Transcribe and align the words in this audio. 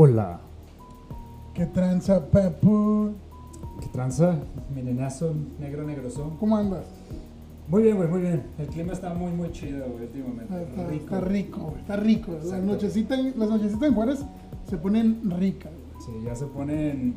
Hola. 0.00 0.38
¿Qué 1.54 1.66
tranza, 1.66 2.24
Pepu? 2.30 3.14
¿Qué 3.80 3.88
tranza? 3.88 4.38
Mi 4.72 4.80
nenazo, 4.80 5.34
negro, 5.58 5.82
negrosón. 5.82 6.36
¿Cómo 6.36 6.56
andas? 6.56 6.84
Muy 7.66 7.82
bien, 7.82 7.96
güey, 7.96 8.08
muy 8.08 8.20
bien. 8.20 8.44
El 8.58 8.68
clima 8.68 8.92
está 8.92 9.12
muy, 9.12 9.32
muy 9.32 9.50
chido, 9.50 9.88
güey, 9.88 10.04
últimamente. 10.04 10.62
Está 10.62 10.84
rico. 10.84 10.94
está 11.02 11.20
rico, 11.20 11.60
güey, 11.62 11.80
está 11.80 11.96
rico. 11.96 12.32
Las 12.44 12.62
nochecitas, 12.62 13.18
las 13.18 13.50
nochecitas 13.50 13.88
en 13.88 13.94
Juárez 13.96 14.24
se 14.70 14.76
ponen 14.76 15.20
ricas. 15.36 15.72
güey. 15.72 16.06
Sí, 16.06 16.24
ya 16.24 16.36
se 16.36 16.46
pone 16.46 16.90
en 16.92 17.16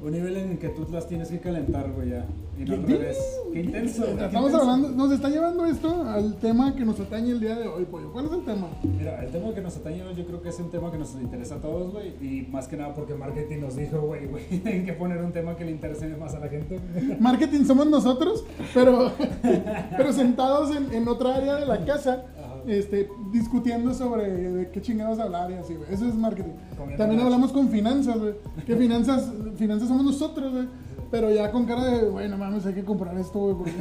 un 0.00 0.12
nivel 0.12 0.36
en 0.36 0.50
el 0.52 0.58
que 0.58 0.68
tú 0.68 0.86
las 0.92 1.08
tienes 1.08 1.28
que 1.28 1.40
calentar, 1.40 1.90
güey, 1.92 2.10
ya. 2.10 2.26
Y 2.58 2.64
no 2.64 2.74
al 2.74 2.84
¿Qué? 2.86 2.96
revés. 2.96 3.18
Qué 3.52 3.60
intenso, 3.60 4.02
güey. 4.02 4.12
Estamos 4.24 4.50
intenso. 4.50 4.60
hablando, 4.60 4.88
nos 4.90 5.12
está 5.12 5.28
llevando 5.28 5.66
esto 5.66 6.04
al 6.04 6.36
tema 6.36 6.74
que 6.74 6.84
nos 6.84 6.98
atañe 7.00 7.30
el 7.32 7.40
día 7.40 7.54
de 7.56 7.68
hoy, 7.68 7.84
pollo. 7.84 8.12
¿Cuál 8.12 8.26
es 8.26 8.32
el 8.32 8.44
tema? 8.44 8.68
Mira, 8.82 9.22
el 9.22 9.30
tema 9.30 9.54
que 9.54 9.60
nos 9.60 9.76
atañe 9.76 10.02
hoy 10.02 10.14
yo 10.14 10.26
creo 10.26 10.40
que 10.42 10.48
es 10.50 10.58
un 10.60 10.70
tema 10.70 10.90
que 10.90 10.98
nos 10.98 11.14
interesa 11.14 11.56
a 11.56 11.60
todos, 11.60 11.92
güey. 11.92 12.14
Y 12.20 12.46
más 12.50 12.66
que 12.68 12.76
nada 12.76 12.94
porque 12.94 13.14
marketing 13.14 13.60
nos 13.60 13.76
dijo, 13.76 14.00
güey, 14.00 14.26
güey, 14.26 14.44
tienen 14.62 14.84
que 14.86 14.92
poner 14.94 15.18
un 15.22 15.32
tema 15.32 15.56
que 15.56 15.64
le 15.64 15.72
interese 15.72 16.08
más 16.16 16.34
a 16.34 16.40
la 16.40 16.48
gente. 16.48 16.78
Marketing 17.20 17.64
somos 17.64 17.86
nosotros, 17.86 18.44
pero, 18.72 19.12
pero 19.96 20.12
sentados 20.12 20.74
en, 20.76 20.92
en 20.94 21.08
otra 21.08 21.36
área 21.36 21.56
de 21.56 21.66
la 21.66 21.84
casa. 21.84 22.24
Este, 22.66 23.08
discutiendo 23.32 23.94
sobre 23.94 24.30
de 24.30 24.70
qué 24.70 24.80
chingados 24.80 25.18
hablar 25.18 25.50
y 25.50 25.54
así, 25.54 25.74
güey. 25.74 25.92
Eso 25.92 26.06
es 26.06 26.14
marketing. 26.14 26.52
Comiendo 26.76 27.02
También 27.02 27.20
hablamos 27.22 27.52
con 27.52 27.68
finanzas, 27.68 28.18
güey. 28.18 28.34
Que 28.66 28.76
finanzas, 28.76 29.30
finanzas 29.56 29.88
somos 29.88 30.04
nosotros, 30.04 30.52
güey. 30.52 30.68
Pero 31.10 31.30
ya 31.30 31.52
con 31.52 31.66
cara 31.66 31.84
de, 31.84 32.08
güey, 32.08 32.28
no 32.28 32.36
mames, 32.36 32.66
hay 32.66 32.74
que 32.74 32.84
comprar 32.84 33.16
esto, 33.16 33.38
güey. 33.38 33.54
Porque... 33.54 33.72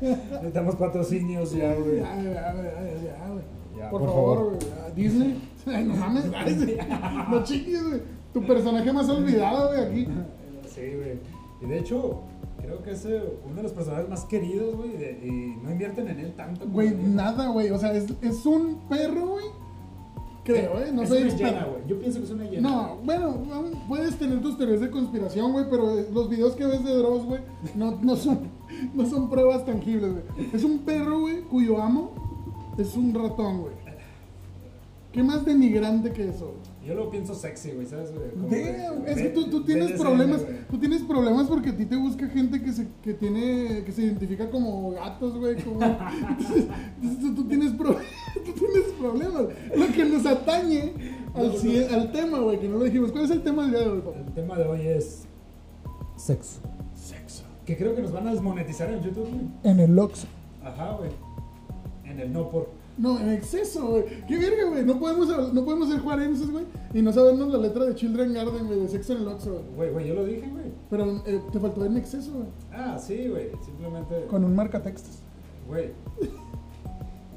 Necesitamos 0.32 0.76
patrocinios 0.76 1.52
ya, 1.52 1.74
güey. 1.74 1.98
Ya, 1.98 2.22
ya, 2.22 2.32
ya, 2.32 3.28
güey. 3.30 3.90
Por, 3.90 4.00
por 4.00 4.08
favor, 4.08 4.44
güey. 4.46 4.94
Disney. 4.94 5.36
Ay, 5.66 5.84
no 5.84 5.96
mames, 5.96 6.24
no 7.30 7.44
chiquis, 7.44 7.82
güey. 7.86 8.00
Tu 8.32 8.46
personaje 8.46 8.92
más 8.92 9.08
olvidado, 9.08 9.68
güey, 9.68 9.80
aquí. 9.80 10.08
Sí, 10.68 10.94
güey. 10.94 11.18
Y 11.62 11.66
de 11.66 11.78
hecho, 11.78 12.20
creo 12.66 12.82
que 12.82 12.90
es 12.90 13.04
eh, 13.06 13.22
uno 13.44 13.54
de 13.54 13.62
los 13.62 13.72
personajes 13.72 14.08
más 14.08 14.24
queridos, 14.24 14.76
güey. 14.76 14.90
Y 15.24 15.56
no 15.62 15.70
invierten 15.70 16.08
en 16.08 16.20
él 16.20 16.34
tanto. 16.36 16.66
Güey, 16.66 16.94
nada, 16.94 17.48
güey. 17.48 17.70
O 17.70 17.78
sea, 17.78 17.92
es, 17.94 18.06
es 18.20 18.44
un 18.44 18.80
perro, 18.88 19.28
güey. 19.28 19.46
Creo, 20.44 20.80
¿eh? 20.80 20.92
No 20.92 21.02
es 21.02 21.08
soy 21.08 21.22
una 21.22 21.34
hiena, 21.36 21.64
güey. 21.64 21.82
Yo 21.88 21.98
pienso 21.98 22.18
que 22.18 22.24
es 22.24 22.30
una 22.30 22.44
hiena. 22.44 22.68
No, 22.68 22.96
bueno, 23.04 23.42
puedes 23.88 24.16
tener 24.16 24.40
tus 24.40 24.56
teorías 24.56 24.80
de 24.80 24.90
conspiración, 24.90 25.52
güey, 25.52 25.64
pero 25.68 25.98
eh, 25.98 26.08
los 26.12 26.28
videos 26.28 26.54
que 26.54 26.66
ves 26.66 26.84
de 26.84 26.94
Dross, 26.94 27.24
güey, 27.24 27.40
no, 27.74 27.98
no, 28.00 28.14
son, 28.14 28.40
no 28.94 29.06
son 29.06 29.28
pruebas 29.28 29.64
tangibles, 29.64 30.12
güey. 30.12 30.50
Es 30.52 30.62
un 30.62 30.80
perro, 30.80 31.20
güey, 31.20 31.42
cuyo 31.42 31.82
amo 31.82 32.12
es 32.78 32.96
un 32.96 33.12
ratón, 33.14 33.62
güey. 33.62 33.72
¿Qué 35.12 35.22
más 35.22 35.44
denigrante 35.44 36.12
que 36.12 36.28
eso? 36.28 36.54
Yo 36.86 36.94
lo 36.94 37.10
pienso 37.10 37.34
sexy, 37.34 37.72
güey, 37.72 37.86
¿sabes? 37.86 38.10
Como 38.10 38.48
Damn, 38.48 39.06
es 39.08 39.16
que 39.16 39.28
tú, 39.30 39.50
tú 39.50 39.64
tienes 39.64 39.90
BDSM, 39.94 40.00
problemas, 40.02 40.44
güey. 40.44 40.56
tú 40.70 40.78
tienes 40.78 41.02
problemas 41.02 41.46
porque 41.48 41.70
a 41.70 41.76
ti 41.76 41.84
te 41.84 41.96
busca 41.96 42.28
gente 42.28 42.62
que 42.62 42.72
se, 42.72 42.86
que 43.02 43.12
tiene, 43.14 43.82
que 43.84 43.90
se 43.90 44.02
identifica 44.02 44.48
como 44.50 44.90
gatos, 44.92 45.36
güey, 45.36 45.56
como, 45.64 45.80
entonces, 46.28 46.66
entonces 47.02 47.34
tú, 47.34 47.44
tienes 47.48 47.72
pro- 47.72 47.96
tú 48.44 48.52
tienes 48.52 48.92
problemas. 49.00 49.42
Lo 49.76 49.86
que 49.92 50.04
nos 50.04 50.24
atañe 50.26 50.92
al, 51.34 51.48
No, 51.48 51.54
cie- 51.54 51.90
al 51.92 52.12
tema, 52.12 52.38
güey, 52.38 52.60
que 52.60 52.68
no 52.68 52.78
lo 52.78 52.84
dijimos. 52.84 53.10
¿Cuál 53.10 53.24
es 53.24 53.30
el 53.32 53.42
tema 53.42 53.62
del 53.62 53.70
día 53.72 53.80
de 53.80 53.88
hoy, 53.88 54.00
papá? 54.02 54.18
El 54.24 54.32
tema 54.34 54.56
de 54.56 54.64
hoy 54.66 54.80
es 54.86 55.24
sexo. 56.16 56.60
Sexo. 56.94 57.42
Que 57.64 57.76
creo 57.76 57.96
que 57.96 58.02
nos 58.02 58.12
van 58.12 58.28
a 58.28 58.30
desmonetizar 58.32 58.88
en 58.92 59.02
YouTube, 59.02 59.28
güey. 59.28 59.46
En 59.64 59.80
el 59.80 59.98
Oxxo. 59.98 60.28
Ajá, 60.62 60.92
güey. 60.98 61.10
En 62.04 62.20
el 62.20 62.32
no 62.32 62.48
por. 62.48 62.70
No, 62.98 63.20
en 63.20 63.30
exceso, 63.30 63.88
güey. 63.88 64.04
Qué 64.26 64.38
verga, 64.38 64.64
güey. 64.70 64.84
No 64.84 64.98
podemos, 64.98 65.52
no 65.52 65.64
podemos 65.64 65.88
ser 65.88 66.00
juarenses, 66.00 66.50
güey, 66.50 66.64
y 66.94 67.02
no 67.02 67.12
sabernos 67.12 67.48
la 67.52 67.58
letra 67.58 67.84
de 67.84 67.94
Children 67.94 68.32
Garden, 68.32 68.66
güey, 68.66 68.80
de 68.80 68.88
sexo 68.88 69.12
en 69.12 69.22
el 69.22 69.28
Oxxo, 69.28 69.62
güey. 69.74 69.90
Güey, 69.90 70.08
yo 70.08 70.14
lo 70.14 70.24
dije, 70.24 70.48
güey. 70.48 70.64
Pero 70.88 71.22
eh, 71.26 71.42
te 71.52 71.60
faltó 71.60 71.84
en 71.84 71.96
exceso, 71.96 72.32
güey. 72.32 72.46
Ah, 72.72 72.98
sí, 72.98 73.28
güey. 73.28 73.50
Simplemente. 73.64 74.26
Con 74.28 74.44
un 74.44 74.54
marcatextos. 74.54 75.18
Güey. 75.68 75.90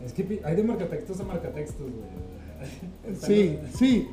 Es 0.05 0.13
que 0.13 0.41
hay 0.45 0.55
de 0.55 0.63
marcatextos 0.63 1.19
a 1.19 1.23
marcatextos, 1.25 1.81
güey. 1.81 3.15
Sí, 3.19 3.57
sí, 3.73 4.07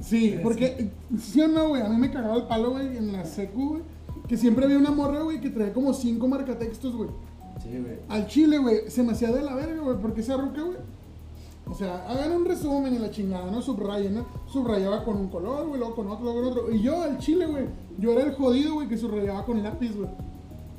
sí, 0.00 0.38
porque, 0.42 0.90
sí 1.18 1.40
o 1.40 1.48
no, 1.48 1.68
güey, 1.68 1.82
a 1.82 1.88
mí 1.88 1.96
me 1.96 2.10
cagaba 2.10 2.36
el 2.36 2.42
palo, 2.44 2.70
güey, 2.72 2.96
en 2.96 3.12
la 3.12 3.24
secu, 3.24 3.68
güey, 3.70 3.82
que 4.26 4.36
siempre 4.36 4.64
había 4.64 4.78
una 4.78 4.90
morra, 4.90 5.20
güey, 5.20 5.40
que 5.40 5.50
traía 5.50 5.72
como 5.72 5.94
cinco 5.94 6.28
marcatextos, 6.28 6.94
güey. 6.94 7.10
Sí, 7.62 7.70
güey. 7.78 7.98
Al 8.08 8.26
chile, 8.26 8.58
güey, 8.58 8.90
se 8.90 9.02
me 9.02 9.12
hacía 9.12 9.30
de 9.32 9.42
la 9.42 9.54
verga, 9.54 9.80
güey, 9.82 9.96
porque 10.00 10.20
esa 10.20 10.36
ruca, 10.36 10.62
güey. 10.62 10.78
O 11.70 11.74
sea, 11.74 12.08
hagan 12.08 12.32
un 12.32 12.44
resumen 12.46 12.94
y 12.94 12.98
la 12.98 13.10
chingada, 13.10 13.50
¿no? 13.50 13.60
Subrayen, 13.60 14.14
¿no? 14.14 14.26
Subrayaba 14.46 15.04
con 15.04 15.16
un 15.18 15.28
color, 15.28 15.66
güey, 15.66 15.78
luego 15.78 15.94
con 15.94 16.08
otro, 16.08 16.24
luego 16.24 16.40
con 16.40 16.48
otro. 16.52 16.72
Y 16.74 16.80
yo, 16.80 17.02
al 17.02 17.18
chile, 17.18 17.44
güey, 17.46 17.66
yo 17.98 18.12
era 18.12 18.22
el 18.22 18.32
jodido, 18.32 18.74
güey, 18.74 18.88
que 18.88 18.96
subrayaba 18.96 19.44
con 19.44 19.62
lápiz, 19.62 19.94
güey. 19.94 20.08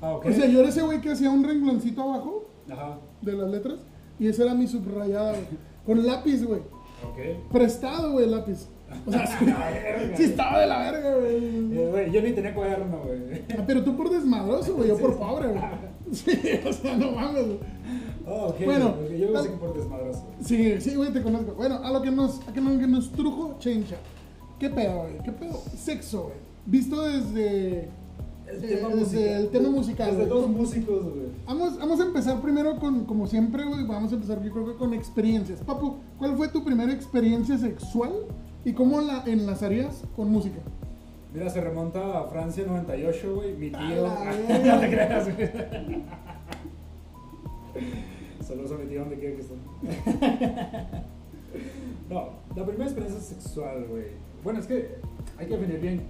Ah, 0.01 0.13
ok. 0.15 0.25
O 0.25 0.31
sea, 0.31 0.47
yo 0.47 0.59
era 0.61 0.69
ese 0.69 0.81
güey 0.81 0.99
que 1.01 1.11
hacía 1.11 1.29
un 1.29 1.43
rengloncito 1.43 2.01
abajo 2.01 2.49
Ajá. 2.71 2.97
de 3.21 3.33
las 3.33 3.49
letras 3.51 3.79
y 4.17 4.27
esa 4.27 4.43
era 4.45 4.55
mi 4.55 4.65
subrayada, 4.67 5.31
güey. 5.31 5.43
Con 5.85 6.05
lápiz, 6.05 6.43
güey. 6.43 6.61
Ok. 6.61 7.51
Prestado, 7.51 8.13
güey, 8.13 8.27
lápiz. 8.27 8.67
O 9.05 9.11
sea, 9.11 9.27
sí, 9.39 9.45
verga. 9.45 10.17
sí 10.17 10.23
estaba 10.23 10.59
de 10.59 10.65
la 10.67 10.79
verga, 10.91 11.15
güey. 11.17 11.35
Eh, 11.77 11.87
Güey, 11.91 12.11
yo 12.11 12.21
ni 12.23 12.31
tenía 12.31 12.55
cuaderno, 12.55 12.99
güey. 13.05 13.43
Ah, 13.57 13.63
Pero 13.67 13.83
tú 13.83 13.95
por 13.95 14.09
desmadroso, 14.09 14.73
güey, 14.75 14.87
yo 14.89 14.97
por 14.97 15.15
pobre, 15.17 15.49
güey. 15.49 15.61
Sí, 16.13 16.31
o 16.67 16.73
sea, 16.73 16.97
no 16.97 17.11
mames. 17.11 17.45
Oh, 18.27 18.47
ok. 18.49 18.65
Bueno, 18.65 18.87
ok, 18.89 19.11
yo 19.17 19.31
tal- 19.31 19.43
pensé 19.43 19.49
que 19.51 19.57
por 19.57 19.73
desmadroso. 19.77 20.23
Sí, 20.43 20.81
sí, 20.81 20.95
güey, 20.95 21.11
te 21.13 21.21
conozco. 21.21 21.53
Bueno, 21.55 21.75
a 21.83 21.91
lo 21.91 22.01
que 22.01 22.11
nos, 22.11 22.47
a 22.47 22.53
que 22.53 22.61
nos, 22.61 22.77
que 22.79 22.87
nos 22.87 23.11
trujo 23.11 23.55
Chencha. 23.59 23.97
¿Qué 24.59 24.69
pedo, 24.69 25.01
güey? 25.03 25.17
¿Qué 25.23 25.31
pedo? 25.31 25.61
Sexo, 25.77 26.23
güey. 26.23 26.35
Visto 26.65 27.01
desde, 27.01 27.89
El 28.47 28.63
eh, 28.63 28.67
tema 28.75 28.89
desde 28.89 28.95
musical. 28.99 29.33
el 29.41 29.49
tema 29.49 29.69
musical. 29.69 30.11
Desde 30.17 30.25
dos 30.29 30.49
músicos, 30.49 31.03
güey. 31.03 31.27
Vamos, 31.47 31.77
vamos 31.79 31.99
a 31.99 32.03
empezar 32.03 32.41
primero 32.41 32.77
con, 32.79 33.05
como 33.05 33.25
siempre, 33.25 33.65
güey, 33.65 33.85
vamos 33.87 34.11
a 34.11 34.15
empezar 34.15 34.43
yo 34.43 34.51
creo 34.51 34.65
que 34.67 34.75
con 34.75 34.93
experiencias. 34.93 35.61
Papu, 35.61 35.95
¿cuál 36.17 36.35
fue 36.37 36.49
tu 36.49 36.63
primera 36.63 36.91
experiencia 36.93 37.57
sexual 37.57 38.11
y 38.65 38.73
cómo 38.73 39.01
la 39.01 39.23
enlazarías 39.25 40.03
con 40.15 40.29
música? 40.31 40.59
Mira, 41.33 41.49
se 41.49 41.61
remonta 41.61 42.19
a 42.19 42.25
Francia 42.25 42.65
98, 42.65 43.35
güey. 43.35 43.55
Mi 43.55 43.69
tío. 43.69 43.79
no 44.65 44.79
te 44.79 44.89
creas, 44.89 45.35
güey. 45.35 45.49
Saludos 48.41 48.71
a 48.71 48.75
mi 48.75 48.85
tío 48.87 49.01
donde 49.01 49.19
quiera 49.19 49.35
que 49.35 49.41
esté. 49.41 49.53
no, 52.09 52.29
la 52.55 52.65
primera 52.65 52.85
experiencia 52.85 53.21
sexual, 53.21 53.85
güey. 53.87 54.05
Bueno, 54.43 54.59
es 54.59 54.65
que 54.65 54.95
hay 55.37 55.45
que 55.45 55.55
definir 55.55 55.79
bien 55.79 56.01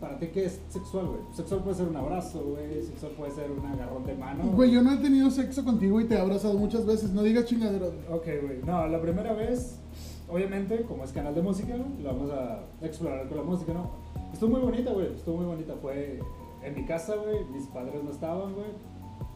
para 0.00 0.16
ti 0.16 0.28
qué 0.28 0.44
es 0.44 0.60
sexual, 0.68 1.08
güey. 1.08 1.22
Sexual 1.32 1.64
puede 1.64 1.74
ser 1.76 1.88
un 1.88 1.96
abrazo, 1.96 2.44
güey. 2.44 2.80
Sexual 2.84 3.10
puede 3.16 3.32
ser 3.32 3.50
un 3.50 3.66
agarrón 3.66 4.06
de 4.06 4.14
mano. 4.14 4.44
Güey, 4.52 4.70
yo 4.70 4.80
no 4.82 4.92
he 4.92 4.98
tenido 4.98 5.28
sexo 5.30 5.64
contigo 5.64 6.00
y 6.00 6.04
te 6.04 6.14
he 6.14 6.20
abrazado 6.20 6.56
muchas 6.56 6.86
veces, 6.86 7.10
no 7.10 7.24
digas 7.24 7.46
chingaderas. 7.46 7.90
Ok, 8.10 8.26
güey. 8.42 8.60
No, 8.64 8.86
la 8.86 9.00
primera 9.00 9.32
vez, 9.32 9.80
obviamente, 10.28 10.82
como 10.82 11.02
es 11.02 11.10
canal 11.10 11.34
de 11.34 11.42
música, 11.42 11.74
lo 11.76 12.12
vamos 12.12 12.30
a 12.30 12.60
explorar 12.80 13.26
con 13.26 13.38
la 13.38 13.42
música, 13.42 13.72
¿no? 13.72 13.90
Estuvo 14.32 14.50
muy 14.50 14.60
bonita, 14.60 14.92
güey. 14.92 15.14
Estuvo 15.14 15.36
muy 15.38 15.46
bonita. 15.46 15.74
Fue 15.80 16.20
en 16.62 16.74
mi 16.74 16.84
casa, 16.84 17.16
güey. 17.16 17.44
Mis 17.46 17.66
padres 17.66 18.02
no 18.02 18.10
estaban, 18.10 18.54
güey. 18.54 18.70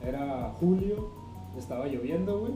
Era 0.00 0.52
julio, 0.58 1.10
estaba 1.56 1.86
lloviendo, 1.86 2.40
güey. 2.40 2.52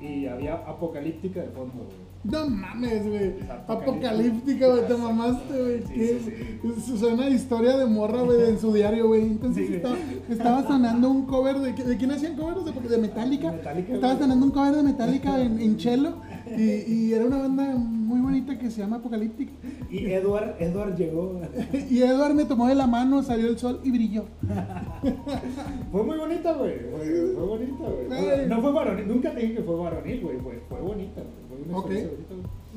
Y 0.00 0.26
había 0.26 0.54
apocalíptica 0.54 1.40
de 1.40 1.48
fondo, 1.48 1.84
güey. 1.84 2.05
No 2.30 2.48
mames, 2.48 3.06
güey. 3.06 3.34
Apocalíptica. 3.68 4.68
Güey. 4.68 4.86
Te 4.88 4.96
mamaste, 4.96 5.54
güey. 5.62 7.12
Una 7.12 7.28
historia 7.28 7.76
de 7.76 7.86
morra, 7.86 8.22
güey, 8.22 8.50
en 8.50 8.58
su 8.58 8.72
diario, 8.72 9.08
güey. 9.08 9.22
Entonces 9.22 9.70
estaba, 9.70 9.96
estaba 10.28 10.62
sonando 10.66 11.10
un 11.10 11.26
cover 11.26 11.58
de. 11.58 11.72
¿De 11.72 11.96
quién 11.96 12.10
hacían 12.10 12.36
covers? 12.36 12.64
De, 12.64 12.88
de 12.88 12.98
Metallica. 12.98 13.52
Metallica, 13.52 13.94
Estaba 13.94 14.14
güey. 14.14 14.22
sonando 14.24 14.46
un 14.46 14.52
cover 14.52 14.74
de 14.74 14.82
Metallica 14.82 15.40
en, 15.40 15.60
en 15.60 15.76
Chelo. 15.78 16.14
Y, 16.56 16.62
y 16.62 17.12
era 17.12 17.24
una 17.24 17.38
banda 17.38 17.74
muy 17.76 18.20
bonita 18.20 18.56
que 18.58 18.70
se 18.70 18.80
llama 18.80 18.96
Apocalíptica. 18.96 19.52
Y 19.90 20.06
Edward, 20.06 20.54
Edward 20.60 20.96
llegó. 20.96 21.40
Y 21.90 22.02
Edward 22.02 22.34
me 22.34 22.44
tomó 22.44 22.68
de 22.68 22.74
la 22.74 22.86
mano, 22.86 23.22
salió 23.22 23.48
el 23.48 23.58
sol 23.58 23.80
y 23.84 23.90
brilló. 23.90 24.24
Fue 25.92 26.02
muy 26.02 26.16
bonita, 26.16 26.52
güey. 26.52 26.74
Fue, 26.90 27.32
fue 27.34 27.44
bonita, 27.46 27.84
güey. 27.84 28.48
No 28.48 28.60
fue 28.60 28.72
varonil. 28.72 29.08
Nunca 29.08 29.32
te 29.32 29.40
dije 29.40 29.54
que 29.56 29.62
fue 29.62 29.76
varonil, 29.76 30.20
güey. 30.20 30.38
Fue, 30.38 30.62
fue 30.68 30.80
bonita, 30.80 31.20
güey. 31.20 31.45
Ok. 31.72 31.90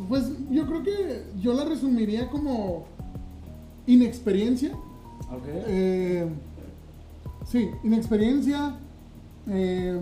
Pues 0.07 0.31
yo 0.49 0.65
creo 0.65 0.83
que 0.83 1.23
yo 1.41 1.53
la 1.53 1.65
resumiría 1.65 2.29
como 2.29 2.85
inexperiencia. 3.87 4.71
Ok. 5.31 5.43
Eh, 5.47 6.27
sí, 7.45 7.69
inexperiencia. 7.83 8.75
eh, 9.47 9.99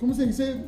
¿Cómo 0.00 0.14
se 0.14 0.26
dice? 0.26 0.64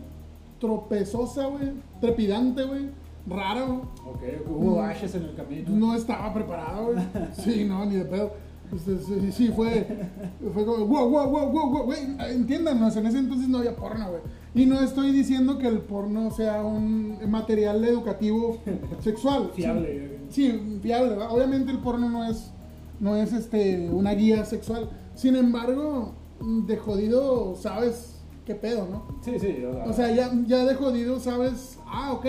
Tropezosa, 0.61 1.47
güey. 1.47 1.73
Trepidante, 2.01 2.65
güey. 2.65 2.89
Raro. 3.29 3.83
Ok, 4.07 4.23
hubo 4.49 4.77
Mm. 4.83 4.85
ashes 4.85 5.15
en 5.15 5.23
el 5.25 5.35
camino. 5.35 5.71
No 5.71 5.95
estaba 5.95 6.33
preparado, 6.35 6.87
güey. 6.93 6.99
Sí, 7.35 7.65
no, 7.65 7.85
ni 7.87 7.97
de 7.97 8.05
pedo. 8.05 8.33
Este, 8.75 8.99
sí, 8.99 9.33
sí, 9.33 9.49
fue, 9.55 10.09
fue 10.55 10.65
como, 10.65 10.87
wow, 10.87 11.09
wow, 11.09 11.29
wow, 11.29 11.47
wow, 11.51 11.71
wow, 11.71 11.83
güey, 11.87 11.99
entiéndanos, 12.31 12.97
en 12.97 13.07
ese 13.07 13.19
entonces 13.19 13.49
no 13.49 13.59
había 13.59 13.75
porno, 13.75 14.09
güey. 14.11 14.21
Y 14.55 14.67
no 14.67 14.81
estoy 14.81 15.13
diciendo 15.13 15.59
que 15.59 15.69
el 15.69 15.79
porno 15.79 16.31
sea 16.31 16.65
un 16.65 17.19
material 17.31 17.85
educativo 17.85 18.59
sexual. 19.01 19.51
Fiable. 19.55 20.19
Sí, 20.29 20.51
sí, 20.51 20.79
fiable. 20.83 21.17
Obviamente 21.29 21.71
el 21.71 21.79
porno 21.79 22.09
no 22.09 22.25
es, 22.25 22.51
no 22.99 23.17
es 23.17 23.33
este, 23.33 23.89
una 23.91 24.13
guía 24.13 24.45
sexual. 24.45 24.91
Sin 25.15 25.37
embargo, 25.37 26.15
de 26.41 26.77
jodido 26.77 27.55
sabes 27.55 28.21
qué 28.45 28.55
pedo, 28.55 28.89
¿no? 28.91 29.07
Sí, 29.23 29.39
sí. 29.39 29.65
O 29.65 29.73
sea, 29.73 29.85
O 29.85 29.93
sea, 29.93 30.15
ya, 30.15 30.33
ya 30.47 30.65
de 30.65 30.75
jodido 30.75 31.21
sabes, 31.21 31.79
ah, 31.87 32.13
ok. 32.13 32.27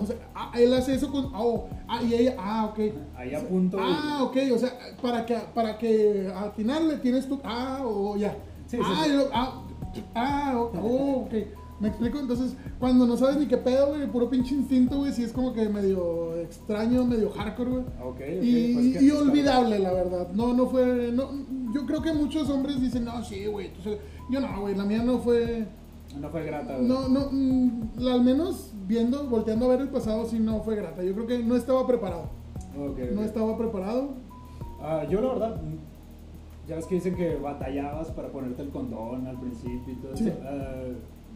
O 0.00 0.06
sea, 0.06 0.16
ah, 0.34 0.52
él 0.56 0.72
hace 0.72 0.94
eso 0.94 1.10
con, 1.10 1.30
oh, 1.34 1.68
ah, 1.88 2.00
y 2.02 2.14
ella, 2.14 2.36
ah, 2.38 2.70
ok. 2.70 2.78
ahí 3.16 3.34
a 3.34 3.46
punto. 3.46 3.76
Ah, 3.78 4.20
ok, 4.22 4.36
o 4.54 4.58
sea, 4.58 4.78
para 5.02 5.26
que, 5.26 5.34
para 5.54 5.76
que 5.76 6.32
al 6.34 6.52
final 6.52 6.88
le 6.88 6.96
tienes 6.98 7.28
tu, 7.28 7.38
ah, 7.44 7.80
o 7.84 8.16
ya. 8.16 8.34
Sí, 8.66 8.76
sí, 8.76 8.82
ah, 8.82 9.02
sí. 9.04 9.10
y 9.10 9.12
luego, 9.14 9.30
ah, 9.34 9.62
ah, 10.14 10.54
oh, 10.56 10.72
oh, 10.82 11.24
ok. 11.24 11.32
¿Me 11.80 11.88
explico? 11.88 12.18
Entonces, 12.18 12.56
cuando 12.80 13.06
no 13.06 13.16
sabes 13.16 13.36
ni 13.36 13.46
qué 13.46 13.56
pedo, 13.56 13.88
güey, 13.90 14.04
puro 14.10 14.28
pinche 14.28 14.52
instinto, 14.54 14.96
güey, 14.98 15.12
sí 15.12 15.22
es 15.22 15.32
como 15.32 15.52
que 15.52 15.68
medio 15.68 16.36
extraño, 16.36 17.04
medio 17.04 17.30
hardcore, 17.30 17.70
güey. 17.70 17.82
Ok, 18.02 18.16
ok. 18.16 18.42
Y, 18.42 18.74
pues, 18.98 19.12
olvidable, 19.12 19.78
la 19.78 19.92
verdad. 19.92 20.28
No, 20.34 20.52
no 20.54 20.66
fue. 20.66 21.12
No, 21.12 21.30
yo 21.72 21.86
creo 21.86 22.02
que 22.02 22.12
muchos 22.12 22.50
hombres 22.50 22.80
dicen, 22.80 23.04
no, 23.04 23.22
sí, 23.24 23.46
güey. 23.46 23.70
Yo 24.28 24.40
no, 24.40 24.60
güey. 24.60 24.74
La 24.74 24.84
mía 24.84 25.02
no 25.04 25.18
fue. 25.20 25.66
No 26.18 26.28
fue 26.30 26.44
grata, 26.44 26.74
güey. 26.76 26.88
No, 26.88 27.08
no. 27.08 27.28
mm, 27.30 28.08
al 28.10 28.22
menos 28.22 28.72
viendo, 28.88 29.24
volteando 29.28 29.66
a 29.66 29.68
ver 29.68 29.82
el 29.82 29.88
pasado, 29.88 30.26
sí 30.26 30.40
no 30.40 30.62
fue 30.62 30.74
grata. 30.74 31.04
Yo 31.04 31.12
creo 31.14 31.26
que 31.28 31.38
no 31.38 31.54
estaba 31.54 31.86
preparado. 31.86 32.22
Ok, 32.76 32.98
No 33.12 33.20
ok. 33.20 33.26
estaba 33.26 33.56
preparado. 33.56 34.14
Ah, 34.80 35.04
yo 35.08 35.20
la 35.20 35.28
verdad, 35.28 35.60
ya 36.68 36.76
ves 36.76 36.86
que 36.86 36.94
dicen 36.96 37.14
que 37.16 37.36
batallabas 37.36 38.10
para 38.12 38.28
ponerte 38.28 38.62
el 38.62 38.68
condón 38.70 39.26
al 39.26 39.40
principio 39.40 39.92
y 39.92 39.96
todo 39.96 40.16
Sí. 40.16 40.28
eso. 40.28 40.38
Ah, 40.44 40.84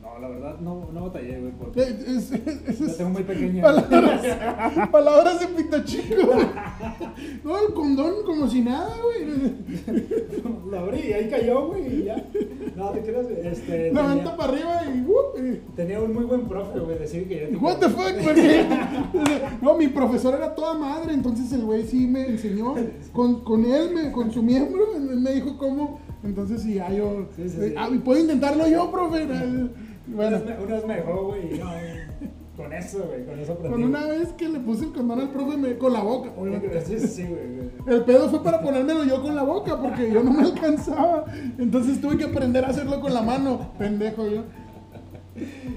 no, 0.02 0.18
la 0.18 0.28
verdad 0.28 0.58
no, 0.60 0.88
no 0.92 1.02
batallé, 1.02 1.40
güey, 1.40 1.52
porque 1.52 1.80
Eh, 1.80 1.96
Es, 2.08 2.32
es- 2.32 2.80
la 2.80 2.86
es- 2.88 2.96
tengo 2.98 3.10
muy 3.10 3.22
pequeña. 3.22 3.62
palabras, 3.62 4.22
palabras 4.90 5.40
de 5.40 5.46
pito 5.62 5.84
chico. 5.84 6.32
No, 7.44 7.58
el 7.66 7.72
condón 7.72 8.14
como 8.26 8.48
si 8.48 8.62
nada, 8.62 8.94
güey. 9.00 9.52
Lo 10.70 10.78
abrí 10.78 10.98
y 11.08 11.12
ahí 11.12 11.30
cayó, 11.30 11.68
güey, 11.68 12.00
y 12.00 12.04
ya. 12.04 12.16
No, 12.76 12.90
te 12.90 13.00
creas, 13.02 13.26
este, 13.30 13.90
Levanta 13.92 14.14
tenía, 14.22 14.36
para 14.36 14.52
arriba 14.52 14.82
y. 14.94 15.00
uh, 15.02 15.46
y- 15.46 15.60
tenía 15.76 16.00
un 16.00 16.12
muy 16.12 16.24
buen 16.24 16.42
profe, 16.48 16.78
güey, 16.80 16.98
decir 16.98 17.28
que 17.28 17.36
te 17.46 17.56
What 17.56 17.76
the 17.78 17.88
fuck? 17.88 18.12
No, 19.62 19.76
mi 19.76 19.88
profesor 19.88 20.34
era 20.34 20.54
toda 20.54 20.74
madre, 20.74 21.12
entonces 21.14 21.52
el 21.52 21.62
güey 21.64 21.84
sí 21.86 22.06
me 22.06 22.26
enseñó 22.26 22.74
con, 23.12 23.40
con 23.44 23.64
él, 23.64 23.90
me, 23.94 24.10
con 24.12 24.30
su 24.32 24.42
miembro, 24.42 24.94
él 24.96 25.20
me 25.20 25.32
dijo 25.32 25.56
cómo. 25.58 26.00
Entonces 26.24 26.62
sí, 26.62 26.74
ya 26.74 26.90
yo. 26.92 27.26
Sí, 27.36 27.48
sí, 27.48 27.56
eh, 27.60 27.68
sí. 27.70 27.74
Ah, 27.76 27.88
puedo 28.04 28.20
intentarlo 28.20 28.66
yo, 28.68 28.90
profe. 28.90 29.26
Bueno, 29.26 29.70
Una 30.16 30.30
vez 30.30 30.44
me- 30.44 30.64
una 30.64 30.74
vez 30.76 30.86
me 30.86 30.94
dejó, 30.96 31.26
güey, 31.26 31.58
no, 31.58 31.70
con 32.62 32.72
eso, 32.72 33.04
güey, 33.04 33.24
con 33.24 33.38
eso 33.38 33.52
aprendí. 33.52 33.72
con 33.72 33.84
una 33.84 34.06
vez 34.06 34.28
que 34.32 34.48
le 34.48 34.60
puse 34.60 34.84
el 34.84 34.92
condón 34.92 35.20
al 35.20 35.30
profe 35.30 35.56
me, 35.56 35.76
con 35.78 35.92
la 35.92 36.02
boca, 36.02 36.32
obviamente. 36.36 36.80
Sí, 36.86 36.98
sí, 36.98 37.24
güey. 37.24 37.70
El 37.86 38.04
pedo 38.04 38.28
fue 38.28 38.42
para 38.42 38.60
ponérmelo 38.60 39.04
yo 39.04 39.22
con 39.22 39.34
la 39.34 39.42
boca 39.42 39.80
porque 39.80 40.12
yo 40.12 40.22
no 40.22 40.30
me 40.32 40.42
alcanzaba. 40.42 41.24
Entonces 41.58 42.00
tuve 42.00 42.16
que 42.16 42.24
aprender 42.24 42.64
a 42.64 42.68
hacerlo 42.68 43.00
con 43.00 43.12
la 43.12 43.22
mano, 43.22 43.72
pendejo 43.78 44.26
yo. 44.26 44.42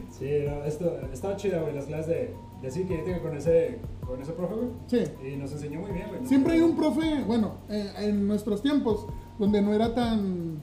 Sí, 0.09 0.43
no, 0.47 0.63
esto, 0.63 0.97
estaba 1.13 1.35
chida, 1.35 1.61
güey, 1.61 1.73
las 1.73 1.85
clases 1.85 2.07
de, 2.07 2.33
de 2.61 2.71
psiquiatría 2.71 3.21
con 3.21 3.35
ese, 3.35 3.79
con 4.05 4.21
ese 4.21 4.33
profe, 4.33 4.55
güey. 4.55 4.67
Sí. 4.87 5.03
Y 5.25 5.37
nos 5.37 5.51
enseñó 5.51 5.79
muy 5.79 5.91
bien, 5.91 6.07
güey. 6.09 6.25
Siempre 6.25 6.53
hay 6.53 6.61
un 6.61 6.75
profe, 6.75 7.23
bueno, 7.25 7.55
eh, 7.69 7.91
en 7.99 8.27
nuestros 8.27 8.61
tiempos, 8.61 9.07
donde 9.39 9.61
no 9.61 9.73
era 9.73 9.93
tan 9.93 10.59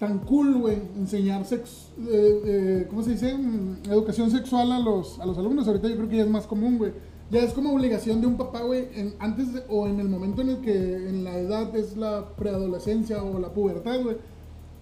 tan 0.00 0.18
cool, 0.20 0.54
güey, 0.58 0.78
enseñar 0.96 1.44
sex, 1.44 1.88
eh, 2.00 2.40
eh, 2.44 2.86
¿cómo 2.88 3.02
se 3.02 3.10
dice? 3.10 3.34
Mm, 3.36 3.82
Educación 3.90 4.30
sexual 4.30 4.72
a 4.72 4.78
los, 4.80 5.20
a 5.20 5.26
los 5.26 5.36
alumnos. 5.38 5.68
Ahorita 5.68 5.86
yo 5.88 5.96
creo 5.96 6.08
que 6.08 6.16
ya 6.16 6.22
es 6.24 6.30
más 6.30 6.46
común, 6.46 6.78
güey. 6.78 6.92
Ya 7.30 7.40
es 7.40 7.52
como 7.52 7.72
obligación 7.72 8.20
de 8.20 8.26
un 8.26 8.36
papá, 8.36 8.62
güey, 8.62 8.88
antes 9.20 9.52
de- 9.54 9.62
o 9.68 9.86
en 9.86 10.00
el 10.00 10.08
momento 10.08 10.42
en 10.42 10.48
el 10.48 10.56
que 10.62 10.72
en 11.08 11.22
la 11.22 11.38
edad 11.38 11.76
es 11.76 11.96
la 11.96 12.34
preadolescencia 12.34 13.22
o 13.22 13.38
la 13.38 13.52
pubertad, 13.52 14.02
güey. 14.02 14.16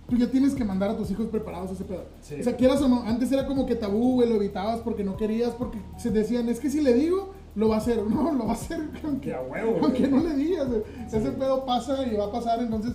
Tú 0.09 0.17
ya 0.17 0.31
tienes 0.31 0.55
que 0.55 0.65
mandar 0.65 0.89
a 0.91 0.97
tus 0.97 1.11
hijos 1.11 1.27
preparados 1.27 1.69
a 1.71 1.73
ese 1.75 1.85
pedo. 1.85 2.05
Sí. 2.23 2.37
O 2.41 2.43
sea, 2.45 2.57
quieras 2.57 2.81
o 2.81 2.89
no, 2.89 3.03
antes 3.03 3.31
era 3.31 3.45
como 3.47 3.67
que 3.67 3.75
tabú, 3.75 4.15
güey, 4.15 4.29
lo 4.31 4.37
evitabas 4.37 4.81
porque 4.81 5.05
no 5.05 5.19
querías, 5.19 5.51
porque 5.51 5.79
se 5.99 6.11
decían, 6.11 6.49
es 6.49 6.61
que 6.61 6.71
si 6.71 6.81
le 6.81 6.95
digo, 6.95 7.35
lo 7.57 7.69
va 7.69 7.75
a 7.75 7.79
hacer. 7.79 8.03
No, 8.09 8.33
lo 8.33 8.45
va 8.47 8.53
a 8.53 8.55
hacer 8.55 8.81
aunque, 9.05 9.29
Que 9.31 9.35
a 9.35 9.43
huevo, 9.43 9.79
aunque 9.83 10.09
no 10.09 10.21
le 10.21 10.35
digas. 10.37 10.69
güey. 10.69 10.83
Sí. 11.11 11.17
Ese 11.17 11.33
pedo 11.33 11.67
pasa 11.67 12.07
y 12.07 12.15
va 12.17 12.27
a 12.27 12.33
pasar, 12.33 12.61
entonces, 12.63 12.93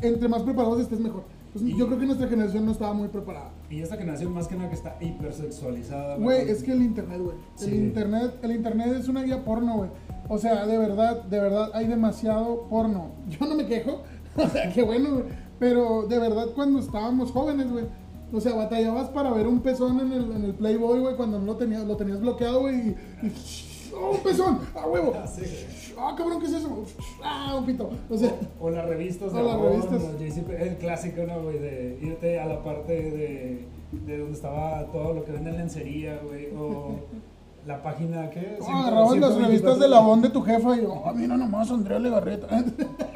entre 0.00 0.28
más 0.28 0.42
preparados 0.42 0.80
estés, 0.80 1.00
mejor. 1.00 1.24
Pues, 1.58 1.70
Y- 1.70 1.78
yo 1.78 1.86
creo 1.86 1.98
que 1.98 2.04
nuestra 2.04 2.28
generación 2.28 2.66
no 2.66 2.72
estaba 2.72 2.92
muy 2.92 3.08
preparada. 3.08 3.50
Y 3.70 3.80
esta 3.80 3.96
generación 3.96 4.34
más 4.34 4.46
que 4.46 4.56
nada 4.56 4.68
que 4.68 4.74
está 4.74 4.96
hipersexualizada, 5.00 6.16
Güey, 6.16 6.50
es 6.50 6.62
que 6.62 6.72
el 6.72 6.82
internet, 6.82 7.18
güey. 7.18 7.36
El 7.62 7.74
internet, 7.74 8.34
el 8.42 8.52
internet 8.52 8.88
es 9.00 9.08
una 9.08 9.22
guía 9.22 9.42
porno, 9.42 9.76
güey. 9.78 9.90
O 10.28 10.36
sea, 10.36 10.66
de 10.66 10.76
verdad, 10.76 11.22
de 11.22 11.40
verdad, 11.40 11.70
hay 11.72 11.86
demasiado 11.86 12.66
porno. 12.68 13.12
Yo 13.28 13.46
no 13.46 13.54
me 13.54 13.64
quejo, 13.64 14.02
o 14.36 14.48
sea, 14.48 14.70
qué 14.70 14.82
bueno, 14.82 15.10
güey. 15.14 15.24
Pero 15.58 16.02
de 16.06 16.18
verdad, 16.18 16.48
cuando 16.54 16.78
estábamos 16.78 17.30
jóvenes, 17.30 17.72
güey. 17.72 17.86
O 18.32 18.40
sea, 18.40 18.54
batallabas 18.54 19.08
para 19.10 19.30
ver 19.32 19.46
un 19.46 19.60
pezón 19.60 19.98
en 20.00 20.12
el, 20.12 20.32
en 20.32 20.44
el 20.44 20.52
Playboy, 20.54 20.98
güey, 21.00 21.16
cuando 21.16 21.38
no 21.38 21.46
lo 21.46 21.56
tenías, 21.56 21.84
lo 21.86 21.96
tenías 21.96 22.20
bloqueado, 22.20 22.60
güey. 22.60 22.74
Y, 22.74 22.96
y, 23.22 23.32
¡Oh, 23.98 24.10
un 24.12 24.18
pezón! 24.20 24.58
¡Ah, 24.74 24.86
huevo! 24.86 25.12
Ah. 25.98 26.10
¡Ah, 26.10 26.14
cabrón, 26.16 26.38
qué 26.40 26.46
es 26.46 26.52
eso! 26.52 26.84
¡Ah, 27.24 27.54
un 27.58 27.64
pito! 27.64 27.88
O 28.10 28.16
sea, 28.18 28.34
O 28.60 28.68
las 28.68 28.84
revistas 28.86 29.32
de 29.32 29.40
O 29.40 29.44
las 29.44 29.58
revistas. 29.58 30.02
el 30.60 30.76
clásico, 30.76 31.22
¿no, 31.26 31.42
güey? 31.42 31.58
De 31.58 31.98
irte 32.02 32.38
a 32.38 32.44
la 32.46 32.62
parte 32.62 32.92
de, 32.92 33.64
de 33.92 34.18
donde 34.18 34.34
estaba 34.34 34.84
todo 34.92 35.14
lo 35.14 35.24
que 35.24 35.32
vende 35.32 35.50
en 35.50 35.56
lencería, 35.56 36.20
güey. 36.26 36.48
O 36.54 36.96
la 37.66 37.82
página, 37.82 38.28
¿qué? 38.30 38.56
¿cómo 38.58 38.66
Ciento- 38.70 38.82
agarrabas 38.88 39.16
las 39.16 39.34
124. 39.34 39.46
revistas 39.46 39.78
de 39.80 39.88
Labón 39.88 40.20
de 40.22 40.28
tu 40.28 40.42
jefa 40.42 40.76
y 40.76 40.82
yo, 40.82 41.02
¡ah, 41.06 41.12
mira 41.14 41.36
nomás, 41.38 41.70
Andrea 41.70 41.98
Legarreta! 41.98 42.46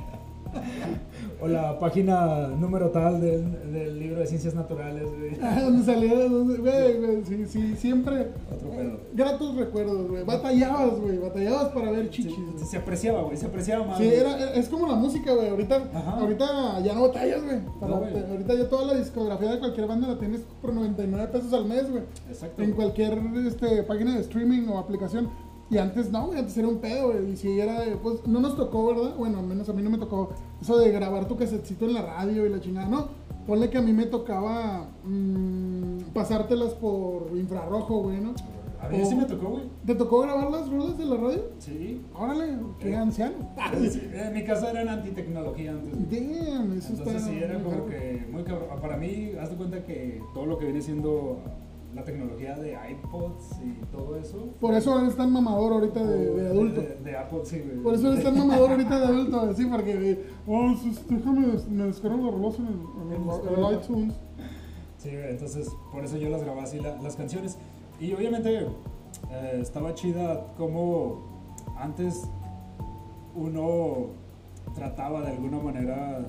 O 1.43 1.49
la 1.49 1.79
página 1.79 2.49
número 2.49 2.91
tal 2.91 3.21
del, 3.21 3.73
del 3.73 3.99
libro 3.99 4.21
de 4.21 4.27
ciencias 4.27 4.55
naturales, 4.55 5.05
güey. 5.19 5.31
Ah, 5.43 5.61
donde 5.63 5.85
salía, 5.85 6.29
donde, 6.29 6.57
güey, 6.59 6.99
güey, 6.99 7.25
sí, 7.25 7.47
sí, 7.47 7.75
siempre. 7.77 8.29
Otro 8.55 8.71
pedo. 8.71 9.01
Gratos 9.15 9.57
recuerdos, 9.57 10.07
güey. 10.09 10.23
Batallabas, 10.25 10.99
güey, 11.01 11.19
batallabas 11.19 11.69
para 11.69 11.91
ver 11.91 12.11
chichis. 12.11 12.35
Se, 12.71 12.77
apreciaba, 12.77 13.23
güey, 13.23 13.37
se 13.37 13.47
apreciaba 13.47 13.87
más. 13.87 13.99
Sí, 13.99 14.05
güey. 14.05 14.17
era, 14.19 14.37
era- 14.39 14.53
es 14.55 14.69
como 14.69 14.87
la 14.87 14.95
música, 14.97 15.33
güey. 15.33 15.49
Ahorita, 15.49 15.77
Ajá. 15.95 16.11
ahorita 16.21 16.81
ya 16.81 16.95
no 16.95 17.03
batallas, 17.03 17.43
güey. 17.43 17.59
Para- 17.81 17.93
No, 17.95 18.01
güey. 18.01 18.31
ahorita 18.31 18.55
ya 18.55 18.69
toda 18.69 18.85
la 18.93 18.95
discografía 18.99 19.53
de 19.53 19.59
cualquier 19.59 19.87
banda 19.87 20.09
la 20.09 20.19
tienes 20.19 20.43
por 20.61 20.73
99 20.75 21.29
pesos 21.33 21.53
al 21.53 21.65
mes, 21.65 21.91
güey. 21.91 22.03
Exacto. 22.29 22.63
En 22.63 22.73
cualquier 22.73 23.19
este, 23.47 23.83
página 23.85 24.15
de 24.15 24.21
streaming 24.21 24.69
o 24.69 24.79
aplicación. 24.79 25.29
Y 25.71 25.79
antes 25.79 26.11
no, 26.11 26.27
güey, 26.27 26.39
antes 26.41 26.57
era 26.59 26.67
un 26.69 26.79
pedo, 26.79 27.13
güey. 27.13 27.31
Y 27.33 27.37
si 27.37 27.61
era 27.61 27.81
de, 27.81 27.97
pues 27.97 28.27
no 28.27 28.41
nos 28.41 28.57
tocó, 28.57 28.89
¿verdad? 28.89 29.15
Bueno, 29.17 29.39
al 29.39 29.47
menos 29.47 29.69
a 29.69 29.73
mí 29.73 29.83
no 29.83 29.91
me 29.91 29.99
tocó 29.99 30.31
eso 30.61 30.77
de 30.79 30.91
grabar 30.91 31.29
tu 31.29 31.37
casetcito 31.37 31.85
en 31.87 31.95
la 31.95 32.03
radio 32.03 32.45
y 32.45 32.49
la 32.49 32.61
chingada, 32.61 32.89
no. 32.89 33.07
Ponle 33.47 33.71
que 33.71 33.79
a 33.79 33.83
mí 33.83 33.93
me 33.93 34.07
tocaba 34.07 34.89
mm, 35.05 36.13
pasártelas 36.13 36.75
por 36.75 37.31
infrarrojo, 37.37 38.03
güey, 38.03 38.21
¿no? 38.21 38.35
A 38.83 38.89
mí 38.89 39.05
sí 39.05 39.15
me 39.15 39.25
tocó, 39.27 39.51
güey. 39.51 39.65
¿Te 39.87 39.95
tocó 39.95 40.21
grabar 40.23 40.51
las 40.51 40.69
ruedas 40.71 40.97
de 40.99 41.05
la 41.05 41.17
radio? 41.17 41.43
Sí. 41.59 42.01
Órale, 42.19 42.57
qué 42.79 42.91
Eh. 42.93 42.97
anciano. 42.97 43.35
Sí, 43.91 44.01
En 44.13 44.33
mi 44.33 44.43
casa 44.45 44.71
eran 44.71 44.89
antitecnología 44.89 45.73
antes. 45.73 45.93
Damn, 46.11 46.73
eso 46.79 46.89
Entonces 46.93 47.15
está. 47.17 47.29
sí, 47.31 47.37
era 47.39 47.63
como 47.63 47.87
que 47.87 48.27
muy 48.33 48.43
cabrón. 48.43 48.69
Para 48.81 48.97
mí, 48.97 49.33
haz 49.41 49.51
de 49.51 49.57
cuenta 49.57 49.85
que 49.85 50.21
todo 50.35 50.47
lo 50.47 50.59
que 50.59 50.65
viene 50.65 50.81
siendo 50.81 51.39
la 51.95 52.05
tecnología 52.05 52.55
de 52.57 52.73
iPods 52.73 53.59
y 53.65 53.85
todo 53.93 54.17
eso. 54.17 54.51
Por 54.61 54.75
eso 54.75 55.01
eres 55.01 55.17
tan 55.17 55.33
mamador 55.33 55.73
ahorita 55.73 56.05
de, 56.05 56.49
adulto. 56.51 56.81
De, 56.81 56.97
de 56.97 57.17
Apple, 57.17 57.41
sí, 57.45 57.59
güey. 57.61 57.79
Por 57.83 57.95
eso 57.95 58.13
eres 58.13 58.25
tan 58.25 58.39
mamador 58.39 58.71
ahorita 58.71 58.99
de 59.01 59.05
adulto, 59.07 59.55
sí, 59.55 59.67
porque, 59.67 60.25
oh, 60.47 60.75
déjame, 61.09 61.47
me 61.69 61.85
descargo 61.87 62.17
los 62.19 62.35
robots 62.35 62.59
en 62.59 62.67
el, 62.67 63.75
iTunes. 63.77 64.15
Sí, 64.99 65.11
güey, 65.11 65.31
entonces 65.31 65.69
por 65.91 66.05
eso 66.05 66.17
yo 66.17 66.29
las 66.29 66.43
grababa 66.43 66.65
así 66.65 66.79
la- 66.79 67.01
las 67.03 67.17
canciones. 67.17 67.57
Y 67.99 68.13
obviamente 68.13 68.67
eh, 69.31 69.59
estaba 69.61 69.95
chida 69.95 70.47
como 70.57 71.23
antes 71.77 72.23
uno 73.35 74.09
trataba 74.75 75.23
de 75.23 75.29
alguna 75.29 75.59
manera 75.59 76.21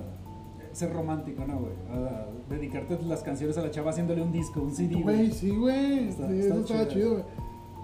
ser 0.73 0.93
romántico, 0.93 1.43
¿no, 1.45 1.59
güey? 1.59 1.73
A- 1.91 2.27
dedicarte 2.49 2.97
las 3.03 3.21
canciones 3.23 3.57
a 3.57 3.61
la 3.61 3.71
chava 3.71 3.91
haciéndole 3.91 4.21
un 4.21 4.31
disco, 4.31 4.61
un 4.61 4.73
CD, 4.73 5.01
Güey, 5.01 5.31
sí, 5.31 5.49
güey, 5.51 6.09
Está- 6.09 6.27
sí, 6.27 6.39
está 6.39 6.53
eso 6.55 6.59
estaba 6.65 6.87
chido. 6.87 7.11
güey. 7.11 7.23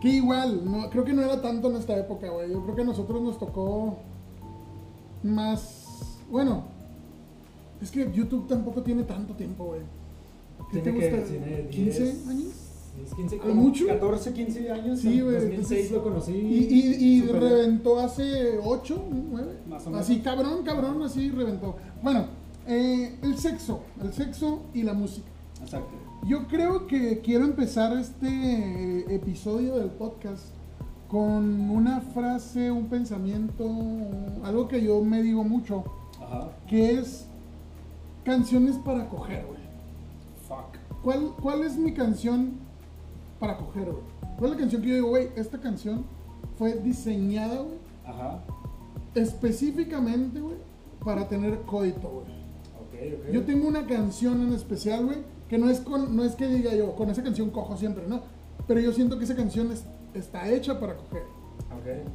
Que 0.01 0.09
igual, 0.09 0.61
no, 0.63 0.89
creo 0.89 1.03
que 1.03 1.13
no 1.13 1.21
era 1.23 1.41
tanto 1.41 1.69
en 1.71 1.77
esta 1.77 1.97
época, 1.97 2.29
güey. 2.29 2.51
Yo 2.51 2.61
creo 2.63 2.75
que 2.75 2.81
a 2.81 2.85
nosotros 2.85 3.21
nos 3.21 3.39
tocó 3.39 3.97
más, 5.23 6.19
bueno, 6.29 6.63
es 7.81 7.91
que 7.91 8.11
YouTube 8.11 8.47
tampoco 8.47 8.81
tiene 8.83 9.03
tanto 9.03 9.33
tiempo, 9.33 9.65
güey. 9.65 9.81
¿Qué 10.71 10.79
te 10.79 10.93
que- 10.93 11.09
gusta? 11.11 11.27
tiene 11.29 11.69
¿15 11.69 11.69
10, 11.69 12.27
años? 12.27 12.53
16, 12.97 13.13
15, 13.15 13.35
¿Hay 13.35 13.41
como 13.41 13.53
mucho? 13.61 13.87
14, 13.87 14.33
15 14.33 14.71
años. 14.71 14.99
Sí, 14.99 15.21
güey, 15.21 15.35
2006 15.35 15.53
entonces- 15.71 15.91
lo 15.91 16.03
conocí. 16.03 16.31
Y, 16.33 16.67
y, 16.73 17.05
y 17.05 17.21
reventó 17.21 17.99
hace 17.99 18.57
8, 18.63 19.03
9. 19.31 19.53
Más 19.69 19.85
o 19.85 19.89
menos. 19.91 20.05
Así, 20.05 20.19
cabrón, 20.19 20.63
cabrón, 20.63 21.01
así 21.03 21.29
reventó. 21.29 21.75
Bueno, 22.01 22.25
eh, 22.67 23.17
el 23.21 23.37
sexo, 23.37 23.81
el 24.01 24.13
sexo 24.13 24.63
y 24.73 24.83
la 24.83 24.93
música. 24.93 25.27
Exacto. 25.61 25.89
Yo 26.25 26.47
creo 26.47 26.87
que 26.87 27.19
quiero 27.21 27.45
empezar 27.45 27.95
este 27.97 29.13
episodio 29.13 29.77
del 29.77 29.89
podcast 29.89 30.53
con 31.07 31.69
una 31.69 32.01
frase, 32.01 32.69
un 32.69 32.87
pensamiento, 32.87 33.65
algo 34.43 34.67
que 34.67 34.83
yo 34.83 35.01
me 35.03 35.21
digo 35.21 35.43
mucho, 35.43 35.85
Ajá. 36.21 36.51
que 36.67 36.99
es 36.99 37.27
canciones 38.25 38.75
para 38.77 39.07
coger, 39.07 39.45
güey. 39.45 39.59
Fuck. 40.47 41.01
¿Cuál, 41.03 41.31
¿Cuál 41.41 41.63
es 41.63 41.77
mi 41.77 41.93
canción 41.93 42.53
para 43.39 43.57
coger, 43.57 43.85
güey? 43.85 44.03
¿Cuál 44.37 44.51
es 44.51 44.55
la 44.57 44.61
canción 44.61 44.81
que 44.81 44.87
yo 44.89 44.95
digo, 44.95 45.09
güey, 45.09 45.29
esta 45.37 45.59
canción 45.59 46.05
fue 46.57 46.73
diseñada, 46.73 47.61
güey, 47.61 47.77
Ajá. 48.05 48.43
específicamente, 49.15 50.41
güey, 50.41 50.57
para 51.05 51.27
tener 51.27 51.61
coito, 51.61 52.09
güey? 52.09 52.36
Ok, 52.97 53.19
ok. 53.25 53.31
Yo 53.31 53.43
tengo 53.45 53.67
una 53.67 53.85
canción 53.85 54.41
en 54.47 54.53
especial, 54.53 55.05
güey, 55.05 55.17
que 55.49 55.57
no 55.57 55.69
es, 55.69 55.79
con, 55.79 56.15
no 56.15 56.23
es 56.23 56.35
que 56.35 56.47
diga 56.47 56.73
yo, 56.75 56.95
con 56.95 57.09
esa 57.09 57.23
canción 57.23 57.49
cojo 57.51 57.77
siempre, 57.77 58.05
no. 58.07 58.21
Pero 58.67 58.79
yo 58.79 58.91
siento 58.91 59.17
que 59.17 59.23
esa 59.25 59.35
canción 59.35 59.71
es- 59.71 59.85
está 60.13 60.49
hecha 60.49 60.79
para 60.79 60.95
coger. 60.97 61.23
Ok. 61.23 62.07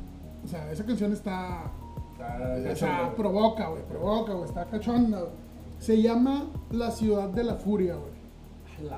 O 0.44 0.48
sea, 0.48 0.70
esa 0.72 0.84
canción 0.84 1.12
está... 1.12 1.70
Está 2.12 2.36
O 2.58 2.62
gacho, 2.62 2.76
sea, 2.76 3.02
güey. 3.04 3.16
provoca, 3.16 3.68
güey, 3.68 3.82
provoca, 3.88 4.32
güey, 4.34 4.44
está 4.48 4.66
cachonda, 4.66 5.20
güey. 5.20 5.32
Se 5.78 6.00
llama 6.00 6.46
La 6.70 6.90
Ciudad 6.90 7.28
de 7.28 7.42
la 7.44 7.54
Furia, 7.56 7.94
güey. 7.96 8.12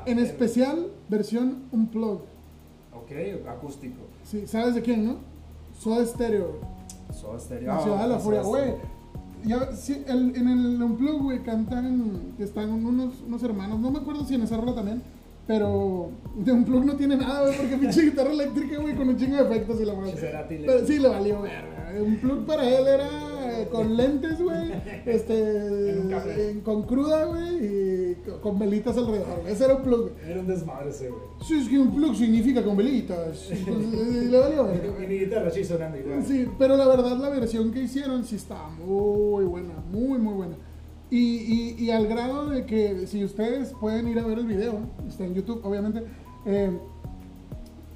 En 0.06 0.18
especial, 0.18 0.86
versión 1.08 1.64
Unplugged. 1.72 2.24
Ok, 2.94 3.46
acústico. 3.48 4.00
Sí, 4.24 4.46
¿sabes 4.46 4.74
de 4.74 4.82
quién, 4.82 5.04
no? 5.06 5.16
Soda 5.78 6.04
Stereo, 6.06 6.48
güey. 6.58 7.18
Soda 7.20 7.38
Stereo. 7.38 7.66
La 7.68 7.76
Ah, 7.76 7.82
Ciudad 7.82 8.02
de 8.02 8.08
la 8.08 8.18
Furia, 8.18 8.42
güey. 8.42 8.74
Ya, 9.44 9.72
sí, 9.76 10.02
el- 10.06 10.34
en 10.36 10.48
el 10.48 10.82
Unplug, 10.82 11.22
güey, 11.22 11.42
cantan, 11.42 12.34
están 12.38 12.70
unos, 12.72 13.22
unos 13.26 13.42
hermanos, 13.42 13.78
no 13.80 13.90
me 13.90 13.98
acuerdo 13.98 14.24
si 14.24 14.34
en 14.34 14.42
esa 14.42 14.56
rola 14.56 14.74
también, 14.74 15.02
pero 15.46 16.10
de 16.36 16.52
Unplug 16.52 16.84
no 16.84 16.94
tiene 16.96 17.16
nada, 17.16 17.42
güey, 17.42 17.56
porque 17.58 17.76
pinche 17.80 18.02
guitarra 18.02 18.32
eléctrica, 18.32 18.78
güey, 18.80 18.94
con 18.94 19.08
un 19.08 19.16
chingo 19.16 19.36
de 19.36 19.42
efectos 19.42 19.80
y 19.80 19.84
la 19.84 19.94
madre. 19.94 20.12
Pero 20.66 20.86
sí 20.86 20.98
le 20.98 21.08
valió 21.08 21.42
verga. 21.94 22.02
Unplug 22.08 22.46
para 22.46 22.68
él 22.68 22.86
era 22.86 23.60
eh, 23.60 23.68
con 23.70 23.96
lentes, 23.96 24.40
güey, 24.42 24.72
este, 25.06 25.90
En 25.90 26.12
un 26.56 26.60
con 26.62 26.82
cruda, 26.84 27.24
güey, 27.24 27.56
y 27.64 28.14
co- 28.26 28.40
con 28.40 28.58
velitas 28.58 28.96
alrededor. 28.96 29.40
Ese 29.48 29.64
era 29.64 29.76
Unplug, 29.76 30.10
güey. 30.12 30.30
Era 30.30 30.40
un 30.40 30.46
desmadre 30.46 30.90
ese, 30.90 31.08
güey. 31.08 31.22
Sí, 31.46 31.54
es 31.60 31.68
que 31.68 31.78
Unplug 31.78 32.14
significa 32.16 32.62
con 32.62 32.76
velitas, 32.76 33.50
entonces, 33.50 34.30
le 34.30 34.38
valió. 34.38 34.68
Y 35.02 35.06
mi 35.06 35.18
guitarra 35.20 35.50
sí 35.50 35.64
sonando 35.64 35.98
igual. 35.98 36.24
Sí, 36.24 36.48
pero 36.58 36.76
la 36.76 36.86
verdad 36.86 37.16
la 37.18 37.28
versión 37.30 37.70
que 37.72 37.82
hicieron 37.82 38.24
sí 38.24 38.36
estaba 38.36 38.68
muy 38.70 39.44
buena, 39.44 39.74
muy 39.90 40.18
muy 40.18 40.34
buena. 40.34 40.56
Y, 41.10 41.76
y, 41.78 41.84
y 41.84 41.90
al 41.90 42.08
grado 42.08 42.48
de 42.48 42.64
que 42.66 43.06
si 43.06 43.22
ustedes 43.24 43.72
pueden 43.80 44.08
ir 44.08 44.18
a 44.18 44.26
ver 44.26 44.38
el 44.38 44.46
video, 44.46 44.78
está 45.06 45.24
en 45.24 45.34
YouTube 45.34 45.60
obviamente, 45.64 46.02
eh, 46.46 46.70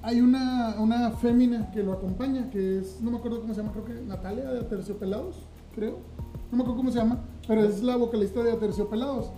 hay 0.09 0.21
una, 0.23 0.77
una 0.79 1.11
fémina 1.11 1.71
que 1.71 1.83
lo 1.83 1.93
acompaña, 1.93 2.49
que 2.50 2.79
es, 2.79 3.00
no 3.03 3.11
me 3.11 3.19
acuerdo 3.19 3.41
cómo 3.43 3.53
se 3.55 3.61
llama, 3.61 3.73
creo 3.73 3.85
que 3.85 3.93
Natalia 4.07 4.45
de 4.50 4.61
Aterciopelados, 4.61 5.37
creo. 5.75 5.99
No 6.50 6.57
me 6.57 6.62
acuerdo 6.62 6.77
cómo 6.79 6.91
se 6.91 6.99
llama, 6.99 7.19
pero 7.47 7.62
es 7.62 7.83
la 7.83 7.97
vocalista 7.97 8.43
de 8.43 8.53
Aterciopelados. 8.53 9.31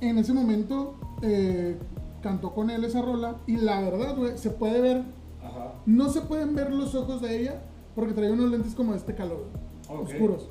En 0.00 0.18
ese 0.18 0.32
momento 0.32 0.96
eh, 1.22 1.78
cantó 2.20 2.52
con 2.52 2.70
él 2.70 2.84
esa 2.84 3.00
rola 3.00 3.36
y 3.46 3.56
la 3.58 3.80
verdad, 3.80 4.16
güey, 4.16 4.36
se 4.36 4.50
puede 4.50 4.80
ver 4.80 5.04
Ajá. 5.42 5.74
no 5.86 6.08
se 6.08 6.20
pueden 6.22 6.54
ver 6.56 6.72
los 6.72 6.94
ojos 6.96 7.22
de 7.22 7.38
ella 7.40 7.62
porque 7.94 8.12
traía 8.12 8.32
unos 8.32 8.50
lentes 8.50 8.74
como 8.74 8.90
de 8.92 8.98
este 8.98 9.14
calor, 9.14 9.44
Ok. 9.88 10.08
oscuros. 10.08 10.48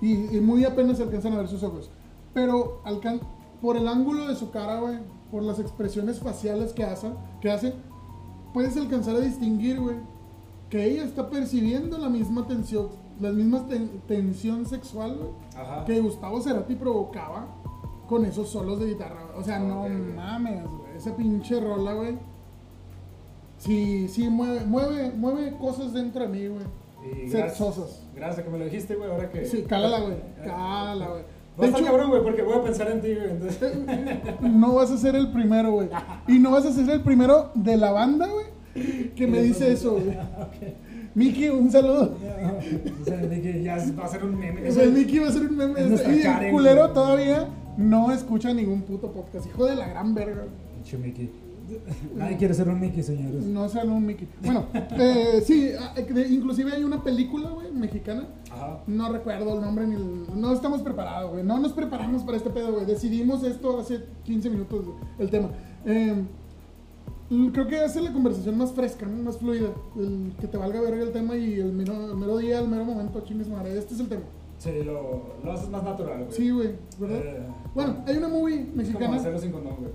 Y, 0.00 0.36
y 0.36 0.40
muy 0.40 0.64
apenas 0.64 0.98
se 0.98 1.02
alcanzan 1.02 1.32
a 1.32 1.38
ver 1.38 1.48
sus 1.48 1.62
ojos. 1.64 1.90
Pero 2.32 2.80
alcan- 2.84 3.20
por 3.60 3.76
el 3.76 3.88
ángulo 3.88 4.28
de 4.28 4.36
su 4.36 4.50
cara, 4.50 4.78
güey, 4.80 4.98
por 5.30 5.42
las 5.42 5.58
expresiones 5.58 6.20
faciales 6.20 6.72
que 6.72 6.84
hace, 6.84 7.10
que 7.40 7.50
hace, 7.50 7.74
puedes 8.52 8.76
alcanzar 8.76 9.16
a 9.16 9.20
distinguir, 9.20 9.80
güey, 9.80 9.96
que 10.70 10.84
ella 10.84 11.04
está 11.04 11.28
percibiendo 11.30 11.98
la 11.98 12.08
misma 12.08 12.46
tensión, 12.46 12.88
la 13.20 13.30
misma 13.30 13.66
ten- 13.66 14.00
tensión 14.08 14.66
sexual, 14.66 15.16
güey, 15.16 15.84
que 15.86 16.00
Gustavo 16.00 16.40
Cerati 16.40 16.74
provocaba 16.74 17.46
con 18.08 18.24
esos 18.24 18.48
solos 18.48 18.78
de 18.80 18.86
guitarra. 18.86 19.22
güey. 19.26 19.40
O 19.40 19.44
sea, 19.44 19.58
no 19.58 19.82
Ok, 19.82 19.86
ok. 19.90 20.14
mames, 20.16 20.62
güey. 20.64 20.96
Esa 20.96 21.16
pinche 21.16 21.60
rola, 21.60 21.92
güey. 21.94 22.18
Sí, 23.58 24.08
sí, 24.08 24.28
mueve, 24.28 24.64
mueve, 24.66 25.12
mueve 25.16 25.56
cosas 25.56 25.92
dentro 25.92 26.22
de 26.22 26.28
mí, 26.28 26.46
güey. 26.46 26.64
Gracias, 27.30 27.56
Sexosas. 27.56 28.02
gracias 28.14 28.40
a 28.40 28.42
que 28.44 28.50
me 28.50 28.58
lo 28.58 28.64
dijiste, 28.64 28.96
güey, 28.96 29.10
ahora 29.10 29.30
que... 29.30 29.44
Sí, 29.46 29.62
cálala, 29.62 30.00
güey. 30.04 30.16
Cálala, 30.44 31.08
güey. 31.08 31.22
De 31.58 31.68
hecho, 31.68 31.84
cabrón, 31.84 32.10
güey, 32.10 32.22
porque 32.22 32.42
voy 32.42 32.58
a 32.58 32.62
pensar 32.62 32.90
en 32.90 33.00
ti, 33.00 33.14
güey. 33.14 33.30
Entonces... 33.30 33.72
no 34.42 34.74
vas 34.74 34.90
a 34.90 34.98
ser 34.98 35.16
el 35.16 35.30
primero, 35.32 35.72
güey. 35.72 35.88
Y 36.28 36.38
no 36.38 36.50
vas 36.50 36.66
a 36.66 36.72
ser 36.72 36.88
el 36.90 37.00
primero 37.02 37.50
de 37.54 37.76
la 37.76 37.92
banda, 37.92 38.28
güey, 38.28 39.12
que 39.14 39.26
me 39.26 39.40
dice 39.42 39.72
eso, 39.72 39.92
güey. 39.92 40.16
Miki, 41.14 41.48
un 41.48 41.70
saludo. 41.70 42.14
O 43.00 43.04
sea, 43.04 43.20
que 43.20 43.62
ya 43.62 43.78
va 43.98 44.04
a 44.04 44.08
ser 44.08 44.22
un 44.22 44.38
meme. 44.38 44.68
O 44.68 44.72
sea, 44.72 44.84
Miki 44.86 45.18
va 45.18 45.28
a 45.28 45.32
ser 45.32 45.42
un 45.42 45.56
meme. 45.56 45.80
es 45.80 46.06
Y 46.06 46.26
el 46.26 46.50
culero 46.50 46.82
güey. 46.82 46.92
todavía 46.92 47.48
no 47.78 48.12
escucha 48.12 48.52
ningún 48.52 48.82
puto 48.82 49.10
podcast. 49.10 49.46
Hijo 49.46 49.64
de 49.64 49.76
la 49.76 49.88
gran 49.88 50.14
verga. 50.14 50.44
Mickey. 51.02 51.30
Nadie 52.16 52.36
quiere 52.36 52.54
ser 52.54 52.68
un 52.68 52.80
Mickey, 52.80 53.02
señores. 53.02 53.44
No 53.44 53.68
sean 53.68 53.90
un 53.90 54.04
Mickey. 54.06 54.28
Bueno, 54.42 54.66
eh, 54.72 55.42
sí, 55.44 55.70
ah, 55.78 55.94
inclusive 56.28 56.72
hay 56.72 56.84
una 56.84 57.02
película, 57.02 57.50
güey, 57.50 57.70
mexicana. 57.72 58.26
Ajá. 58.50 58.80
No 58.86 59.12
recuerdo 59.12 59.54
el 59.54 59.60
nombre 59.60 59.86
ni 59.86 59.94
el... 59.96 60.40
No 60.40 60.52
estamos 60.52 60.82
preparados, 60.82 61.32
güey. 61.32 61.44
No 61.44 61.58
nos 61.58 61.72
preparamos 61.72 62.22
para 62.22 62.36
este 62.36 62.50
pedo, 62.50 62.72
güey. 62.72 62.86
Decidimos 62.86 63.42
esto 63.42 63.78
hace 63.80 64.04
15 64.24 64.50
minutos, 64.50 64.84
güey, 64.84 64.98
el 65.18 65.30
tema. 65.30 65.50
Eh, 65.84 66.24
creo 67.52 67.66
que 67.66 67.80
hace 67.80 68.00
la 68.00 68.12
conversación 68.12 68.56
más 68.56 68.72
fresca, 68.72 69.06
¿no? 69.06 69.22
más 69.22 69.38
fluida. 69.38 69.68
El 69.96 70.32
que 70.40 70.46
te 70.46 70.56
valga 70.56 70.80
verga 70.80 71.02
el 71.02 71.12
tema 71.12 71.36
y 71.36 71.54
el 71.54 71.72
mero, 71.72 72.10
el 72.10 72.16
mero 72.16 72.38
día, 72.38 72.60
el 72.60 72.68
mero 72.68 72.84
momento, 72.84 73.20
chingues 73.22 73.48
madre. 73.48 73.76
Este 73.76 73.94
es 73.94 74.00
el 74.00 74.08
tema. 74.08 74.22
Sí, 74.58 74.70
lo, 74.84 75.34
lo 75.44 75.52
haces 75.52 75.68
más 75.68 75.82
natural, 75.82 76.24
güey. 76.24 76.32
Sí, 76.36 76.50
güey, 76.50 76.70
¿verdad? 76.98 77.20
Eh, 77.22 77.46
Bueno, 77.74 77.96
hay 78.06 78.16
una 78.16 78.28
movie 78.28 78.54
Es 78.54 78.64
como 78.64 78.76
mexicana 78.76 79.16
hacerlo 79.16 79.38
sin 79.38 79.52
condón, 79.52 79.76
güey. 79.76 79.92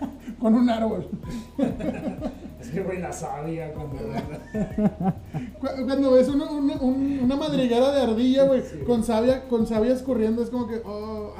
con 0.38 0.54
un 0.54 0.68
árbol. 0.70 1.08
Es 2.60 2.70
que, 2.70 2.80
güey, 2.82 3.00
la 3.00 3.12
sabia 3.12 3.72
cuando... 3.72 3.96
Cu- 5.60 5.84
Cuando 5.86 6.12
ves 6.12 6.28
una, 6.28 6.50
una, 6.50 6.74
un- 6.80 7.20
una 7.22 7.36
madriguera 7.36 7.92
de 7.92 8.00
ardilla, 8.02 8.44
güey, 8.44 8.62
Sí. 8.62 8.78
con 8.86 9.02
savia, 9.04 9.46
con 9.48 9.66
sabias 9.66 10.02
corriendo, 10.02 10.42
es 10.42 10.50
como 10.50 10.66
que, 10.66 10.80
oh, 10.84 11.32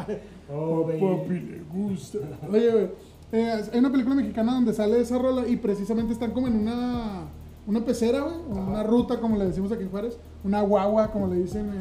Oh, 0.53 0.87
papi 0.87 1.41
le 1.41 1.63
gusta. 1.73 2.19
Oye, 2.49 2.71
güey, 2.71 2.89
eh, 3.33 3.63
hay 3.73 3.79
una 3.79 3.91
película 3.91 4.15
mexicana 4.15 4.53
donde 4.55 4.73
sale 4.73 5.01
esa 5.01 5.19
rola 5.19 5.47
y 5.49 5.57
precisamente 5.57 6.13
están 6.13 6.31
como 6.31 6.47
en 6.47 6.55
una, 6.61 7.23
una 7.67 7.85
pecera, 7.85 8.21
güey, 8.21 8.37
una 8.49 8.85
ruta, 8.85 9.19
como 9.21 9.37
le 9.37 9.47
decimos 9.47 9.73
aquí 9.73 9.83
en 9.83 9.91
Juárez, 9.91 10.17
una 10.45 10.61
guagua, 10.63 11.11
como 11.11 11.27
le 11.27 11.37
dicen 11.41 11.73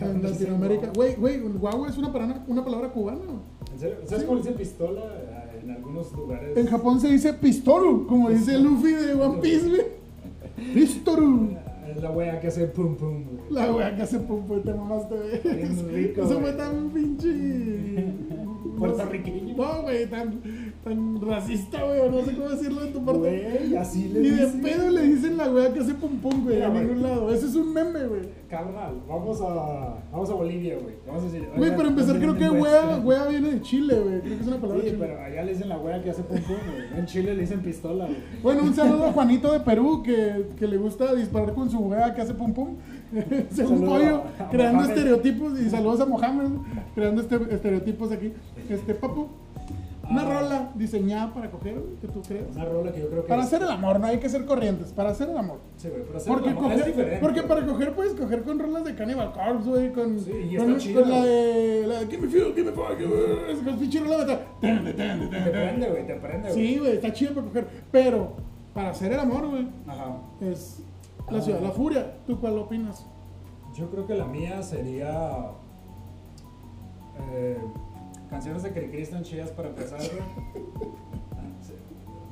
en, 0.00 0.22
Latinoamérica. 0.22 0.86
no. 0.86 0.92
Güey, 0.92 1.16
güey, 1.16 1.40
guagua 1.40 1.88
es 1.88 1.98
una 1.98 2.12
palabra, 2.12 2.44
una 2.46 2.64
palabra 2.64 2.88
cubana. 2.90 3.18
güey. 3.24 3.38
¿En 3.72 3.78
serio? 3.80 3.96
¿Sabes 4.04 4.20
Sí. 4.20 4.26
cómo 4.26 4.38
dice 4.38 4.52
pistola 4.52 5.02
en 5.68 5.76
algunos 5.76 6.12
lugares? 6.12 6.56
En 6.56 6.66
Japón 6.66 7.00
se 7.00 7.08
dice 7.08 7.32
pistolu, 7.34 8.06
como 8.06 8.30
dice 8.30 8.58
Luffy 8.58 8.92
de 8.92 9.14
One 9.14 9.38
Piece, 9.40 9.68
güey. 9.68 9.82
Pistoru. 10.74 11.56
Es 11.88 12.02
la 12.02 12.10
wea 12.10 12.40
que 12.40 12.48
hace 12.48 12.66
pum 12.66 12.96
pum, 12.96 13.24
güey. 13.24 13.40
La 13.50 13.72
wea 13.72 13.94
que 13.96 14.02
hace 14.02 14.18
pum 14.20 14.46
pum, 14.46 14.62
te 14.62 14.72
mamaste, 14.72 15.14
güey. 15.14 15.56
Bien 15.56 15.88
rico, 15.92 16.22
Eso 16.22 16.40
fue 16.40 16.52
tan 16.52 16.90
pinche. 16.90 18.14
Puertorriqueño. 18.78 19.56
No, 19.56 19.82
güey, 19.82 20.06
tan, 20.08 20.40
tan 20.84 21.20
racista, 21.20 21.82
güey, 21.84 22.00
o 22.00 22.10
no 22.10 22.24
sé 22.24 22.34
cómo 22.34 22.48
decirlo 22.48 22.82
de 22.82 22.90
tu 22.92 23.04
parte. 23.04 23.18
Güey, 23.20 23.76
así 23.76 24.08
le 24.08 24.20
Ni 24.20 24.30
de 24.30 24.46
pedo 24.62 24.90
le 24.90 25.02
dicen 25.02 25.36
la 25.36 25.50
wea 25.50 25.72
que 25.72 25.80
hace 25.80 25.94
pum 25.94 26.16
pum, 26.18 26.44
güey, 26.44 26.62
a 26.62 26.68
ningún 26.68 27.02
lado. 27.02 27.32
Ese 27.32 27.46
es 27.46 27.54
un 27.54 27.72
meme, 27.72 28.06
güey. 28.06 28.22
Carnal, 28.48 28.94
vamos 29.06 29.40
a, 29.42 29.96
vamos 30.10 30.30
a 30.30 30.34
Bolivia, 30.34 30.76
güey. 30.82 30.94
Vamos 31.06 31.22
a 31.22 31.26
decir. 31.26 31.48
Güey, 31.56 31.76
para 31.76 31.88
empezar, 31.88 32.16
creo 32.16 32.32
¿dónde 32.34 32.44
que 32.46 32.50
wea, 32.50 32.96
wea 33.04 33.26
viene 33.26 33.50
de 33.50 33.60
Chile, 33.62 33.94
güey. 34.00 34.20
Creo 34.20 34.36
que 34.36 34.42
es 34.42 34.46
una 34.48 34.56
palabra 34.56 34.82
Sí, 34.82 34.90
chile. 34.90 35.04
pero 35.06 35.20
allá 35.20 35.42
le 35.42 35.52
dicen 35.52 35.68
la 35.68 35.78
wea 35.78 36.02
que 36.02 36.10
hace 36.10 36.22
pum 36.22 36.38
pum, 36.40 36.56
güey. 36.72 36.98
En 36.98 37.06
Chile 37.06 37.34
le 37.34 37.40
dicen 37.42 37.60
pistola, 37.60 38.06
güey. 38.06 38.16
Bueno, 38.42 38.62
un 38.62 38.74
saludo 38.74 39.06
a 39.06 39.12
Juanito 39.18 39.52
de 39.52 39.60
Perú 39.60 40.02
que, 40.02 40.46
que 40.58 40.66
le 40.66 40.78
gusta 40.78 41.14
disparar 41.14 41.52
con 41.54 41.68
su 41.70 41.78
wea 41.80 42.14
que 42.14 42.22
hace 42.22 42.34
pum 42.34 42.52
pum. 42.54 42.76
Según 43.50 43.86
pollo, 43.86 44.22
creando 44.50 44.80
Mohamed. 44.80 44.96
estereotipos. 44.96 45.60
Y 45.60 45.70
saludos 45.70 46.00
a 46.00 46.06
Mohamed, 46.06 46.50
creando 46.94 47.22
este, 47.22 47.36
estereotipos 47.54 48.12
aquí. 48.12 48.32
Este, 48.68 48.94
papu. 48.94 49.28
Una 50.10 50.22
Ah. 50.22 50.40
rola 50.40 50.70
diseñada 50.74 51.34
para 51.34 51.50
coger, 51.50 51.74
que 52.00 52.08
tú 52.08 52.22
crees. 52.22 52.56
Una 52.56 52.64
rola 52.64 52.92
que 52.92 53.00
yo 53.00 53.10
creo 53.10 53.22
que. 53.24 53.28
Para 53.28 53.42
es- 53.42 53.48
hacer 53.48 53.60
el 53.60 53.68
amor, 53.68 54.00
no 54.00 54.06
hay 54.06 54.18
que 54.18 54.28
ser 54.30 54.46
corrientes, 54.46 54.90
para 54.94 55.10
hacer 55.10 55.28
el 55.28 55.36
amor. 55.36 55.58
Sí, 55.76 55.88
güey, 55.90 56.02
pero 56.04 56.16
hacer 56.16 56.32
Porque, 56.32 56.48
el 56.48 56.56
amor 56.56 56.72
es 56.72 56.78
coger- 56.80 56.86
diferente. 56.86 57.18
porque 57.20 57.42
para 57.42 57.66
coger 57.66 57.94
puedes 57.94 58.14
coger 58.14 58.42
con 58.42 58.58
rolas 58.58 58.84
de 58.84 58.94
Cannibal 58.94 59.32
Corpse, 59.34 59.68
güey, 59.68 59.92
con, 59.92 60.18
Sí, 60.18 60.30
y 60.50 60.56
con, 60.56 60.68
está 60.70 60.78
chido, 60.80 61.02
con 61.02 61.10
la 61.10 61.24
de, 61.26 61.84
la 61.86 62.00
de 62.00 62.06
Give 62.06 62.22
me 62.22 62.28
feel, 62.28 62.54
give 62.54 62.64
me 62.70 62.72
fuck, 62.72 62.98
es 63.50 63.58
con 63.58 63.76
pinche 63.78 64.00
rola 64.00 64.24
de. 64.24 64.36
Te 64.36 65.50
prende, 65.50 65.88
güey, 65.90 66.06
te 66.06 66.14
prende, 66.14 66.52
güey. 66.52 66.54
Sí, 66.54 66.78
güey, 66.78 66.92
está 66.94 67.12
chido 67.12 67.34
para 67.34 67.46
coger, 67.48 67.68
pero 67.92 68.32
para 68.72 68.88
hacer 68.90 69.12
el 69.12 69.20
amor, 69.20 69.46
güey, 69.46 69.68
Ajá. 69.86 70.16
es 70.40 70.80
la 71.30 71.42
ciudad 71.42 71.60
la 71.60 71.70
furia. 71.72 72.14
¿Tú 72.26 72.40
cuál 72.40 72.56
opinas? 72.56 73.04
Yo 73.76 73.90
creo 73.90 74.06
que 74.06 74.14
la 74.14 74.24
mía 74.24 74.62
sería. 74.62 75.50
eh, 77.32 77.58
canciones 78.28 78.62
de 78.62 78.72
Cricri 78.72 79.02
están 79.02 79.22
chidas 79.22 79.50
para 79.50 79.68
empezar. 79.68 80.00
Ah. 80.00 81.38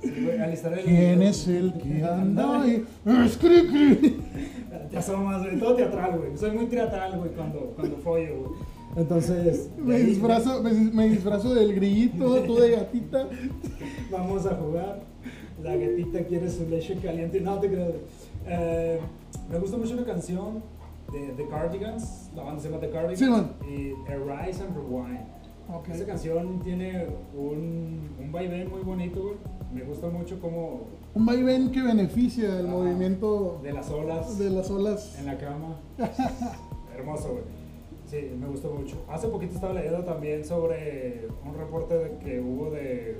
¿Quién 0.01 1.23
es 1.23 1.49
el 1.49 1.75
que 1.75 2.05
anda 2.11 2.63
ahí? 2.63 2.85
Es 3.25 3.37
cri, 3.37 3.67
cri. 3.67 4.17
Te 4.91 4.99
asomas, 4.99 5.43
güey. 5.43 5.59
Todo 5.59 5.75
teatral, 5.75 6.19
güey. 6.19 6.37
Soy 6.37 6.53
muy 6.53 6.67
teatral, 6.67 7.19
güey, 7.19 7.31
cuando, 7.33 7.73
cuando 7.75 7.97
follo, 7.99 8.39
güey. 8.39 8.51
Entonces. 8.97 9.71
Me 9.79 9.99
disfrazo, 9.99 10.63
me, 10.63 10.73
me 10.73 11.09
disfrazo 11.09 11.55
del 11.55 11.75
grillito, 11.75 12.43
tú 12.43 12.57
de 12.57 12.71
gatita. 12.73 13.29
Vamos 14.11 14.47
a 14.47 14.55
jugar. 14.55 15.01
La 15.63 15.75
gatita 15.77 16.25
quiere 16.25 16.51
su 16.51 16.69
leche 16.69 16.97
caliente. 16.97 17.41
No 17.41 17.59
te 17.59 17.69
creo. 17.69 17.95
Eh, 18.47 19.01
me 19.51 19.59
gusta 19.59 19.77
mucho 19.77 19.95
una 19.95 20.05
canción 20.05 20.63
de 21.13 21.35
The 21.37 21.49
Cardigans. 21.49 22.31
La 22.35 22.43
banda 22.43 22.61
se 22.61 22.69
llama 22.69 22.81
The 22.81 22.91
Cardigans. 22.91 23.19
Sí, 23.19 23.27
man. 23.27 23.53
Y 23.69 23.93
Arise 24.11 24.63
and 24.63 24.77
Rewind. 24.77 25.36
Ok. 25.73 25.89
Esa 25.89 26.07
canción 26.07 26.61
tiene 26.61 27.07
un, 27.37 28.09
un 28.21 28.33
vaivén 28.33 28.71
muy 28.71 28.83
bonito, 28.83 29.21
güey. 29.23 29.35
Me 29.75 29.83
gusta 29.83 30.09
mucho 30.09 30.41
como 30.41 30.85
Un 31.15 31.27
vaivén 31.27 31.71
que 31.73 31.83
beneficia 31.83 32.61
el 32.61 32.67
Ah, 32.67 32.71
movimiento 32.71 33.61
de 33.63 33.73
las 33.73 33.91
olas 33.91 34.39
de 34.39 34.51
las 34.51 34.71
olas. 34.71 35.17
en 35.19 35.27
la 35.27 35.37
cama. 35.39 35.77
Hermoso, 36.97 37.31
güey. 37.33 37.45
Sí, 38.07 38.31
me 38.39 38.47
gustó 38.47 38.71
mucho. 38.71 38.97
Hace 39.11 39.27
poquito 39.29 39.55
estaba 39.55 39.73
leyendo 39.75 40.05
también 40.05 40.45
sobre 40.45 41.27
un 41.45 41.57
reporte 41.59 41.99
de 41.99 42.19
que 42.19 42.41
hubo 42.41 42.71
de, 42.71 42.81
de 42.81 43.19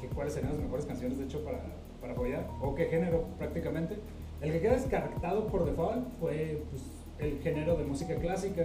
que 0.00 0.08
cuáles 0.14 0.34
serían 0.34 0.52
las 0.52 0.60
mejores 0.62 0.84
canciones, 0.84 1.18
de 1.18 1.24
hecho, 1.24 1.42
para, 1.42 1.62
para 2.00 2.14
follar, 2.14 2.46
o 2.60 2.74
qué 2.74 2.84
género 2.86 3.24
prácticamente. 3.38 3.96
El 4.42 4.52
que 4.52 4.60
queda 4.60 4.74
descartado 4.74 5.46
por 5.46 5.64
default 5.64 6.06
fue 6.20 6.62
pues, 6.70 6.82
el 7.20 7.38
género 7.40 7.76
de 7.76 7.84
música 7.84 8.14
clásica. 8.16 8.62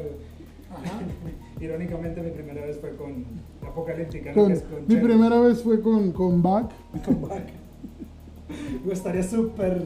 Ajá. 0.71 0.99
Irónicamente, 1.61 2.21
mi 2.21 2.31
primera 2.31 2.65
vez 2.65 2.79
fue 2.79 2.95
con 2.95 3.25
Apocalíptica, 3.65 4.33
Con- 4.33 4.51
es 4.51 4.61
con 4.63 4.81
mi 4.87 4.93
Cher. 4.95 5.03
primera 5.03 5.39
vez 5.39 5.61
fue 5.61 5.81
con, 5.81 6.11
con 6.11 6.41
Bach. 6.41 6.71
Con 7.05 7.21
Bach. 7.21 7.43
Güey, 8.83 8.93
estaría 8.93 9.23
súper 9.23 9.85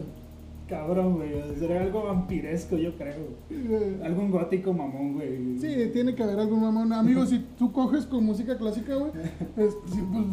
cabrón, 0.68 1.16
güey. 1.16 1.30
Sería 1.58 1.82
algo 1.82 2.04
vampiresco, 2.04 2.76
yo 2.76 2.96
creo. 2.98 3.16
Eh, 3.50 4.02
Algún 4.04 4.30
gótico 4.32 4.74
mamón, 4.74 5.14
güey. 5.14 5.58
Sí, 5.60 5.90
tiene 5.94 6.14
que 6.16 6.24
haber 6.24 6.40
algún 6.40 6.62
mamón. 6.62 6.92
Amigo, 6.92 7.26
si 7.26 7.40
tú 7.58 7.72
coges 7.72 8.06
con 8.06 8.26
música 8.26 8.58
clásica, 8.58 8.96
güey, 8.96 9.12
pues 9.56 9.74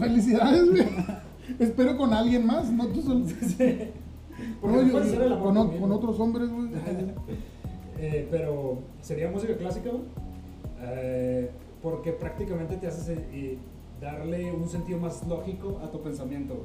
felicidades, 0.00 0.68
güey. 0.70 0.84
Espero 1.60 1.96
con 1.96 2.12
alguien 2.12 2.44
más, 2.46 2.72
no 2.72 2.86
tú 2.88 3.02
solo. 3.02 3.24
Sí. 3.40 3.76
No, 4.62 4.82
no 4.82 4.82
yo- 4.82 5.38
con, 5.40 5.78
con 5.78 5.92
otros 5.92 6.18
hombres, 6.18 6.48
güey. 6.50 6.70
Eh, 8.04 8.28
pero 8.30 8.78
sería 9.00 9.30
música 9.30 9.56
clásica. 9.56 9.90
Eh, 10.82 11.50
porque 11.82 12.12
prácticamente 12.12 12.76
te 12.76 12.86
haces 12.86 13.08
eh, 13.08 13.18
y 13.32 14.02
darle 14.02 14.52
un 14.52 14.68
sentido 14.68 14.98
más 14.98 15.26
lógico 15.26 15.80
a 15.82 15.90
tu 15.90 16.00
pensamiento. 16.02 16.64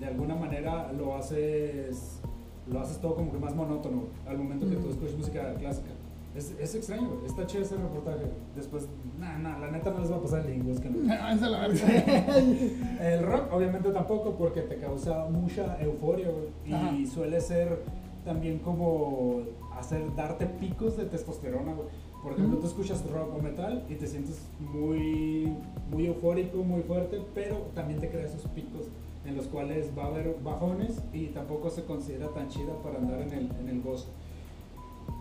De 0.00 0.06
alguna 0.06 0.34
manera 0.34 0.92
lo 0.92 1.14
haces 1.16 2.20
lo 2.70 2.80
haces 2.80 2.98
todo 2.98 3.14
como 3.14 3.32
que 3.32 3.38
más 3.38 3.54
monótono 3.54 4.02
al 4.28 4.36
momento 4.38 4.68
que 4.68 4.76
tú 4.76 4.88
Mm. 4.88 4.90
escuchas 4.90 5.16
música 5.16 5.54
clásica. 5.54 5.88
Es, 6.36 6.54
es 6.60 6.74
extraño. 6.74 7.08
Está 7.26 7.46
chido 7.46 7.62
ese 7.64 7.76
reportaje. 7.76 8.26
Después, 8.54 8.86
nah, 9.18 9.58
la 9.58 9.70
neta 9.70 9.90
no 9.90 10.00
les 10.00 10.12
va 10.12 10.16
a 10.16 10.20
pasar 10.22 10.46
el 10.46 10.68
esa 10.70 11.48
la 11.48 11.66
verga. 11.66 11.86
El 13.00 13.22
rock, 13.24 13.52
obviamente, 13.52 13.90
tampoco, 13.90 14.32
porque 14.32 14.60
te 14.60 14.76
causa 14.76 15.24
mucha 15.30 15.78
euforia, 15.80 16.28
güey. 16.28 16.74
Ajá. 16.74 16.92
Y 16.94 17.06
suele 17.06 17.40
ser 17.40 17.78
también 18.28 18.58
como 18.58 19.40
hacer, 19.74 20.14
darte 20.14 20.44
picos 20.44 20.98
de 20.98 21.06
testosterona, 21.06 21.72
güey. 21.72 21.88
Por 22.22 22.32
ejemplo, 22.32 22.58
tú 22.58 22.66
escuchas 22.66 23.08
rock 23.10 23.34
o 23.34 23.42
metal 23.42 23.86
y 23.88 23.94
te 23.94 24.06
sientes 24.06 24.42
muy, 24.60 25.50
muy 25.90 26.06
eufórico, 26.06 26.58
muy 26.58 26.82
fuerte, 26.82 27.22
pero 27.34 27.56
también 27.74 28.00
te 28.00 28.10
crea 28.10 28.26
esos 28.26 28.42
picos 28.50 28.88
en 29.24 29.34
los 29.34 29.46
cuales 29.46 29.90
va 29.96 30.04
a 30.04 30.06
haber 30.08 30.36
bajones 30.44 31.00
y 31.12 31.28
tampoco 31.28 31.70
se 31.70 31.84
considera 31.84 32.28
tan 32.28 32.48
chida 32.48 32.74
para 32.82 32.98
andar 32.98 33.22
en 33.22 33.32
el, 33.32 33.50
en 33.60 33.68
el 33.70 33.80
gozo. 33.80 34.08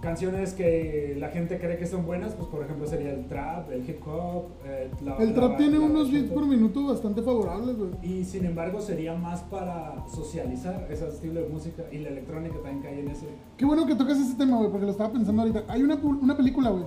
Canciones 0.01 0.53
que 0.53 1.15
la 1.19 1.29
gente 1.29 1.57
cree 1.57 1.77
que 1.77 1.87
son 1.87 2.05
buenas, 2.05 2.33
pues 2.35 2.47
por 2.49 2.61
ejemplo 2.63 2.85
sería 2.85 3.09
el 3.11 3.25
trap, 3.27 3.71
el 3.71 3.89
hip 3.89 3.99
hop. 4.07 4.43
eh, 4.63 4.91
la- 5.03 5.15
El 5.17 5.29
la- 5.29 5.35
trap 5.35 5.57
tiene 5.57 5.79
unos 5.79 6.11
beats 6.11 6.29
por 6.31 6.45
minuto 6.45 6.85
bastante 6.85 7.21
favorables, 7.23 7.75
güey. 7.77 7.89
Y 8.03 8.23
sin 8.23 8.45
embargo 8.45 8.79
sería 8.79 9.15
más 9.15 9.41
para 9.41 10.05
socializar 10.07 10.87
ese 10.91 11.07
estilo 11.07 11.41
de 11.41 11.49
música 11.49 11.83
y 11.91 11.97
la 11.97 12.09
electrónica 12.09 12.55
también 12.55 12.81
cae 12.81 12.99
en 12.99 13.07
ese. 13.09 13.25
Qué 13.57 13.65
bueno 13.65 13.87
que 13.87 13.95
tocas 13.95 14.19
ese 14.19 14.35
tema, 14.35 14.57
güey, 14.57 14.69
porque 14.69 14.85
lo 14.85 14.91
estaba 14.91 15.11
pensando 15.11 15.41
ahorita. 15.41 15.63
Hay 15.67 15.81
una, 15.81 15.95
una 15.95 16.37
película, 16.37 16.69
güey, 16.69 16.83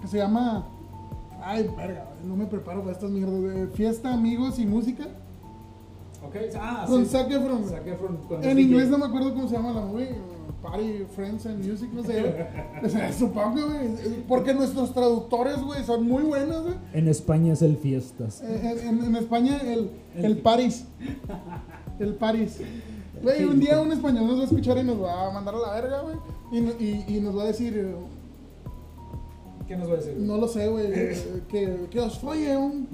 que 0.00 0.08
se 0.08 0.18
llama. 0.18 0.66
Ay, 1.40 1.70
verga, 1.76 2.04
güey, 2.16 2.28
no 2.28 2.36
me 2.36 2.46
preparo 2.46 2.80
para 2.80 2.92
estas 2.92 3.10
mierdas, 3.10 3.40
güey. 3.40 3.66
Fiesta, 3.68 4.12
amigos 4.12 4.58
y 4.58 4.66
música. 4.66 5.04
Ok, 6.24 6.36
ah, 6.58 6.84
Con 6.88 7.04
sí. 7.04 7.10
Zac 7.10 7.30
Efron. 7.30 7.64
Zac 7.64 7.84
En 8.44 8.58
inglés 8.58 8.88
no 8.88 8.98
me 8.98 9.06
acuerdo 9.06 9.34
cómo 9.34 9.48
se 9.48 9.54
llama 9.56 9.72
la 9.72 9.80
movie. 9.82 10.08
Party, 10.62 11.04
Friends 11.14 11.44
and 11.46 11.64
Music, 11.66 11.90
no 11.92 12.02
sé. 12.04 12.46
O 12.84 12.88
sea, 12.88 13.12
supongo, 13.18 13.66
güey. 13.66 13.88
Porque 14.28 14.54
nuestros 14.54 14.94
traductores, 14.94 15.60
güey, 15.60 15.82
son 15.84 16.06
muy 16.06 16.22
buenos, 16.22 16.62
güey. 16.62 16.74
En 16.94 17.08
España 17.08 17.52
es 17.52 17.62
el 17.62 17.76
Fiestas. 17.76 18.40
Eh, 18.42 18.78
En, 18.84 18.98
en- 19.00 19.04
en 19.04 19.16
España, 19.16 19.58
el, 19.64 19.90
el 20.16 20.38
Paris. 20.38 20.84
El 21.98 22.14
Paris. 22.14 22.58
Güey, 23.22 23.44
un 23.44 23.60
día 23.60 23.80
un 23.80 23.92
español 23.92 24.26
nos 24.26 24.36
va 24.38 24.40
a 24.42 24.44
escuchar 24.44 24.78
y 24.78 24.84
nos 24.84 25.00
va 25.02 25.28
a 25.28 25.30
mandar 25.32 25.54
a 25.54 25.58
la 25.58 25.72
verga, 25.80 26.00
güey. 26.02 26.16
Y, 26.52 26.58
y, 26.84 27.04
y 27.16 27.20
nos 27.20 27.36
va 27.36 27.42
a 27.44 27.46
decir, 27.46 27.76
eh, 27.76 27.94
¿Qué 29.68 29.76
nos 29.76 29.88
va 29.88 29.94
a 29.94 29.96
decir? 29.96 30.16
no 30.18 30.36
lo 30.38 30.48
sé, 30.48 30.68
güey, 30.68 30.86
eh, 30.92 31.42
que, 31.48 31.86
que 31.90 32.00
os 32.00 32.18
folle 32.18 32.56
un- 32.56 32.88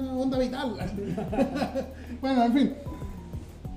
una 0.00 0.16
onda 0.16 0.38
vital. 0.38 0.74
bueno, 2.20 2.44
en 2.44 2.52
fin. 2.52 2.74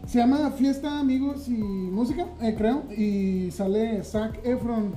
Se 0.08 0.18
llama 0.20 0.50
Fiesta, 0.52 1.00
Amigos 1.00 1.48
y 1.50 1.52
Música, 1.52 2.26
eh, 2.42 2.56
creo. 2.58 2.84
Y 2.98 3.52
sale 3.52 4.04
Zac 4.04 4.40
Efron. 4.46 4.94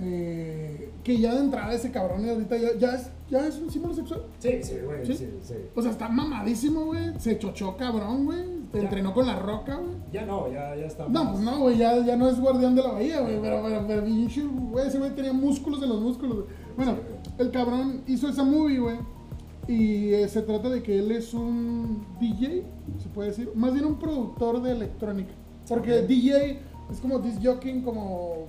eh, 0.00 0.90
que 1.04 1.18
ya 1.18 1.32
de 1.34 1.40
entrada 1.40 1.72
ese 1.72 1.90
cabrón 1.90 2.26
y 2.26 2.28
ahorita 2.28 2.56
ya, 2.58 2.68
ya, 2.78 2.94
es, 2.96 3.10
ya 3.30 3.46
es 3.46 3.56
un 3.58 3.70
símbolo 3.70 3.94
sexual. 3.94 4.22
Sí, 4.40 4.58
sí, 4.62 4.74
güey, 4.84 5.06
¿Sí? 5.06 5.14
sí, 5.14 5.30
sí. 5.42 5.54
O 5.74 5.80
sea, 5.80 5.90
está 5.92 6.08
mamadísimo, 6.08 6.84
güey. 6.86 7.18
Se 7.18 7.38
chochó 7.38 7.76
cabrón, 7.76 8.24
güey. 8.26 8.56
Ya. 8.74 8.80
entrenó 8.80 9.14
con 9.14 9.26
la 9.26 9.38
roca, 9.38 9.76
güey. 9.76 9.92
Ya 10.12 10.26
no, 10.26 10.50
ya, 10.52 10.74
ya 10.76 10.86
está. 10.86 11.06
No, 11.08 11.24
más- 11.24 11.32
pues 11.34 11.44
no, 11.44 11.58
güey, 11.60 11.78
ya, 11.78 12.04
ya 12.04 12.16
no 12.16 12.28
es 12.28 12.38
guardián 12.40 12.74
de 12.74 12.82
la 12.82 12.90
bahía, 12.92 13.20
güey. 13.20 13.40
Pero, 13.40 13.62
pero, 13.62 13.84
pero, 13.86 14.02
güey, 14.02 14.86
ese 14.86 14.98
güey 14.98 15.14
tenía 15.14 15.32
músculos 15.32 15.82
en 15.82 15.88
los 15.90 16.00
músculos, 16.00 16.34
güey. 16.38 16.46
Bueno, 16.76 16.96
el 17.38 17.50
cabrón 17.52 18.02
hizo 18.06 18.28
esa 18.28 18.42
movie, 18.42 18.78
güey. 18.80 18.96
Y 19.68 20.14
eh, 20.14 20.28
se 20.28 20.42
trata 20.42 20.68
de 20.68 20.82
que 20.82 20.98
él 20.98 21.10
es 21.10 21.34
un 21.34 22.06
DJ, 22.20 22.62
se 23.02 23.08
puede 23.08 23.30
decir. 23.30 23.50
Más 23.54 23.72
bien 23.72 23.84
un 23.84 23.98
productor 23.98 24.62
de 24.62 24.72
electrónica. 24.72 25.32
Porque 25.68 26.00
Ok. 26.00 26.06
DJ 26.06 26.60
es 26.90 27.00
como 27.00 27.18
disc 27.18 27.38
jockeying, 27.42 27.82
como, 27.82 28.46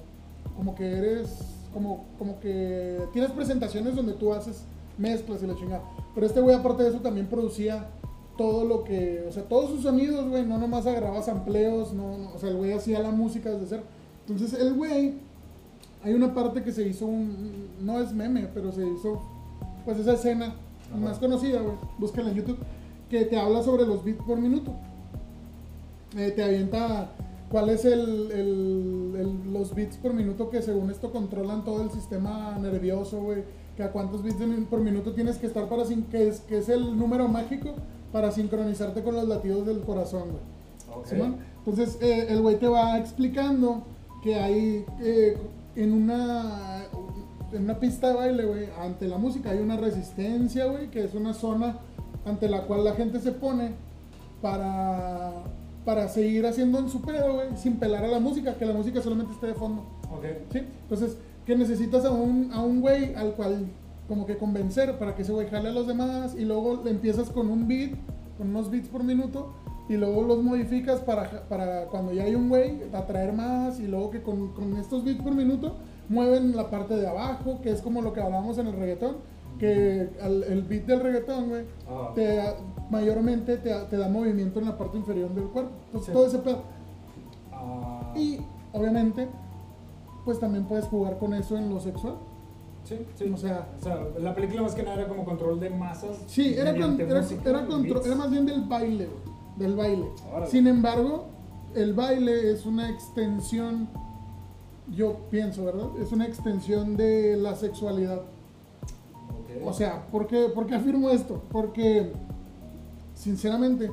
como 0.55 0.75
que 0.75 0.85
eres. 0.85 1.39
Como, 1.73 2.05
como 2.17 2.39
que 2.39 2.99
tienes 3.13 3.31
presentaciones 3.31 3.95
donde 3.95 4.13
tú 4.13 4.33
haces 4.33 4.63
mezclas 4.97 5.43
y 5.43 5.47
la 5.47 5.55
chingada. 5.55 5.83
Pero 6.13 6.25
este 6.25 6.39
güey, 6.39 6.55
aparte 6.55 6.83
de 6.83 6.89
eso, 6.89 6.99
también 6.99 7.27
producía 7.27 7.87
todo 8.37 8.63
lo 8.65 8.83
que. 8.83 9.25
O 9.27 9.31
sea, 9.31 9.43
todos 9.43 9.71
sus 9.71 9.83
sonidos, 9.83 10.27
güey. 10.29 10.45
No 10.45 10.59
nomás 10.59 10.85
agarraba 10.85 11.21
sampleos, 11.23 11.93
no, 11.93 12.17
no, 12.17 12.33
o 12.35 12.39
sea, 12.39 12.49
el 12.49 12.57
güey 12.57 12.73
hacía 12.73 12.99
la 12.99 13.11
música 13.11 13.49
desde 13.49 13.67
cero. 13.67 13.83
Entonces, 14.27 14.59
el 14.59 14.73
güey. 14.75 15.25
Hay 16.03 16.13
una 16.13 16.33
parte 16.33 16.63
que 16.63 16.71
se 16.71 16.87
hizo 16.87 17.07
un. 17.07 17.69
No 17.81 17.99
es 17.99 18.13
meme, 18.13 18.47
pero 18.53 18.71
se 18.71 18.87
hizo. 18.87 19.21
Pues 19.83 19.97
esa 19.97 20.13
escena 20.13 20.53
Ajá. 20.91 20.99
más 20.99 21.19
conocida, 21.19 21.61
güey. 21.61 21.75
Búscala 21.97 22.29
en 22.29 22.35
YouTube. 22.35 22.57
Que 23.09 23.25
te 23.25 23.37
habla 23.39 23.63
sobre 23.63 23.85
los 23.85 24.03
bits 24.03 24.21
por 24.23 24.37
minuto. 24.39 24.71
Eh, 26.17 26.31
te 26.35 26.43
avienta 26.43 27.11
cuál 27.49 27.69
es 27.69 27.85
el, 27.85 28.31
el- 28.31 29.13
el- 29.17 29.53
los 29.53 29.73
bits 29.75 29.97
por 29.97 30.13
minuto 30.13 30.49
que 30.49 30.61
según 30.61 30.89
esto 30.89 31.11
controlan 31.11 31.63
todo 31.63 31.81
el 31.83 31.89
sistema 31.91 32.57
nervioso, 32.59 33.21
güey. 33.21 33.43
Que 33.75 33.83
a 33.83 33.91
cuántos 33.91 34.23
bits 34.23 34.37
por 34.69 34.79
minuto 34.79 35.13
tienes 35.13 35.37
que 35.37 35.47
estar 35.47 35.69
para 35.69 35.85
sin, 35.85 36.03
que 36.03 36.27
es, 36.29 36.39
que 36.41 36.57
es 36.57 36.69
el 36.69 36.97
número 36.97 37.27
mágico 37.27 37.73
para 38.11 38.31
sincronizarte 38.31 39.03
con 39.03 39.15
los 39.15 39.27
latidos 39.27 39.65
del 39.67 39.81
corazón, 39.81 40.23
güey. 40.31 40.97
Ok. 40.99 41.05
¿Simón? 41.07 41.35
Entonces 41.59 41.97
eh, 42.01 42.27
el 42.29 42.41
güey 42.41 42.57
te 42.57 42.67
va 42.67 42.97
explicando 42.97 43.83
que 44.23 44.35
hay 44.35 44.85
eh, 45.01 45.37
en 45.75 45.93
una 45.93 46.85
en 47.51 47.63
una 47.63 47.79
pista 47.79 48.09
de 48.09 48.13
baile, 48.15 48.45
güey, 48.45 48.69
ante 48.79 49.07
la 49.07 49.17
música 49.17 49.51
hay 49.51 49.59
una 49.59 49.77
resistencia, 49.77 50.65
güey, 50.65 50.89
que 50.89 51.03
es 51.03 51.13
una 51.13 51.33
zona 51.33 51.77
ante 52.25 52.49
la 52.49 52.63
cual 52.63 52.83
la 52.83 52.93
gente 52.93 53.19
se 53.19 53.31
pone 53.31 53.73
para, 54.41 55.31
para 55.85 56.07
seguir 56.09 56.45
haciendo 56.45 56.79
en 56.79 56.89
su 56.89 57.01
pedo, 57.01 57.35
güey, 57.35 57.47
sin 57.55 57.77
pelar 57.77 58.03
a 58.03 58.07
la 58.07 58.19
música, 58.19 58.55
que 58.55 58.65
la 58.65 58.73
música 58.73 59.01
solamente 59.01 59.33
esté 59.33 59.47
de 59.47 59.53
fondo. 59.53 59.83
Ok. 60.11 60.25
¿Sí? 60.51 60.59
Entonces, 60.83 61.17
que 61.45 61.55
necesitas 61.55 62.05
a 62.05 62.11
un, 62.11 62.51
a 62.51 62.61
un 62.61 62.81
güey 62.81 63.15
al 63.15 63.33
cual 63.33 63.67
como 64.07 64.25
que 64.25 64.37
convencer 64.37 64.97
para 64.97 65.15
que 65.15 65.21
ese 65.21 65.31
güey 65.31 65.47
jale 65.47 65.69
a 65.69 65.71
los 65.71 65.87
demás 65.87 66.35
y 66.37 66.45
luego 66.45 66.81
le 66.83 66.91
empiezas 66.91 67.29
con 67.29 67.49
un 67.49 67.67
beat, 67.67 67.91
con 68.37 68.49
unos 68.49 68.69
beats 68.69 68.87
por 68.87 69.03
minuto 69.03 69.53
y 69.89 69.95
luego 69.97 70.21
los 70.23 70.43
modificas 70.43 70.99
para, 70.99 71.47
para 71.47 71.85
cuando 71.85 72.11
ya 72.13 72.23
hay 72.23 72.35
un 72.35 72.49
güey 72.49 72.81
atraer 72.93 73.33
más 73.33 73.79
y 73.79 73.87
luego 73.87 74.09
que 74.11 74.21
con, 74.21 74.49
con 74.53 74.75
estos 74.77 75.03
beats 75.05 75.21
por 75.21 75.33
minuto 75.33 75.75
mueven 76.09 76.55
la 76.55 76.69
parte 76.69 76.95
de 76.95 77.07
abajo, 77.07 77.59
que 77.61 77.71
es 77.71 77.81
como 77.81 78.01
lo 78.01 78.11
que 78.13 78.21
hablábamos 78.21 78.57
en 78.57 78.67
el 78.67 78.73
reggaetón, 78.73 79.17
que 79.59 80.09
al- 80.21 80.43
el 80.43 80.63
beat 80.63 80.85
del 80.85 80.99
reggaetón, 81.01 81.49
güey, 81.49 81.65
Ah. 81.89 82.11
te, 82.15 82.39
mayormente 82.89 83.57
te, 83.57 83.73
te 83.89 83.97
da 83.97 84.07
movimiento 84.09 84.59
en 84.59 84.65
la 84.65 84.77
parte 84.77 84.97
inferior 84.97 85.29
del 85.33 85.45
cuerpo. 85.45 85.71
Entonces, 85.87 86.07
Sí. 86.07 86.11
todo 86.13 86.27
ese 86.27 86.37
pedo. 86.39 86.61
Ah, 87.51 88.13
Y 88.15 88.39
obviamente, 88.73 89.27
pues 90.25 90.39
también 90.39 90.65
puedes 90.65 90.85
jugar 90.85 91.17
con 91.17 91.33
eso 91.33 91.57
en 91.57 91.69
lo 91.69 91.79
sexual. 91.79 92.15
sí, 92.83 92.97
sí. 93.15 93.29
o 93.33 93.35
sea- 93.37 93.67
o 93.79 93.83
sea, 93.83 93.99
la 94.19 94.33
película 94.33 94.61
más 94.61 94.73
que 94.73 94.83
nada 94.83 94.95
era 95.01 95.07
como 95.09 95.25
control 95.25 95.59
de 95.59 95.69
masas. 95.69 96.23
Sí, 96.27 96.53
era, 96.57 96.71
con- 96.71 96.99
era, 97.01 97.19
era 97.19 97.61
y 97.61 97.65
contro- 97.67 97.95
beats. 97.95 98.05
era 98.07 98.15
más 98.15 98.31
bien 98.31 98.45
del 98.45 98.61
baile, 98.63 99.07
güey, 99.07 99.36
del 99.57 99.75
baile. 99.75 100.07
Órale. 100.31 100.51
Sin 100.51 100.67
embargo, 100.67 101.25
el 101.75 101.93
baile 101.93 102.51
es 102.51 102.65
una 102.65 102.89
extensión, 102.89 103.87
yo 104.95 105.17
pienso, 105.29 105.65
¿verdad? 105.65 105.89
Es 106.01 106.11
una 106.11 106.25
extensión 106.25 106.97
de 106.97 107.37
la 107.37 107.55
sexualidad. 107.55 108.21
O 109.65 109.73
sea, 109.73 110.07
¿por 110.11 110.27
qué, 110.27 110.49
por 110.53 110.67
qué 110.67 110.75
afirmo 110.75 111.09
esto? 111.09 111.41
Porque, 111.51 112.11
sinceramente, 113.13 113.91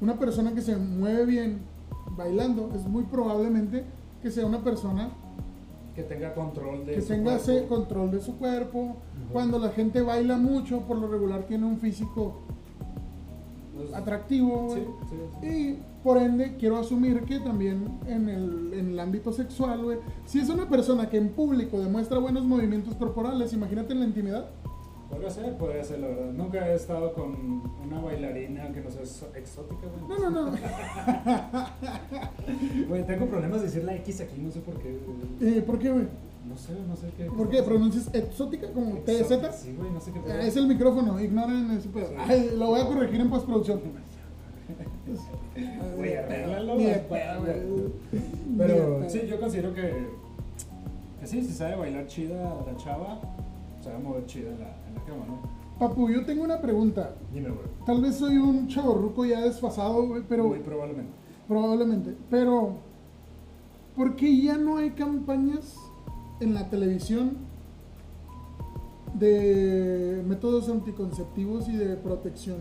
una 0.00 0.18
persona 0.18 0.54
que 0.54 0.60
se 0.60 0.76
mueve 0.76 1.24
bien 1.24 1.60
bailando 2.16 2.70
es 2.74 2.86
muy 2.86 3.04
probablemente 3.04 3.84
que 4.22 4.30
sea 4.30 4.46
una 4.46 4.62
persona 4.62 5.10
que 5.94 6.02
tenga 6.04 6.34
control 6.34 6.86
de 6.86 6.94
que 6.94 7.00
su 7.02 7.08
tenga 7.08 7.38
cuerpo. 7.38 7.68
control 7.68 8.10
de 8.12 8.20
su 8.20 8.36
cuerpo. 8.36 8.96
Cuando 9.32 9.58
la 9.58 9.70
gente 9.70 10.00
baila 10.02 10.36
mucho, 10.36 10.82
por 10.82 10.96
lo 10.98 11.08
regular 11.08 11.44
tiene 11.44 11.66
un 11.66 11.78
físico 11.78 12.34
atractivo. 13.94 14.74
Sí, 14.74 14.82
sí. 15.08 15.46
Y 15.46 15.78
por 16.02 16.18
ende, 16.18 16.56
quiero 16.58 16.78
asumir 16.78 17.22
que 17.22 17.40
también 17.40 17.98
en 18.06 18.28
el, 18.28 18.72
en 18.74 18.90
el 18.90 19.00
ámbito 19.00 19.32
sexual, 19.32 19.82
güey, 19.82 19.98
si 20.24 20.40
es 20.40 20.48
una 20.48 20.68
persona 20.68 21.08
que 21.08 21.16
en 21.16 21.30
público 21.30 21.80
demuestra 21.80 22.18
buenos 22.18 22.44
movimientos 22.44 22.94
corporales, 22.94 23.52
imagínate 23.52 23.92
en 23.92 24.00
la 24.00 24.06
intimidad. 24.06 24.50
Podría 25.10 25.30
ser, 25.30 25.56
podría 25.56 25.82
ser, 25.82 26.00
la 26.00 26.08
verdad. 26.08 26.32
Nunca 26.32 26.68
he 26.68 26.74
estado 26.74 27.14
con 27.14 27.62
una 27.82 28.00
bailarina 28.00 28.70
que 28.72 28.82
no 28.82 28.90
sea 28.90 29.02
exótica, 29.36 29.86
güey. 29.86 30.20
No, 30.20 30.30
no, 30.30 30.50
no. 30.50 30.52
Güey, 32.88 33.06
tengo 33.06 33.26
problemas 33.26 33.60
de 33.60 33.66
decir 33.66 33.84
la 33.84 33.94
X 33.96 34.20
aquí, 34.20 34.38
no 34.38 34.50
sé 34.50 34.60
por 34.60 34.78
qué. 34.78 34.98
Eh, 35.40 35.62
¿Por 35.62 35.78
qué, 35.78 35.90
güey? 35.90 36.06
No 36.48 36.56
sé, 36.56 36.72
no 36.88 36.96
sé 36.96 37.10
qué. 37.16 37.24
¿Por 37.26 37.50
qué? 37.50 37.62
¿Pronuncias 37.62 38.08
exótica 38.14 38.72
como 38.72 38.96
TZ? 38.98 39.28
Sí, 39.62 39.74
güey, 39.76 39.90
no 39.92 40.00
sé 40.00 40.12
qué. 40.12 40.20
Ah, 40.28 40.40
Es 40.42 40.56
el 40.56 40.66
micrófono, 40.66 41.20
ignoren 41.20 41.70
ese 41.72 41.88
pedo. 41.88 42.08
Ay, 42.18 42.52
lo 42.56 42.68
voy 42.68 42.80
a 42.80 42.86
corregir 42.86 43.20
en 43.20 43.30
postproducción. 43.30 43.80
Güey, 45.96 46.14
arréglalo. 46.16 46.76
Pero 48.56 49.08
sí, 49.08 49.22
yo 49.28 49.40
considero 49.40 49.72
que, 49.74 50.06
que 51.20 51.26
sí, 51.26 51.42
si 51.42 51.52
sabe 51.52 51.76
bailar 51.76 52.06
chida 52.06 52.36
la 52.66 52.76
chava, 52.76 53.18
a 53.22 53.98
mover 53.98 54.26
chida 54.26 54.50
en 54.50 54.60
la, 54.60 54.66
en 54.86 54.94
la 54.94 55.04
cama, 55.06 55.24
¿no? 55.26 55.40
Papu, 55.78 56.10
yo 56.10 56.24
tengo 56.26 56.44
una 56.44 56.60
pregunta. 56.60 57.14
Dime, 57.32 57.48
güey. 57.48 57.66
Tal 57.86 58.02
vez 58.02 58.16
soy 58.16 58.36
un 58.36 58.68
chavorruco 58.68 59.24
ya 59.24 59.40
desfasado, 59.40 60.06
güey, 60.06 60.22
pero 60.28 60.48
Muy 60.48 60.58
probablemente. 60.58 61.12
probablemente. 61.46 62.14
Pero, 62.28 62.74
¿por 63.96 64.14
qué 64.16 64.42
ya 64.42 64.58
no 64.58 64.76
hay 64.76 64.90
campañas 64.90 65.76
en 66.40 66.54
la 66.54 66.68
televisión 66.70 67.38
de 69.14 70.22
métodos 70.26 70.68
anticonceptivos 70.68 71.68
y 71.68 71.76
de 71.76 71.96
protección? 71.96 72.58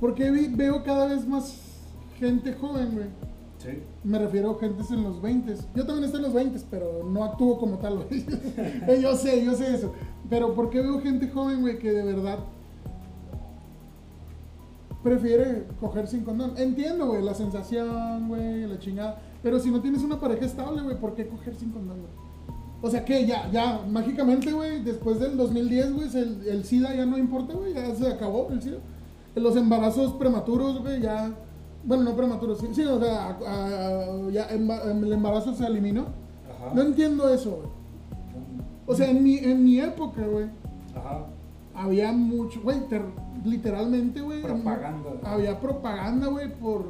Porque 0.00 0.30
veo 0.30 0.82
cada 0.84 1.06
vez 1.06 1.26
más 1.26 1.78
gente 2.18 2.52
joven, 2.54 2.92
güey. 2.92 3.06
Sí. 3.58 3.82
Me 4.04 4.18
refiero 4.18 4.52
a 4.52 4.58
gentes 4.60 4.90
en 4.90 5.02
los 5.02 5.20
20. 5.20 5.56
Yo 5.74 5.84
también 5.84 6.04
estoy 6.04 6.20
en 6.20 6.26
los 6.26 6.34
20, 6.34 6.60
pero 6.70 7.02
no 7.04 7.24
actúo 7.24 7.58
como 7.58 7.78
tal, 7.78 8.04
güey. 8.04 8.24
Yo 9.02 9.16
sé, 9.16 9.44
yo 9.44 9.54
sé 9.54 9.74
eso. 9.74 9.92
Pero 10.30 10.54
¿por 10.54 10.70
qué 10.70 10.80
veo 10.80 11.00
gente 11.00 11.28
joven, 11.28 11.62
güey, 11.62 11.78
que 11.78 11.90
de 11.90 12.04
verdad 12.04 12.38
prefiere 15.02 15.66
coger 15.80 16.06
sin 16.06 16.22
condón? 16.22 16.52
Entiendo, 16.56 17.06
güey, 17.06 17.22
la 17.22 17.34
sensación, 17.34 18.28
güey, 18.28 18.66
la 18.66 18.78
chingada. 18.78 19.20
Pero 19.42 19.58
si 19.58 19.70
no 19.70 19.80
tienes 19.80 20.02
una 20.02 20.20
pareja 20.20 20.44
estable, 20.44 20.82
güey, 20.82 20.98
¿por 21.00 21.14
qué 21.14 21.26
coger 21.26 21.56
sin 21.56 21.70
condón, 21.70 21.98
güey? 22.00 22.27
O 22.80 22.88
sea 22.90 23.04
que 23.04 23.26
ya, 23.26 23.50
ya, 23.50 23.80
mágicamente, 23.88 24.52
güey, 24.52 24.82
después 24.84 25.18
del 25.18 25.36
2010, 25.36 25.92
güey, 25.94 26.08
el, 26.16 26.46
el 26.46 26.64
SIDA 26.64 26.94
ya 26.94 27.06
no 27.06 27.18
importa, 27.18 27.54
güey, 27.54 27.74
ya 27.74 27.92
se 27.94 28.06
acabó 28.08 28.48
el 28.50 28.62
SIDA. 28.62 28.78
Los 29.34 29.56
embarazos 29.56 30.12
prematuros, 30.14 30.80
güey, 30.80 31.00
ya. 31.00 31.32
Bueno, 31.84 32.04
no 32.04 32.14
prematuros, 32.16 32.58
sí, 32.60 32.68
sí, 32.72 32.82
o 32.84 33.00
sea, 33.00 33.28
a- 33.28 33.30
a- 33.30 34.30
ya 34.30 34.48
emba- 34.50 34.82
el 34.90 35.12
embarazo 35.12 35.54
se 35.54 35.66
eliminó. 35.66 36.02
Ajá. 36.48 36.72
No 36.74 36.82
entiendo 36.82 37.28
eso, 37.32 37.50
güey. 37.56 37.68
O 38.86 38.94
sea, 38.94 39.10
en 39.10 39.22
mi, 39.22 39.38
en 39.38 39.64
mi 39.64 39.80
época, 39.80 40.22
güey, 40.26 40.46
había 41.74 42.12
mucho, 42.12 42.60
güey, 42.62 42.80
ter- 42.88 43.02
literalmente, 43.44 44.20
güey. 44.20 44.42
Propaganda. 44.42 45.10
Había 45.24 45.60
propaganda, 45.60 46.26
güey, 46.28 46.52
por, 46.54 46.84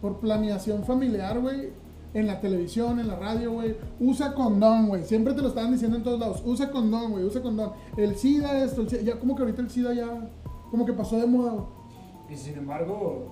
por 0.00 0.18
planeación 0.20 0.84
familiar, 0.84 1.38
güey. 1.40 1.70
En 2.14 2.26
la 2.26 2.40
televisión, 2.40 2.98
en 3.00 3.08
la 3.08 3.16
radio, 3.16 3.52
güey. 3.52 3.76
Usa 4.00 4.34
condón, 4.34 4.88
güey. 4.88 5.04
Siempre 5.04 5.34
te 5.34 5.42
lo 5.42 5.48
estaban 5.48 5.72
diciendo 5.72 5.96
en 5.96 6.02
todos 6.02 6.18
lados. 6.18 6.42
Usa 6.44 6.70
condón, 6.70 7.12
güey. 7.12 7.24
Usa 7.24 7.42
condón. 7.42 7.72
El 7.96 8.16
SIDA, 8.16 8.64
esto, 8.64 8.80
el 8.80 8.88
SIDA. 8.88 9.02
Ya 9.02 9.18
como 9.18 9.36
que 9.36 9.42
ahorita 9.42 9.62
el 9.62 9.70
SIDA 9.70 9.92
ya, 9.92 10.30
como 10.70 10.86
que 10.86 10.92
pasó 10.92 11.18
de 11.18 11.26
moda. 11.26 11.66
Y 12.30 12.36
sin 12.36 12.58
embargo, 12.58 13.28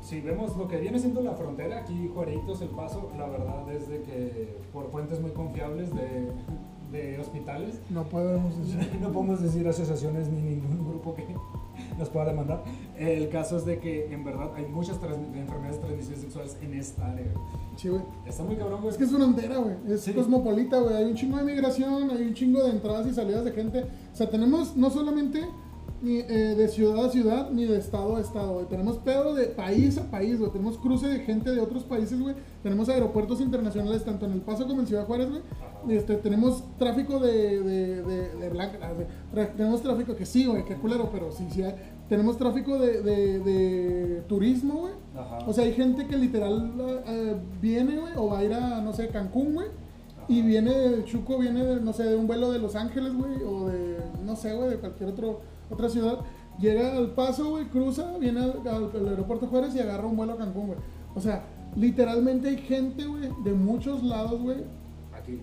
si 0.00 0.20
vemos 0.20 0.56
lo 0.56 0.68
que 0.68 0.78
viene 0.78 0.98
siendo 0.98 1.20
la 1.22 1.32
frontera, 1.32 1.80
aquí 1.80 2.10
Juaritos, 2.14 2.60
El 2.62 2.68
Paso, 2.70 3.10
la 3.16 3.26
verdad 3.26 3.70
es 3.72 3.88
de 3.88 4.02
que 4.02 4.56
por 4.72 4.90
fuentes 4.90 5.20
muy 5.20 5.32
confiables 5.32 5.94
de, 5.94 6.28
de 6.92 7.18
hospitales, 7.18 7.80
No 7.90 8.04
podemos 8.08 8.58
decir. 8.58 8.98
no 9.00 9.12
podemos 9.12 9.42
decir 9.42 9.66
asociaciones 9.68 10.28
ni 10.28 10.40
ningún 10.40 10.88
grupo 10.88 11.14
que 11.14 11.24
nos 11.98 12.08
pueda 12.08 12.26
demandar. 12.26 12.64
El 12.98 13.28
caso 13.28 13.56
es 13.56 13.64
de 13.64 13.78
que 13.78 14.12
en 14.12 14.24
verdad 14.24 14.50
hay 14.56 14.66
muchas 14.66 14.96
enfermedades 14.96 15.76
de 15.76 15.86
transmisión 15.86 16.16
sexuales 16.20 16.56
en 16.62 16.74
esta 16.74 17.10
área. 17.12 17.26
Sí, 17.76 17.88
güey. 17.88 18.02
Está 18.26 18.42
muy 18.42 18.56
cabrón, 18.56 18.80
güey. 18.80 18.90
Es 18.92 18.98
que 18.98 19.04
es 19.04 19.10
frontera, 19.12 19.58
güey. 19.58 19.76
Es 19.88 20.00
Sí. 20.02 20.12
cosmopolita, 20.12 20.78
güey. 20.80 20.96
Hay 20.96 21.04
un 21.04 21.14
chingo 21.14 21.36
de 21.36 21.44
migración, 21.44 22.10
hay 22.10 22.22
un 22.22 22.34
chingo 22.34 22.62
de 22.64 22.70
entradas 22.70 23.06
y 23.06 23.14
salidas 23.14 23.44
de 23.44 23.52
gente. 23.52 23.84
O 24.12 24.16
sea, 24.16 24.28
tenemos 24.28 24.76
no 24.76 24.90
solamente 24.90 25.44
ni, 26.02 26.18
eh, 26.18 26.54
de 26.56 26.68
ciudad 26.68 27.04
a 27.04 27.10
ciudad, 27.10 27.50
ni 27.50 27.64
de 27.64 27.78
estado 27.78 28.16
a 28.16 28.20
estado, 28.20 28.54
güey. 28.54 28.66
Tenemos 28.66 28.98
pedo 28.98 29.34
de 29.34 29.44
país 29.46 29.98
a 29.98 30.10
país, 30.10 30.38
güey. 30.38 30.50
Tenemos 30.52 30.78
cruce 30.78 31.06
de 31.08 31.20
gente 31.20 31.50
de 31.50 31.60
otros 31.60 31.82
países, 31.84 32.20
güey. 32.20 32.34
Tenemos 32.62 32.88
aeropuertos 32.88 33.40
internacionales, 33.40 34.04
tanto 34.04 34.26
en 34.26 34.32
El 34.32 34.40
Paso 34.40 34.66
como 34.66 34.80
en 34.80 34.86
Ciudad 34.86 35.06
Juárez, 35.06 35.28
güey. 35.30 35.42
Este, 35.96 36.16
tenemos 36.16 36.62
tráfico 36.78 37.18
de, 37.18 37.60
de, 37.62 38.02
de, 38.02 38.34
de 38.36 38.48
blanca- 38.50 38.78
ah, 38.82 39.46
tenemos 39.56 39.82
tráfico 39.82 40.14
que 40.16 40.26
sí, 40.26 40.46
güey, 40.46 40.64
qué 40.64 40.74
culero, 40.76 41.10
pero 41.12 41.30
sí, 41.32 41.46
sí. 41.50 41.62
hay. 41.62 41.74
Tenemos 42.08 42.38
tráfico 42.38 42.78
de, 42.78 43.02
de, 43.02 44.22
turismo, 44.28 44.80
güey. 44.80 44.92
O 45.46 45.52
sea, 45.52 45.64
hay 45.64 45.72
gente 45.74 46.06
que 46.06 46.16
literal 46.16 46.72
eh, 47.06 47.36
viene, 47.60 47.98
güey, 47.98 48.12
o 48.16 48.28
va 48.28 48.38
a 48.38 48.44
ir 48.44 48.54
a, 48.54 48.80
no 48.80 48.92
sé, 48.92 49.08
Cancún, 49.08 49.54
güey. 49.54 49.66
Y 50.26 50.42
viene 50.42 50.72
del 50.76 51.04
Chuco, 51.04 51.38
viene, 51.38 51.64
de, 51.64 51.80
no 51.80 51.92
sé, 51.92 52.04
de 52.04 52.16
un 52.16 52.26
vuelo 52.26 52.50
de 52.50 52.58
Los 52.58 52.76
Ángeles, 52.76 53.14
güey, 53.14 53.42
o 53.42 53.68
de, 53.68 53.96
no 54.24 54.36
sé, 54.36 54.54
güey, 54.54 54.70
de 54.70 54.76
cualquier 54.76 55.10
otro, 55.10 55.40
otra 55.70 55.88
ciudad. 55.88 56.20
Llega 56.58 56.96
al 56.96 57.12
paso, 57.12 57.50
güey, 57.50 57.66
cruza, 57.66 58.16
viene 58.18 58.40
al, 58.40 58.60
al- 58.66 58.90
al 58.94 59.08
aeropuerto 59.08 59.46
Juárez 59.46 59.74
y 59.74 59.80
agarra 59.80 60.06
un 60.06 60.16
vuelo 60.16 60.32
a 60.32 60.36
Cancún, 60.38 60.66
güey. 60.68 60.78
O 61.14 61.20
sea, 61.20 61.44
literalmente 61.76 62.48
hay 62.48 62.58
gente, 62.58 63.04
güey, 63.06 63.28
de 63.44 63.52
muchos 63.52 64.02
lados, 64.02 64.40
güey, 64.42 64.58
Aquí. 65.16 65.40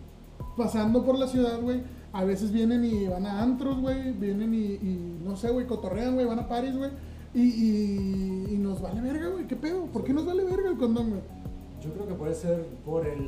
pasando 0.58 1.04
por 1.06 1.18
la 1.18 1.28
ciudad, 1.28 1.62
güey. 1.62 1.82
A 2.12 2.24
veces 2.24 2.52
vienen 2.52 2.84
y 2.86 3.08
van 3.08 3.26
a 3.26 3.42
antros, 3.42 3.80
güey. 3.82 4.12
Vienen 4.14 4.54
y, 4.54 4.58
y, 4.58 5.20
no 5.24 5.36
sé, 5.36 5.50
güey, 5.52 5.68
cotorrean, 5.68 6.14
güey. 6.16 6.26
Van 6.26 6.40
a 6.40 6.48
París, 6.48 6.76
güey. 6.78 6.92
Y, 7.34 7.42
y, 7.42 8.48
y 8.54 8.58
nos 8.58 8.82
vale 8.82 9.02
verga, 9.02 9.28
güey. 9.30 9.48
¿Qué 9.48 9.56
pedo? 9.58 9.86
¿Por 9.88 10.06
qué 10.06 10.14
nos 10.14 10.26
vale 10.26 10.46
verga 10.46 10.70
el 10.70 10.78
condón, 10.78 11.10
güey? 11.10 11.22
Yo 11.84 11.92
creo 11.94 12.08
que 12.08 12.14
puede 12.14 12.34
ser 12.34 12.66
por 12.86 13.06
el 13.06 13.20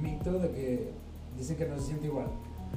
mito 0.00 0.32
de 0.38 0.50
que 0.52 0.90
dicen 1.36 1.56
que 1.56 1.66
no 1.66 1.76
se 1.78 1.86
siente 1.86 2.06
igual. 2.06 2.26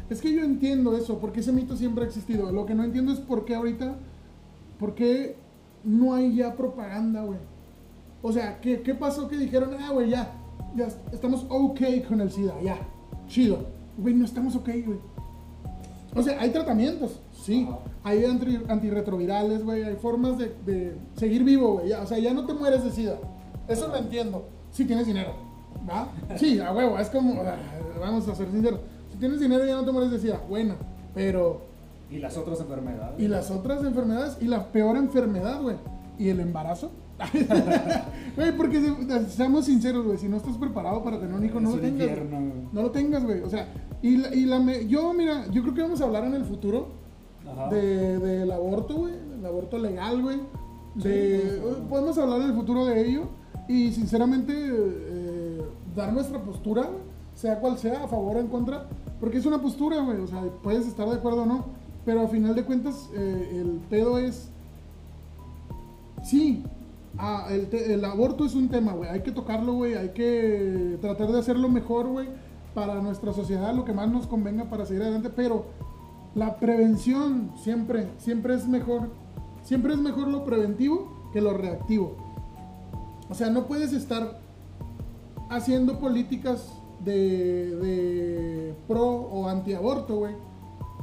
Es 0.10 0.22
que 0.22 0.34
yo 0.34 0.44
entiendo 0.44 0.96
eso, 0.98 1.20
porque 1.20 1.40
ese 1.40 1.52
mito 1.52 1.76
siempre 1.78 2.04
ha 2.04 2.08
existido. 2.08 2.52
Lo 2.52 2.66
que 2.66 2.76
no 2.76 2.84
entiendo 2.84 3.12
es 3.14 3.20
por 3.20 3.46
qué 3.46 3.56
ahorita, 3.56 3.96
por 4.80 4.94
qué 4.96 5.36
no 5.84 6.14
hay 6.14 6.36
ya 6.36 6.56
propaganda, 6.56 7.24
güey. 7.24 7.40
O 8.22 8.32
sea, 8.32 8.60
¿qué, 8.62 8.82
qué 8.82 8.94
pasó 8.94 9.28
que 9.28 9.38
dijeron, 9.38 9.72
ah, 9.80 9.92
güey, 9.94 10.10
ya, 10.10 10.32
ya 10.76 10.88
estamos 11.12 11.46
ok 11.50 11.80
con 12.08 12.22
el 12.22 12.30
SIDA, 12.32 12.54
ya, 12.62 12.78
chido. 13.28 13.66
Güey, 13.98 14.14
no 14.14 14.26
estamos 14.26 14.56
ok, 14.56 14.70
güey. 14.86 15.00
O 16.14 16.22
sea, 16.22 16.42
hay 16.42 16.50
tratamientos, 16.50 17.20
sí. 17.32 17.66
Ajá. 17.70 17.80
Hay 18.04 18.26
anti- 18.26 18.60
antirretrovirales, 18.68 19.64
güey. 19.64 19.84
Hay 19.84 19.96
formas 19.96 20.38
de, 20.38 20.54
de 20.66 20.96
seguir 21.16 21.44
vivo, 21.44 21.74
güey. 21.80 21.94
O 21.94 22.06
sea, 22.06 22.20
ya 22.20 22.34
no 22.34 22.46
te 22.46 22.54
mueres 22.54 22.84
de 22.84 22.92
sida. 22.92 23.18
Eso 23.68 23.88
lo 23.88 23.96
entiendo. 23.96 24.46
Si 24.72 24.84
tienes 24.86 25.08
dinero. 25.08 25.34
¿Va? 25.90 26.10
Sí, 26.38 26.60
a 26.60 26.72
huevo. 26.74 26.98
Es 27.00 27.10
como. 27.10 27.42
ah, 27.42 27.56
Vamos 28.00 28.28
a 28.28 28.36
ser 28.36 28.52
sinceros. 28.52 28.80
Tienes 29.22 29.40
dinero 29.40 29.64
ya 29.66 29.76
no 29.76 29.86
te 29.86 29.92
mueres 29.94 30.12
de 30.12 30.20
sida. 30.20 30.42
Bueno. 30.50 30.76
Pero. 31.16 31.62
Y 32.10 32.18
las 32.20 32.36
otras 32.36 32.60
enfermedades. 32.60 33.18
Y 33.18 33.30
las 33.30 33.50
otras 33.52 33.82
enfermedades. 33.86 34.38
Y 34.42 34.46
la 34.48 34.68
peor 34.74 34.98
enfermedad, 34.98 35.62
güey. 35.62 35.78
¿Y 36.20 36.28
el 36.28 36.42
embarazo? 36.42 36.92
Güey, 38.36 38.56
porque 38.58 38.82
se- 38.82 39.30
seamos 39.30 39.66
sinceros, 39.66 40.06
güey. 40.06 40.18
Si 40.18 40.28
no 40.28 40.38
estás 40.38 40.58
preparado 40.58 41.04
para 41.04 41.20
tener 41.20 41.34
un 41.36 41.46
hijo, 41.46 41.60
no 41.60 41.72
lo 41.72 41.78
tengas. 41.80 42.10
No 42.72 42.82
lo 42.82 42.92
tengas, 42.92 43.24
güey. 43.24 43.42
O 43.42 43.50
sea, 43.50 43.68
y, 44.02 44.18
la, 44.18 44.34
y 44.34 44.46
la 44.46 44.60
me- 44.60 44.88
yo, 44.88 45.14
mira, 45.14 45.46
yo 45.52 45.62
creo 45.62 45.74
que 45.74 45.82
vamos 45.82 46.02
a 46.02 46.06
hablar 46.06 46.24
en 46.26 46.34
el 46.34 46.46
futuro 46.46 46.88
Ajá. 47.50 47.70
de, 47.70 48.18
del 48.20 48.52
aborto, 48.52 48.96
güey, 48.96 49.14
del 49.36 49.46
aborto 49.46 49.78
legal, 49.78 50.22
güey. 50.22 50.38
De, 50.96 51.40
Sí, 51.42 51.48
sí. 51.76 51.84
podemos 51.90 52.18
hablar 52.18 52.42
en 52.42 52.48
el 52.48 52.54
futuro 52.54 52.86
de 52.86 53.02
ello 53.08 53.24
y 53.68 53.92
sinceramente 53.92 54.54
eh, 54.58 55.62
dar 55.96 56.12
nuestra 56.14 56.40
postura, 56.42 56.90
sea 57.36 57.60
cual 57.60 57.78
sea, 57.78 58.04
a 58.04 58.08
favor 58.08 58.38
o 58.38 58.40
en 58.40 58.48
contra, 58.48 58.88
porque 59.22 59.38
es 59.38 59.46
una 59.46 59.62
postura, 59.62 60.02
güey, 60.02 60.20
o 60.20 60.28
sea, 60.28 60.42
puedes 60.62 60.86
estar 60.86 61.08
de 61.08 61.16
acuerdo 61.16 61.44
o 61.44 61.46
no, 61.46 61.66
pero 62.04 62.24
a 62.24 62.28
final 62.28 62.54
de 62.56 62.66
cuentas 62.66 63.10
eh, 63.16 63.62
el 63.62 63.80
pedo 63.90 64.18
es, 64.18 64.50
sí, 66.24 66.64
ah, 67.18 67.48
el, 67.50 67.74
el 67.74 68.04
aborto 68.04 68.46
es 68.46 68.54
un 68.54 68.68
tema, 68.68 68.92
güey, 68.92 69.10
hay 69.10 69.22
que 69.22 69.32
tocarlo, 69.32 69.74
güey, 69.74 69.94
hay 69.94 70.10
que 70.10 70.98
tratar 71.00 71.32
de 71.32 71.40
hacerlo 71.40 71.70
mejor, 71.70 72.08
güey, 72.08 72.28
para 72.74 73.02
nuestra 73.02 73.32
sociedad, 73.32 73.74
lo 73.74 73.86
que 73.86 73.94
más 73.94 74.10
nos 74.10 74.28
convenga 74.28 74.66
para 74.66 74.86
seguir 74.86 75.04
adelante, 75.04 75.30
pero 75.30 75.66
la 76.34 76.58
prevención 76.58 77.52
siempre, 77.62 78.08
siempre 78.18 78.56
es 78.56 78.68
mejor. 78.68 79.10
Siempre 79.64 79.94
es 79.94 80.00
mejor 80.00 80.28
lo 80.28 80.46
preventivo 80.46 81.30
que 81.34 81.42
lo 81.42 81.54
reactivo. 81.54 82.16
O 83.30 83.36
sea, 83.36 83.50
no 83.50 83.66
puedes 83.66 83.94
estar 83.94 84.40
haciendo 85.50 86.00
políticas 86.00 86.81
de, 87.04 87.76
de 87.78 88.76
pro 88.88 89.06
o 89.08 89.48
antiaborto, 89.48 90.16
güey. 90.18 90.36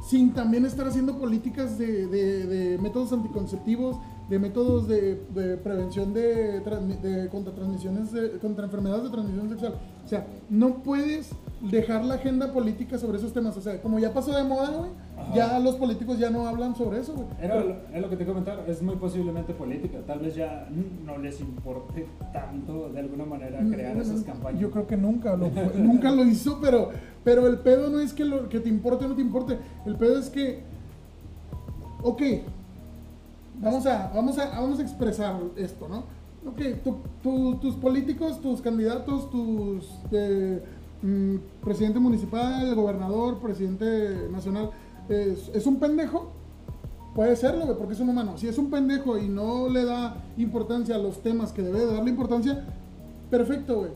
Sin 0.07 0.33
también 0.33 0.65
estar 0.65 0.87
haciendo 0.87 1.17
políticas 1.19 1.77
de, 1.77 2.07
de- 2.07 2.45
de 2.47 2.77
métodos 2.77 3.11
anticonceptivos, 3.11 3.97
de 4.29 4.37
métodos 4.39 4.87
de, 4.87 5.15
de 5.33 5.57
prevención 5.57 6.13
de, 6.13 6.59
de- 6.59 7.29
contra 7.29 7.53
transmisiones, 7.53 8.11
de- 8.11 8.31
contra 8.39 8.65
enfermedades 8.65 9.05
de 9.05 9.09
transmisión 9.09 9.49
sexual. 9.49 9.73
O 10.05 10.07
sea, 10.07 10.25
no 10.49 10.75
puedes 10.83 11.31
dejar 11.61 12.05
la 12.05 12.15
agenda 12.15 12.53
política 12.53 12.97
sobre 12.97 13.17
esos 13.17 13.33
temas. 13.33 13.57
O 13.57 13.61
sea, 13.61 13.81
como 13.81 13.99
ya 13.99 14.13
pasó 14.13 14.31
de 14.35 14.43
moda, 14.43 14.69
güey, 14.69 14.91
ya 15.35 15.59
los 15.59 15.75
políticos 15.75 16.17
ya 16.19 16.29
no 16.29 16.47
hablan 16.47 16.75
sobre 16.75 16.99
eso, 16.99 17.13
güey. 17.13 17.27
Era 17.41 17.55
lo, 17.63 17.75
es 17.93 18.01
lo 18.01 18.09
que 18.09 18.15
te 18.15 18.23
iba 18.23 18.31
a 18.31 18.35
comentar, 18.35 18.63
es 18.67 18.81
muy 18.81 18.95
posiblemente 18.95 19.53
política. 19.53 19.97
Tal 20.07 20.19
vez 20.19 20.35
ya 20.35 20.69
no 21.05 21.17
les 21.17 21.41
importe 21.41 22.07
tanto 22.31 22.89
de 22.89 22.99
alguna 22.99 23.25
manera 23.25 23.59
crear 23.69 23.97
esas 23.97 24.21
campañas. 24.23 24.59
Mm, 24.59 24.61
Yo 24.63 24.71
creo 24.71 24.87
que 24.87 24.95
nunca 24.97 25.35
lo, 25.35 25.49
nunca 25.77 26.11
lo 26.11 26.23
hizo, 26.23 26.59
pero, 26.61 26.89
pero 27.23 27.47
el 27.47 27.57
pedo 27.59 27.89
no 27.89 27.99
es 27.99 28.13
que, 28.13 28.25
lo, 28.25 28.47
que 28.47 28.59
te 28.59 28.69
importe 28.69 29.05
o 29.05 29.09
no 29.09 29.15
te 29.15 29.21
importe. 29.21 29.57
El 29.85 29.95
pedo 29.97 30.17
es 30.17 30.29
que, 30.29 30.61
ok, 32.03 32.21
vamos 33.59 33.85
a, 33.85 34.11
vamos 34.13 34.37
a, 34.37 34.49
vamos 34.59 34.79
a 34.79 34.81
expresar 34.81 35.35
esto, 35.55 35.87
¿no? 35.87 36.03
Ok, 36.49 36.61
tu- 36.83 36.97
tu- 37.21 37.55
tus 37.55 37.75
políticos, 37.75 38.39
tus 38.41 38.61
candidatos, 38.61 39.29
tus 39.29 39.85
eh, 40.11 40.63
mm, 41.01 41.35
presidente 41.63 41.99
municipal, 41.99 42.73
gobernador, 42.75 43.39
presidente 43.39 44.27
nacional, 44.31 44.71
es, 45.09 45.65
un 45.65 45.79
pendejo. 45.79 46.31
Puede 47.15 47.35
serlo, 47.35 47.65
güey, 47.65 47.77
porque 47.77 47.93
es 47.93 47.99
un 47.99 48.09
humano. 48.09 48.37
Si 48.37 48.47
es 48.47 48.57
un 48.57 48.69
pendejo 48.69 49.17
y 49.17 49.27
no 49.27 49.67
le 49.67 49.83
da 49.83 50.23
importancia 50.37 50.95
a 50.95 50.97
los 50.99 51.21
temas 51.21 51.51
que 51.51 51.61
debe 51.63 51.79
de 51.79 51.87
darle 51.93 52.11
importancia, 52.11 52.63
perfecto, 53.29 53.79
güey. 53.79 53.91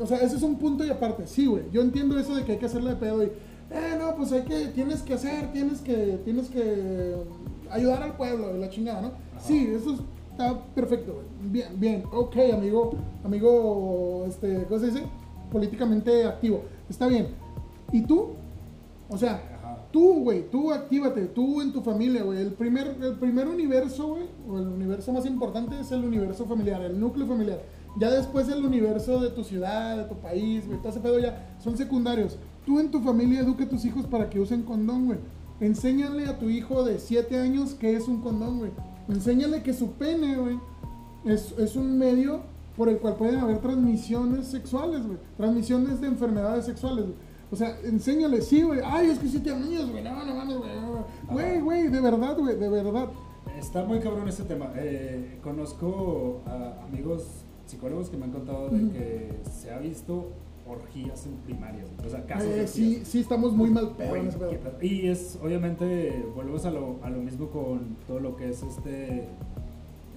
O 0.00 0.06
sea, 0.06 0.16
ese 0.18 0.36
es 0.36 0.42
un 0.42 0.56
punto 0.56 0.84
y 0.84 0.90
aparte. 0.90 1.26
Sí, 1.26 1.46
güey. 1.46 1.64
Yo 1.70 1.82
entiendo 1.82 2.18
eso 2.18 2.34
de 2.34 2.44
que 2.44 2.52
hay 2.52 2.58
que 2.58 2.66
hacerle 2.66 2.90
de 2.90 2.96
pedo 2.96 3.22
y. 3.22 3.26
Eh, 3.26 3.96
no, 3.98 4.16
pues 4.16 4.32
hay 4.32 4.42
que. 4.42 4.66
Tienes 4.68 5.02
que 5.02 5.14
hacer, 5.14 5.52
tienes 5.52 5.80
que. 5.80 6.20
Tienes 6.24 6.48
que. 6.48 7.14
Ayudar 7.74 8.02
al 8.02 8.16
pueblo 8.16 8.56
y 8.56 8.60
la 8.60 8.70
chingada, 8.70 9.02
¿no? 9.02 9.10
Sí, 9.38 9.72
eso 9.74 9.96
está 10.30 10.60
perfecto. 10.74 11.22
Bien, 11.42 11.68
bien. 11.74 12.04
Ok, 12.12 12.36
amigo. 12.52 12.92
Amigo. 13.24 14.24
Este. 14.28 14.64
¿Cómo 14.64 14.78
se 14.78 14.86
dice? 14.86 15.02
Políticamente 15.50 16.24
activo. 16.24 16.62
Está 16.88 17.08
bien. 17.08 17.28
¿Y 17.90 18.02
tú? 18.02 18.28
O 19.08 19.18
sea, 19.18 19.42
Ajá. 19.58 19.78
Tú, 19.90 20.24
güey, 20.24 20.50
tú 20.50 20.72
actívate, 20.72 21.26
tú 21.26 21.60
en 21.60 21.72
tu 21.72 21.80
familia, 21.80 22.24
güey. 22.24 22.40
El 22.40 22.52
primer, 22.52 22.96
el 23.00 23.14
primer 23.14 23.46
universo, 23.46 24.08
güey, 24.08 24.24
o 24.48 24.58
el 24.58 24.66
universo 24.66 25.12
más 25.12 25.24
importante 25.24 25.78
es 25.78 25.92
el 25.92 26.04
universo 26.04 26.46
familiar, 26.46 26.82
el 26.82 26.98
núcleo 26.98 27.26
familiar. 27.26 27.60
Ya 27.96 28.10
después 28.10 28.48
el 28.48 28.64
universo 28.64 29.20
de 29.20 29.30
tu 29.30 29.44
ciudad, 29.44 29.96
de 29.96 30.04
tu 30.04 30.16
país, 30.16 30.66
güey, 30.66 30.78
todo 30.78 30.88
ese 30.88 30.98
pedo 30.98 31.20
ya 31.20 31.56
son 31.62 31.76
secundarios. 31.76 32.38
Tú 32.66 32.80
en 32.80 32.90
tu 32.90 33.00
familia 33.00 33.40
educa 33.40 33.64
a 33.64 33.68
tus 33.68 33.84
hijos 33.84 34.04
para 34.06 34.28
que 34.28 34.40
usen 34.40 34.62
condón, 34.62 35.06
güey. 35.06 35.18
Enséñale 35.60 36.26
a 36.26 36.38
tu 36.38 36.50
hijo 36.50 36.84
de 36.84 36.98
7 36.98 37.38
años 37.38 37.74
qué 37.74 37.94
es 37.96 38.08
un 38.08 38.20
condón, 38.20 38.58
güey. 38.58 38.70
Enséñale 39.08 39.62
que 39.62 39.72
su 39.72 39.92
pene, 39.92 40.36
güey, 40.36 40.58
es, 41.24 41.54
es 41.58 41.76
un 41.76 41.98
medio 41.98 42.40
por 42.76 42.88
el 42.88 42.98
cual 42.98 43.16
pueden 43.16 43.38
haber 43.38 43.58
transmisiones 43.58 44.46
sexuales, 44.46 45.06
güey. 45.06 45.18
Transmisiones 45.36 46.00
de 46.00 46.08
enfermedades 46.08 46.64
sexuales, 46.64 47.04
güey. 47.04 47.16
O 47.52 47.56
sea, 47.56 47.78
enséñale, 47.84 48.42
sí, 48.42 48.62
güey. 48.62 48.80
Ay, 48.84 49.10
es 49.10 49.18
que 49.18 49.28
siete 49.28 49.52
años, 49.52 49.90
güey. 49.90 50.02
No, 50.02 50.24
no 50.24 50.34
mames, 50.34 50.56
güey. 50.58 50.70
Güey, 51.30 51.60
güey, 51.60 51.88
de 51.88 52.00
verdad, 52.00 52.36
güey, 52.36 52.56
de 52.56 52.68
verdad. 52.68 53.08
Está 53.58 53.84
muy 53.84 54.00
cabrón 54.00 54.28
este 54.28 54.42
tema. 54.44 54.72
Eh, 54.74 55.38
conozco 55.42 56.40
a 56.46 56.84
amigos 56.84 57.44
psicólogos 57.66 58.10
que 58.10 58.16
me 58.16 58.24
han 58.24 58.32
contado 58.32 58.70
de 58.70 58.90
que 58.90 59.40
se 59.50 59.70
ha 59.70 59.78
visto 59.78 60.30
orgías 60.66 61.26
en 61.26 61.32
primarias. 61.38 61.88
O 62.04 62.08
sea, 62.08 62.24
casos 62.26 62.46
Eh, 62.48 62.54
de 62.60 62.66
sí, 62.66 63.02
sí, 63.04 63.20
estamos 63.20 63.52
muy 63.52 63.70
mal 63.70 63.90
pedo 63.96 64.16
en 64.16 64.28
ese 64.28 64.38
pedo. 64.38 64.52
Y 64.80 65.08
es, 65.08 65.38
obviamente, 65.42 66.24
volvemos 66.34 66.64
a 66.64 66.70
lo, 66.70 66.98
a 67.02 67.10
lo 67.10 67.18
mismo 67.20 67.48
con 67.48 67.96
todo 68.06 68.20
lo 68.20 68.36
que 68.36 68.50
es 68.50 68.62
este. 68.62 69.28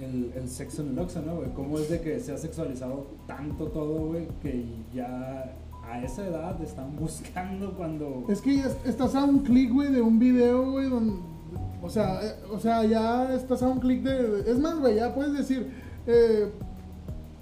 El, 0.02 0.32
el 0.36 0.48
sexo 0.48 0.84
en 0.84 0.90
el 0.90 1.00
Oxxo, 1.00 1.24
¿no, 1.24 1.38
güey? 1.38 1.50
¿Cómo 1.56 1.80
es 1.80 1.90
de 1.90 2.00
que 2.02 2.20
se 2.20 2.32
ha 2.32 2.38
sexualizado 2.38 3.08
tanto 3.26 3.66
todo, 3.70 4.10
güey? 4.10 4.28
Que 4.44 4.64
ya 4.94 5.56
a 5.84 6.04
esa 6.04 6.28
edad 6.28 6.62
están 6.62 6.96
buscando 7.00 7.74
cuando. 7.76 8.26
Es 8.30 8.40
que 8.42 8.58
ya 8.58 8.70
estás 8.86 9.16
a 9.16 9.24
un 9.26 9.40
clic, 9.40 9.74
güey, 9.74 9.92
de 9.92 10.02
un 10.02 10.20
video, 10.20 10.72
güey, 10.72 10.88
donde... 10.90 11.14
O 11.82 11.90
sea, 11.90 12.20
eh, 12.24 12.34
o 12.52 12.60
sea, 12.60 12.84
ya 12.86 13.34
estás 13.34 13.64
a 13.64 13.68
un 13.70 13.80
clic 13.80 14.04
de... 14.04 14.50
Es 14.52 14.60
más, 14.60 14.78
güey, 14.80 14.96
ya 14.96 15.16
puedes 15.16 15.34
decir... 15.34 15.72
eh, 16.06 16.52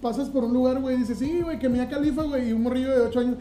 pasas 0.05 0.29
por 0.29 0.43
un 0.43 0.53
lugar, 0.53 0.79
güey, 0.81 0.97
y 0.97 0.99
dices, 0.99 1.17
sí, 1.17 1.41
güey, 1.41 1.57
que 1.57 1.67
Mia 1.67 1.89
Califa, 1.89 2.21
güey, 2.21 2.49
y 2.49 2.53
un 2.53 2.61
morrillo 2.61 2.91
de 2.91 3.01
8 3.07 3.19
años... 3.21 3.37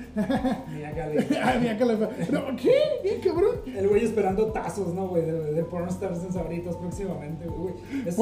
Mira, 0.75 0.93
Gali. 0.93 1.27
Ah, 1.45 1.59
Mia 1.61 1.77
Califa. 1.77 2.09
No, 2.33 2.57
¿qué? 2.57 2.73
¿Qué, 3.03 3.21
cabrón? 3.23 3.57
El 3.67 3.87
güey 3.87 4.03
esperando 4.03 4.47
tazos, 4.47 4.95
¿no, 4.95 5.09
güey? 5.09 5.27
De, 5.27 5.53
de 5.53 5.63
pornstars 5.65 6.25
en 6.25 6.33
Sabritas 6.33 6.75
próximamente, 6.77 7.47
güey. 7.49 7.75
Es- 8.07 8.17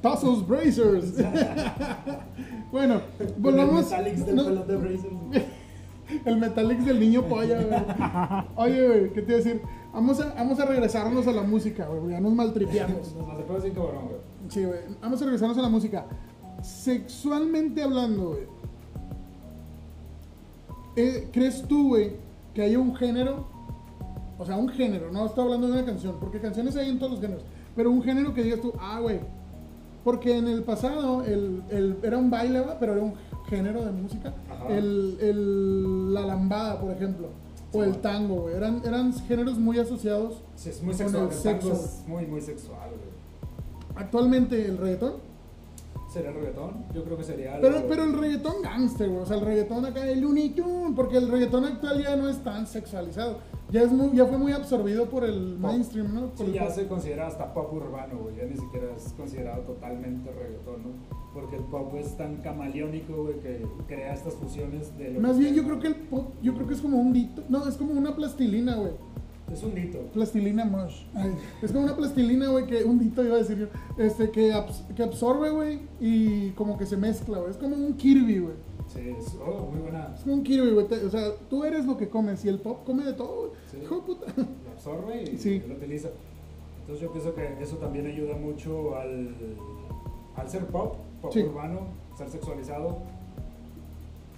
Tazos 0.00 0.48
Brazers. 0.48 1.12
bueno, 2.72 3.02
con 3.18 3.26
el 3.26 3.34
volvamos... 3.66 3.84
Metallics 3.90 4.24
del 4.24 4.36
no- 4.36 4.44
pelot 4.46 4.66
de 4.66 4.76
Brazers. 4.76 5.12
El 6.26 6.36
Metallics 6.36 6.84
del 6.84 6.98
niño 7.00 7.22
polla, 7.26 7.62
güey. 7.62 7.80
Oye, 8.56 8.86
güey, 8.86 9.12
¿qué 9.12 9.22
te 9.22 9.32
iba 9.32 9.40
a 9.40 9.44
decir? 9.44 9.62
Vamos 9.94 10.20
a, 10.20 10.34
vamos 10.34 10.58
a 10.60 10.64
regresarnos 10.66 11.26
a 11.26 11.32
la 11.32 11.42
música, 11.42 11.86
güey. 11.86 12.12
Ya 12.12 12.20
nos 12.20 12.32
maltripeamos. 12.34 13.14
Nos 13.14 13.30
acercamos 13.30 13.62
bien 13.62 13.74
cabrón, 13.74 14.04
güey. 14.08 14.16
Sí, 14.48 14.64
güey. 14.64 14.80
Vamos 15.00 15.22
a 15.22 15.24
regresarnos 15.24 15.56
a 15.56 15.62
la 15.62 15.68
música. 15.70 16.04
Sexualmente 16.62 17.82
hablando, 17.82 18.30
güey. 18.30 18.42
eh, 20.96 21.28
¿Crees 21.32 21.62
tú, 21.68 21.88
güey, 21.88 22.12
que 22.54 22.62
haya 22.62 22.78
un 22.78 22.94
género? 22.94 23.46
O 24.38 24.44
sea, 24.46 24.56
un 24.56 24.68
género, 24.68 25.10
no 25.12 25.26
estoy 25.26 25.44
hablando 25.44 25.66
de 25.68 25.72
una 25.74 25.84
canción, 25.84 26.16
porque 26.20 26.40
canciones 26.40 26.76
hay 26.76 26.88
en 26.90 26.98
todos 26.98 27.12
los 27.12 27.20
géneros. 27.20 27.44
Pero 27.76 27.90
un 27.90 28.02
género 28.02 28.34
que 28.34 28.42
digas 28.42 28.60
tú, 28.60 28.72
ah, 28.78 28.98
güey. 29.00 29.20
Porque 30.04 30.36
en 30.36 30.48
el 30.48 30.62
pasado 30.64 31.22
el, 31.24 31.62
el- 31.70 31.96
era 32.02 32.18
un 32.18 32.28
baile, 32.28 32.60
¿va? 32.60 32.78
pero 32.78 32.94
era 32.94 33.02
un 33.02 33.14
género 33.48 33.84
de 33.84 33.92
música. 33.92 34.34
El, 34.68 35.16
el- 35.20 36.12
la 36.14 36.22
lambada, 36.22 36.80
por 36.80 36.90
ejemplo. 36.90 37.28
O 37.72 37.82
el 37.84 37.96
tango, 37.98 38.42
güey. 38.42 38.54
Eran, 38.56 38.82
eran 38.84 39.12
géneros 39.26 39.58
muy 39.58 39.78
asociados. 39.78 40.42
Sí, 40.56 40.70
es 40.70 40.82
muy 40.82 40.90
Con 40.94 40.98
sexual. 40.98 41.28
el 41.28 41.32
El 41.36 41.42
tango 41.42 41.60
sexo. 41.74 41.84
es 41.84 42.08
muy, 42.08 42.26
muy 42.26 42.40
sexual, 42.40 42.90
güey. 42.90 44.04
Actualmente 44.04 44.66
el 44.66 44.76
reggaetón. 44.76 45.14
¿Sería 46.12 46.28
el 46.30 46.34
reggaetón? 46.36 46.84
Yo 46.94 47.04
creo 47.04 47.16
que 47.16 47.24
sería 47.24 47.58
Pero, 47.60 47.76
algo- 47.76 47.88
pero 47.88 48.04
el 48.04 48.12
reggaetón 48.12 48.56
gangster, 48.62 49.08
güey. 49.08 49.22
O 49.22 49.26
sea, 49.26 49.38
el 49.38 49.44
reggaetón 49.46 49.86
acá, 49.86 50.06
el 50.06 50.20
Looney 50.20 50.50
Tunes, 50.50 50.92
porque 50.94 51.16
el 51.16 51.28
reggaetón 51.28 51.64
actual 51.64 52.02
ya 52.02 52.16
no 52.16 52.28
es 52.28 52.36
tan 52.44 52.66
sexualizado. 52.66 53.38
Ya, 53.70 53.82
es 53.82 53.90
muy, 53.92 54.14
ya 54.14 54.26
fue 54.26 54.36
muy 54.36 54.52
absorbido 54.52 55.08
por 55.08 55.24
el 55.24 55.56
Pop. 55.60 55.70
mainstream, 55.70 56.12
¿no? 56.14 56.26
Por 56.34 56.46
Sí, 56.46 56.52
ya 56.52 56.66
pop. 56.66 56.74
se 56.74 56.86
considera 56.86 57.26
hasta 57.28 57.54
pop 57.54 57.72
urbano, 57.72 58.18
güey. 58.18 58.36
Ya 58.36 58.44
ni 58.44 58.56
siquiera 58.56 58.88
es 58.94 59.14
considerado 59.14 59.62
totalmente 59.62 60.30
reggaetón, 60.30 60.82
¿no? 60.82 60.88
Porque 61.32 61.56
el 61.56 61.62
pop 61.64 61.94
es 61.94 62.14
tan 62.18 62.36
camaleónico, 62.42 63.22
güey, 63.22 63.40
que 63.40 63.64
crea 63.88 64.12
estas 64.12 64.34
fusiones 64.34 64.96
de 64.98 65.12
lo 65.12 65.20
Más 65.20 65.32
que 65.32 65.38
bien, 65.38 65.54
yo 65.54 65.62
sea, 65.62 65.70
creo 65.70 65.80
que 65.80 65.88
el 65.88 65.94
pop, 65.94 66.34
yo 66.42 66.52
creo 66.54 66.66
que 66.66 66.74
es 66.74 66.82
como 66.82 66.98
un 67.00 67.14
dito. 67.14 67.42
No, 67.48 67.66
es 67.66 67.76
como 67.78 67.92
una 67.94 68.14
plastilina, 68.14 68.74
güey. 68.76 68.92
Es 69.52 69.62
un 69.62 69.74
dito. 69.74 69.98
Plastilina 70.14 70.64
mush. 70.64 71.02
Ay, 71.14 71.34
es 71.60 71.70
como 71.72 71.84
una 71.84 71.94
plastilina, 71.96 72.48
güey, 72.48 72.66
que 72.66 72.84
un 72.84 72.98
dito 72.98 73.22
iba 73.24 73.34
a 73.34 73.38
decir 73.38 73.58
yo. 73.58 73.66
Este, 74.02 74.30
que, 74.30 74.52
abs- 74.52 74.86
que 74.94 75.02
absorbe, 75.02 75.50
güey, 75.50 75.80
y 76.00 76.50
como 76.52 76.78
que 76.78 76.86
se 76.86 76.96
mezcla, 76.96 77.38
güey. 77.38 77.50
Es 77.50 77.58
como 77.58 77.76
un 77.76 77.94
Kirby, 77.94 78.38
güey. 78.38 78.54
Sí, 78.88 79.00
es 79.18 79.36
oh, 79.44 79.70
muy 79.70 79.80
buena. 79.80 80.12
Es 80.14 80.22
como 80.22 80.34
un 80.36 80.42
Kirby, 80.42 80.70
güey. 80.72 80.86
O 81.06 81.10
sea, 81.10 81.32
tú 81.50 81.64
eres 81.64 81.84
lo 81.86 81.96
que 81.96 82.08
comes 82.08 82.44
y 82.44 82.48
el 82.48 82.58
pop 82.60 82.84
come 82.84 83.04
de 83.04 83.12
todo, 83.12 83.36
güey. 83.48 83.50
Sí. 83.70 83.78
Hijo 83.82 83.96
de 83.96 84.00
puta. 84.02 84.26
Lo 84.36 84.70
absorbe 84.72 85.22
y 85.22 85.36
Sí. 85.38 85.62
lo 85.68 85.74
utiliza. 85.74 86.08
Entonces 86.80 87.02
yo 87.02 87.12
pienso 87.12 87.34
que 87.34 87.62
eso 87.62 87.76
también 87.76 88.06
ayuda 88.06 88.34
mucho 88.36 88.96
al, 88.96 89.34
al 90.36 90.48
ser 90.50 90.66
pop, 90.66 90.96
pop 91.20 91.32
Sí. 91.32 91.40
urbano, 91.42 91.80
ser 92.18 92.28
sexualizado. 92.28 92.98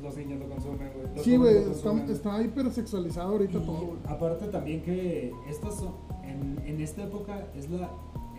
Los 0.03 0.17
niños 0.17 0.41
lo 0.41 0.49
consumen, 0.49 0.91
güey. 0.95 1.25
Sí, 1.25 1.37
güey, 1.37 1.57
está, 1.57 2.05
está 2.13 2.43
hipersexualizado 2.43 3.33
ahorita 3.33 3.59
Y 3.59 3.63
todo, 3.63 3.79
güey. 3.87 3.99
aparte 4.07 4.47
también 4.49 4.83
que 4.83 5.33
estas 5.49 5.77
son- 5.77 5.95
en, 6.25 6.59
en 6.67 6.81
esta 6.81 7.05
época 7.05 7.47
es 7.57 7.71
la 7.71 7.89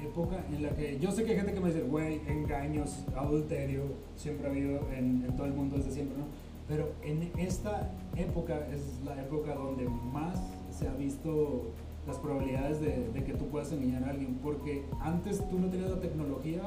época 0.03 0.43
en 0.51 0.61
la 0.63 0.69
que 0.69 0.99
yo 0.99 1.11
sé 1.11 1.23
que 1.23 1.31
hay 1.31 1.37
gente 1.37 1.53
que 1.53 1.59
me 1.59 1.67
dice, 1.69 1.81
güey, 1.83 2.21
engaños, 2.27 3.05
adulterio, 3.15 3.81
siempre 4.15 4.47
ha 4.47 4.51
habido 4.51 4.79
en, 4.95 5.23
en 5.27 5.35
todo 5.35 5.47
el 5.47 5.53
mundo 5.53 5.77
desde 5.77 5.91
siempre, 5.91 6.17
¿no? 6.17 6.25
Pero 6.67 6.89
en 7.03 7.31
esta 7.39 7.91
época 8.15 8.67
es 8.73 8.81
la 9.05 9.19
época 9.21 9.55
donde 9.55 9.87
más 9.87 10.39
se 10.71 10.87
ha 10.87 10.93
visto 10.93 11.71
las 12.07 12.17
probabilidades 12.17 12.81
de, 12.81 13.09
de 13.13 13.23
que 13.23 13.33
tú 13.33 13.45
puedas 13.47 13.71
engañar 13.71 14.03
a 14.03 14.09
alguien, 14.11 14.37
porque 14.43 14.83
antes 14.99 15.47
tú 15.49 15.57
no 15.59 15.67
tenías 15.69 15.89
la 15.91 15.99
tecnología. 15.99 16.61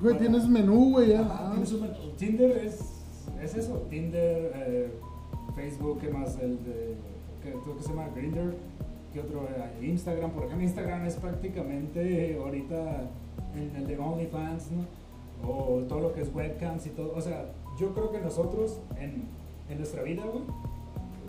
Güey, 0.00 0.14
para- 0.14 0.18
tienes 0.26 0.48
menú, 0.48 0.92
güey, 0.92 1.08
ya. 1.10 1.26
Ah, 1.30 1.50
tienes 1.52 1.72
un 1.72 1.80
men- 1.82 1.92
Tinder 2.16 2.50
es, 2.58 2.97
es 3.42 3.54
eso, 3.54 3.86
Tinder, 3.90 4.52
eh, 4.54 4.90
Facebook, 5.54 6.00
¿qué 6.00 6.10
más? 6.10 6.38
El 6.38 6.64
de, 6.64 6.96
¿qué, 7.42 7.52
que 7.52 7.82
se 7.82 7.88
llama 7.90 8.08
Grindr, 8.14 8.54
¿qué 9.12 9.20
otro? 9.20 9.44
Eh, 9.44 9.86
Instagram, 9.86 10.32
por 10.32 10.44
ejemplo, 10.44 10.64
Instagram 10.64 11.06
es 11.06 11.16
prácticamente 11.16 12.36
ahorita 12.36 13.10
en 13.54 13.76
el 13.76 13.86
de 13.86 13.98
OnlyFans, 13.98 14.70
¿no? 14.72 15.48
O 15.48 15.82
todo 15.82 16.00
lo 16.00 16.12
que 16.12 16.22
es 16.22 16.34
webcams 16.34 16.86
y 16.86 16.90
todo, 16.90 17.12
o 17.14 17.20
sea, 17.20 17.52
yo 17.78 17.94
creo 17.94 18.10
que 18.10 18.20
nosotros 18.20 18.80
en, 18.98 19.24
en 19.68 19.78
nuestra 19.78 20.02
vida, 20.02 20.24
güey, 20.24 20.42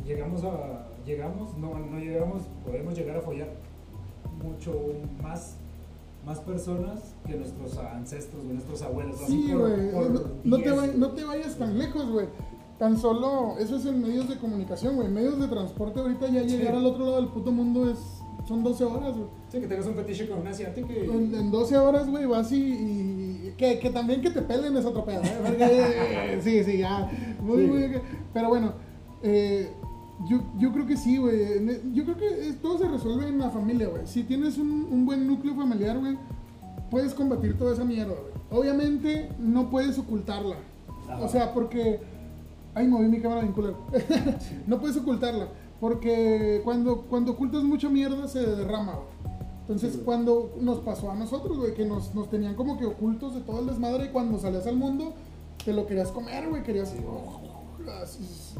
llegamos 0.05 0.43
a, 0.43 0.88
llegamos, 1.05 1.55
no, 1.57 1.77
no 1.77 1.99
llegamos, 1.99 2.43
podemos 2.65 2.97
llegar 2.97 3.17
a 3.17 3.21
follar 3.21 3.49
mucho 4.43 4.73
más 5.21 5.58
más 6.25 6.39
personas 6.39 7.15
que 7.25 7.36
nuestros 7.36 7.77
ancestros, 7.77 8.43
nuestros 8.43 8.82
abuelos. 8.82 9.17
Sí, 9.27 9.51
güey. 9.53 9.91
No, 9.91 10.21
no 10.43 10.58
te 10.58 10.63
10. 10.63 10.75
vay- 10.75 10.93
no 10.95 11.10
te 11.12 11.23
vayas 11.23 11.55
tan 11.58 11.77
lejos, 11.77 12.10
güey. 12.10 12.27
Tan 12.77 12.97
solo, 12.97 13.55
eso 13.60 13.75
es 13.77 13.86
en 13.86 14.01
medios 14.01 14.29
de 14.29 14.38
comunicación, 14.38 14.95
güey. 14.95 15.10
Medios 15.10 15.39
de 15.39 15.47
transporte 15.47 15.99
ahorita 15.99 16.27
ya 16.29 16.41
Sí. 16.43 16.58
llegar 16.58 16.75
al 16.75 16.86
otro 16.86 17.03
lado 17.05 17.17
del 17.17 17.27
puto 17.29 17.51
mundo 17.51 17.89
es 17.89 17.97
son 18.47 18.63
12 18.63 18.84
horas, 18.86 19.15
güey. 19.15 19.27
Sí, 19.51 19.60
que 19.60 19.67
tengas 19.67 19.86
un 19.86 19.95
fetiche 19.95 20.27
con 20.29 20.39
una 20.39 20.49
asiática 20.51 20.88
y... 20.93 21.10
En, 21.10 21.36
en 21.36 21.51
12 21.51 21.77
horas, 21.77 22.10
güey, 22.10 22.25
vas 22.25 22.51
y, 22.51 22.58
y- 22.58 23.53
que, 23.58 23.77
que 23.79 23.89
también 23.89 24.21
que 24.21 24.29
te 24.29 24.41
pelen 24.41 24.75
es 24.77 24.86
pedo, 24.86 25.21
¿eh? 25.23 25.38
Porque, 25.45 26.39
sí, 26.41 26.63
sí, 26.63 26.77
ya. 26.79 27.12
Muy, 27.41 27.63
Sí. 27.63 27.67
muy, 27.67 27.91
pero 28.34 28.47
bueno, 28.49 28.73
eh, 29.21 29.69
yo, 30.27 30.41
yo 30.58 30.73
creo 30.73 30.86
que 30.86 30.97
sí, 30.97 31.17
güey. 31.17 31.93
Yo 31.93 32.03
creo 32.03 32.17
que 32.17 32.53
todo 32.62 32.77
se 32.77 32.88
resuelve 32.88 33.27
en 33.27 33.39
la 33.39 33.49
familia, 33.49 33.88
güey. 33.88 34.05
Si 34.05 34.23
tienes 34.23 34.58
un, 34.58 34.88
un 34.91 35.05
buen 35.05 35.25
núcleo 35.27 35.55
familiar, 35.55 35.97
güey, 35.97 36.17
puedes 36.91 37.13
combatir 37.13 37.58
toda 37.58 37.73
esa 37.73 37.86
mierda, 37.86 38.13
güey. 38.13 38.62
Obviamente 38.62 39.29
no 39.39 39.69
puedes 39.69 39.97
ocultarla. 39.97 40.58
Ajá. 41.08 41.21
O 41.21 41.29
sea, 41.29 41.53
porque... 41.53 42.01
Ay, 42.75 42.88
moví 42.88 43.08
mi 43.08 43.19
cámara 43.19 43.41
bien 43.41 43.53
culero. 43.53 43.77
no 44.67 44.79
puedes 44.79 44.97
ocultarla. 44.97 45.47
Porque 45.79 46.62
cuando, 46.63 47.03
cuando 47.03 47.32
ocultas 47.32 47.63
mucha 47.63 47.89
mierda 47.89 48.27
se 48.27 48.39
derrama, 48.39 48.93
güey. 48.93 49.19
Entonces, 49.62 49.93
Sí, 49.93 50.01
cuando 50.03 50.55
nos 50.60 50.79
pasó 50.79 51.12
a 51.12 51.15
nosotros, 51.15 51.58
güey, 51.58 51.75
que 51.75 51.86
nos, 51.86 52.15
nos 52.15 52.29
tenían 52.29 52.55
como 52.55 52.77
que 52.77 52.86
ocultos 52.86 53.36
de 53.36 53.41
todo 53.41 53.60
el 53.60 53.67
desmadre 53.67 54.05
y 54.05 54.10
cuando 54.10 54.39
salías 54.39 54.65
al 54.65 54.75
mundo, 54.75 55.13
te 55.63 55.73
lo 55.73 55.86
querías 55.86 56.12
comer, 56.12 56.49
güey, 56.49 56.63
querías... 56.63 56.89
Sí, 56.89 56.97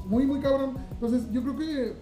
muy, 0.08 0.26
muy 0.26 0.40
cabrón. 0.40 0.76
Entonces, 0.92 1.24
yo 1.32 1.42
creo 1.44 1.56
que 1.58 1.94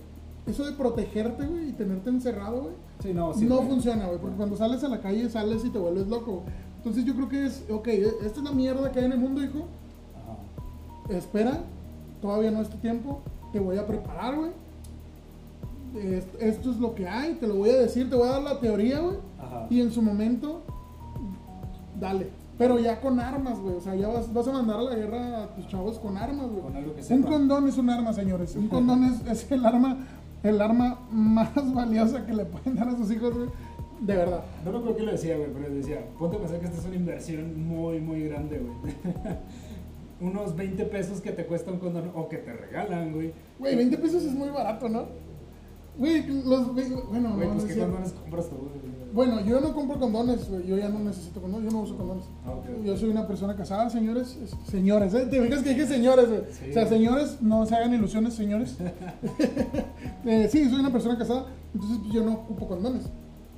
eso 0.45 0.65
de 0.65 0.71
protegerte, 0.73 1.45
güey, 1.45 1.69
y 1.69 1.73
tenerte 1.73 2.09
encerrado, 2.09 2.61
güey, 2.61 2.73
Sí, 3.03 3.13
no, 3.13 3.33
sí, 3.33 3.45
no 3.45 3.57
güey. 3.57 3.67
funciona, 3.69 4.05
güey, 4.07 4.19
porque 4.19 4.35
cuando 4.37 4.55
sales 4.55 4.83
a 4.83 4.87
la 4.89 5.01
calle 5.01 5.29
sales 5.29 5.63
y 5.65 5.69
te 5.69 5.77
vuelves 5.79 6.07
loco. 6.07 6.43
Entonces, 6.77 7.03
yo 7.05 7.15
creo 7.15 7.27
que 7.29 7.45
es, 7.45 7.63
ok, 7.69 7.87
esta 7.87 8.39
es 8.39 8.43
la 8.43 8.51
mierda 8.51 8.91
que 8.91 8.99
hay 8.99 9.05
en 9.05 9.11
el 9.13 9.19
mundo, 9.19 9.43
hijo, 9.43 9.65
Ajá. 10.15 11.17
espera, 11.17 11.61
todavía 12.21 12.49
no 12.51 12.61
es 12.61 12.69
tu 12.69 12.77
tiempo, 12.77 13.21
te 13.51 13.59
voy 13.59 13.77
a 13.77 13.85
preparar, 13.85 14.35
güey. 14.37 14.51
Est- 15.95 16.35
Esto 16.39 16.71
es 16.71 16.77
lo 16.77 16.93
que 16.95 17.07
hay, 17.07 17.33
te 17.35 17.47
lo 17.47 17.55
voy 17.55 17.69
a 17.71 17.77
decir, 17.77 18.09
te 18.09 18.15
voy 18.15 18.27
a 18.27 18.31
dar 18.33 18.43
la 18.43 18.59
teoría, 18.59 18.99
güey. 18.99 19.17
Ajá. 19.39 19.67
Y 19.69 19.81
en 19.81 19.91
su 19.91 20.01
momento, 20.01 20.61
dale. 21.99 22.29
Pero 22.57 22.79
ya 22.79 22.99
con 22.99 23.19
armas, 23.19 23.59
güey. 23.59 23.75
O 23.75 23.81
sea, 23.81 23.95
ya 23.95 24.07
vas, 24.07 24.33
vas 24.33 24.47
a 24.47 24.51
mandar 24.51 24.79
a 24.79 24.83
la 24.83 24.95
guerra 24.95 25.43
a 25.43 25.47
tus 25.55 25.67
chavos 25.67 25.99
con 25.99 26.17
armas, 26.17 26.49
güey. 26.49 26.61
Con 26.61 26.75
algo 26.75 26.95
que 26.95 27.13
Un 27.13 27.23
condón 27.23 27.67
es 27.67 27.77
un 27.77 27.89
arma, 27.89 28.13
señores. 28.13 28.55
Un 28.55 28.67
condón 28.67 29.03
es, 29.03 29.25
es 29.27 29.51
el 29.51 29.65
arma 29.65 29.97
el 30.43 30.61
arma 30.61 30.99
más 31.11 31.51
valiosa 31.73 32.25
que 32.25 32.33
le 32.33 32.45
pueden 32.45 32.75
dar 32.75 32.89
a 32.89 32.97
sus 32.97 33.11
hijos, 33.11 33.33
güey. 33.33 33.49
De 33.99 34.15
verdad. 34.15 34.43
No 34.63 34.71
me 34.71 34.77
acuerdo 34.77 34.97
que 34.97 35.03
lo 35.03 35.11
decía, 35.11 35.37
güey, 35.37 35.49
pero 35.51 35.73
decía, 35.73 36.05
ponte 36.19 36.37
a 36.37 36.39
pensar 36.39 36.59
que 36.59 36.65
esta 36.65 36.77
es 36.77 36.85
una 36.85 36.95
inversión 36.95 37.67
muy, 37.67 37.99
muy 37.99 38.23
grande, 38.23 38.59
güey. 38.59 38.93
Unos 40.19 40.55
20 40.55 40.83
pesos 40.85 41.21
que 41.21 41.31
te 41.31 41.45
cuesta 41.45 41.71
un 41.71 41.79
condón 41.79 42.11
o 42.15 42.27
que 42.27 42.37
te 42.37 42.53
regalan, 42.53 43.13
güey. 43.13 43.33
Güey, 43.59 43.75
20 43.75 43.97
pesos 43.97 44.23
es 44.23 44.33
muy 44.33 44.49
barato, 44.49 44.89
¿no? 44.89 45.05
Güey, 45.97 46.27
los... 46.27 46.73
Bueno, 46.73 47.01
Güey, 47.09 47.21
no, 47.21 47.35
pues 47.35 47.63
no 47.63 47.67
qué 47.67 47.75
condones 47.79 48.11
compras 48.13 48.49
tú, 48.49 48.55
güey. 48.55 48.97
Bueno, 49.13 49.41
yo 49.41 49.59
no 49.61 49.73
compro 49.73 49.99
condones, 49.99 50.47
güey. 50.49 50.67
Yo 50.67 50.77
ya 50.77 50.89
no 50.89 50.99
necesito 50.99 51.41
condones. 51.41 51.71
Yo 51.71 51.75
no 51.75 51.83
uso 51.83 51.97
condones. 51.97 52.25
Ah. 52.45 52.53
Yo 52.83 52.95
soy 52.97 53.09
una 53.09 53.25
persona 53.25 53.55
casada, 53.55 53.89
señores. 53.89 54.37
Es- 54.43 54.55
Señores, 54.69 55.13
¿eh? 55.15 55.25
Te 55.25 55.41
fijas 55.41 55.63
que 55.63 55.69
dije 55.69 55.87
señores, 55.87 56.29
güey. 56.29 56.41
Sí. 56.51 56.69
O 56.69 56.73
sea, 56.73 56.85
señores, 56.87 57.41
no 57.41 57.65
se 57.65 57.75
hagan 57.75 57.93
ilusiones, 57.93 58.33
señores. 58.35 58.77
Eh, 60.25 60.49
sí, 60.51 60.69
soy 60.69 60.79
una 60.81 60.91
persona 60.91 61.17
casada, 61.17 61.45
entonces 61.73 61.99
pues, 62.01 62.13
yo 62.13 62.23
no 62.23 62.33
ocupo 62.33 62.67
condones. 62.67 63.03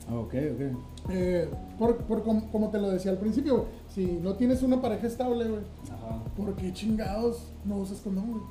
Ah, 0.07 0.15
ok, 0.15 0.33
ok. 0.53 1.09
Eh, 1.11 1.49
por, 1.79 1.97
por 2.03 2.23
com- 2.23 2.47
como 2.51 2.69
te 2.69 2.79
lo 2.79 2.89
decía 2.91 3.11
al 3.11 3.17
principio, 3.17 3.55
güey. 3.57 3.67
Si 3.93 4.05
no 4.21 4.35
tienes 4.35 4.61
una 4.61 4.79
pareja 4.81 5.07
estable, 5.07 5.45
güey, 5.47 5.61
Ajá. 5.91 6.23
¿por 6.37 6.53
qué 6.55 6.71
chingados 6.71 7.41
no 7.65 7.77
usas 7.77 7.97
condón, 8.01 8.29
güey? 8.31 8.43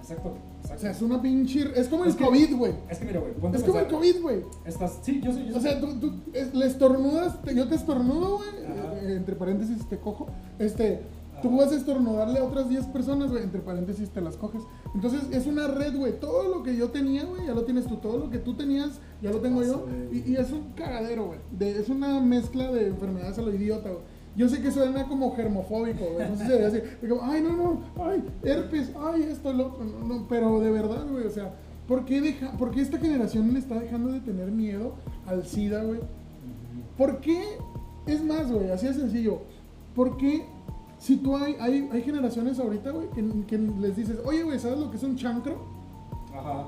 Exacto, 0.00 0.34
O 0.74 0.78
sea, 0.78 0.90
es 0.90 1.02
una 1.02 1.20
pinche... 1.22 1.70
Es 1.74 1.88
como 1.88 2.04
el 2.04 2.10
Es 2.10 2.16
que- 2.16 2.24
COVID, 2.24 2.56
güey. 2.56 2.72
Es 2.90 2.98
que 2.98 3.04
mira, 3.06 3.20
güey, 3.20 3.32
Es 3.54 3.62
como 3.62 3.78
el. 3.78 3.86
COVID, 3.88 4.22
güey. 4.22 4.42
Estás, 4.64 4.98
sí, 5.02 5.20
yo 5.22 5.32
soy, 5.32 5.46
yo 5.48 5.56
O 5.56 5.60
sea, 5.60 5.80
tú, 5.80 5.98
tú 6.00 6.12
es- 6.32 6.54
le 6.54 6.66
estornudas, 6.66 7.40
te- 7.42 7.54
yo 7.54 7.66
te 7.68 7.74
estornudo, 7.74 8.38
güey, 8.38 8.48
eh, 8.50 9.16
entre 9.16 9.36
paréntesis 9.36 9.86
te 9.88 9.98
cojo, 9.98 10.26
este, 10.58 11.02
tú 11.42 11.56
vas 11.56 11.70
a 11.72 11.76
estornudarle 11.76 12.38
a 12.38 12.44
otras 12.44 12.68
10 12.68 12.86
personas, 12.86 13.30
güey, 13.30 13.42
entre 13.42 13.60
paréntesis 13.60 14.10
te 14.10 14.20
las 14.20 14.36
coges. 14.36 14.62
Entonces 14.94 15.22
es 15.32 15.46
una 15.46 15.66
red, 15.68 15.94
güey, 15.96 16.18
todo 16.18 16.44
lo 16.48 16.62
que 16.62 16.74
yo 16.76 16.88
tenía, 16.90 17.24
güey, 17.24 17.46
ya 17.46 17.54
lo 17.54 17.64
tienes 17.64 17.86
tú, 17.86 17.96
todo 17.96 18.18
lo 18.18 18.30
que 18.30 18.38
tú 18.38 18.54
tenías, 18.54 18.98
ya 19.22 19.30
lo 19.30 19.38
tengo 19.40 19.62
yo, 19.62 19.84
Paso 19.84 19.96
y, 20.12 20.32
y 20.32 20.36
es 20.36 20.50
un 20.50 20.72
cagadero, 20.74 21.26
güey, 21.26 21.38
es 21.60 21.88
una 21.88 22.20
mezcla 22.20 22.72
de 22.72 22.88
enfermedades 22.88 23.38
a 23.38 23.42
lo 23.42 23.54
idiota, 23.54 23.90
güey. 23.90 24.15
Yo 24.36 24.48
sé 24.48 24.60
que 24.60 24.70
suena 24.70 25.04
como 25.08 25.34
germofóbico, 25.34 26.04
güey, 26.12 26.28
no 26.28 26.36
sé 26.36 26.44
si 26.44 26.50
se 26.50 26.58
ve 26.58 26.66
así, 26.66 26.78
de 27.00 27.08
como, 27.08 27.22
ay, 27.22 27.40
no, 27.42 27.56
no, 27.56 27.80
ay, 28.04 28.22
herpes, 28.42 28.92
ay, 29.00 29.22
esto, 29.22 29.52
lo 29.52 29.78
no, 29.78 30.06
no, 30.06 30.26
pero 30.28 30.60
de 30.60 30.70
verdad, 30.70 31.06
güey, 31.10 31.26
o 31.26 31.30
sea, 31.30 31.54
¿por 31.88 32.04
qué, 32.04 32.20
deja, 32.20 32.52
¿por 32.52 32.70
qué 32.70 32.82
esta 32.82 32.98
generación 32.98 33.52
le 33.54 33.58
está 33.58 33.80
dejando 33.80 34.12
de 34.12 34.20
tener 34.20 34.50
miedo 34.50 34.92
al 35.26 35.46
SIDA, 35.46 35.82
güey? 35.84 36.00
¿Por 36.98 37.20
qué? 37.20 37.42
Es 38.06 38.22
más, 38.22 38.52
güey, 38.52 38.70
así 38.70 38.86
de 38.86 38.94
sencillo. 38.94 39.40
¿Por 39.94 40.18
qué 40.18 40.44
si 40.98 41.16
tú 41.16 41.36
hay, 41.36 41.56
hay, 41.60 41.88
hay 41.92 42.02
generaciones 42.02 42.58
ahorita, 42.58 42.90
güey, 42.90 43.08
que, 43.10 43.24
que 43.46 43.58
les 43.58 43.96
dices, 43.96 44.18
oye, 44.24 44.42
güey, 44.42 44.58
¿sabes 44.58 44.78
lo 44.78 44.90
que 44.90 44.96
es 44.96 45.02
un 45.02 45.16
chancro? 45.16 45.64
Ajá. 46.34 46.66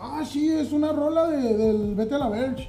Ah, 0.00 0.22
sí, 0.24 0.48
es 0.48 0.72
una 0.72 0.92
rola 0.92 1.26
de, 1.28 1.56
del 1.56 1.94
Vete 1.94 2.14
a 2.14 2.18
la 2.18 2.28
Verge. 2.28 2.68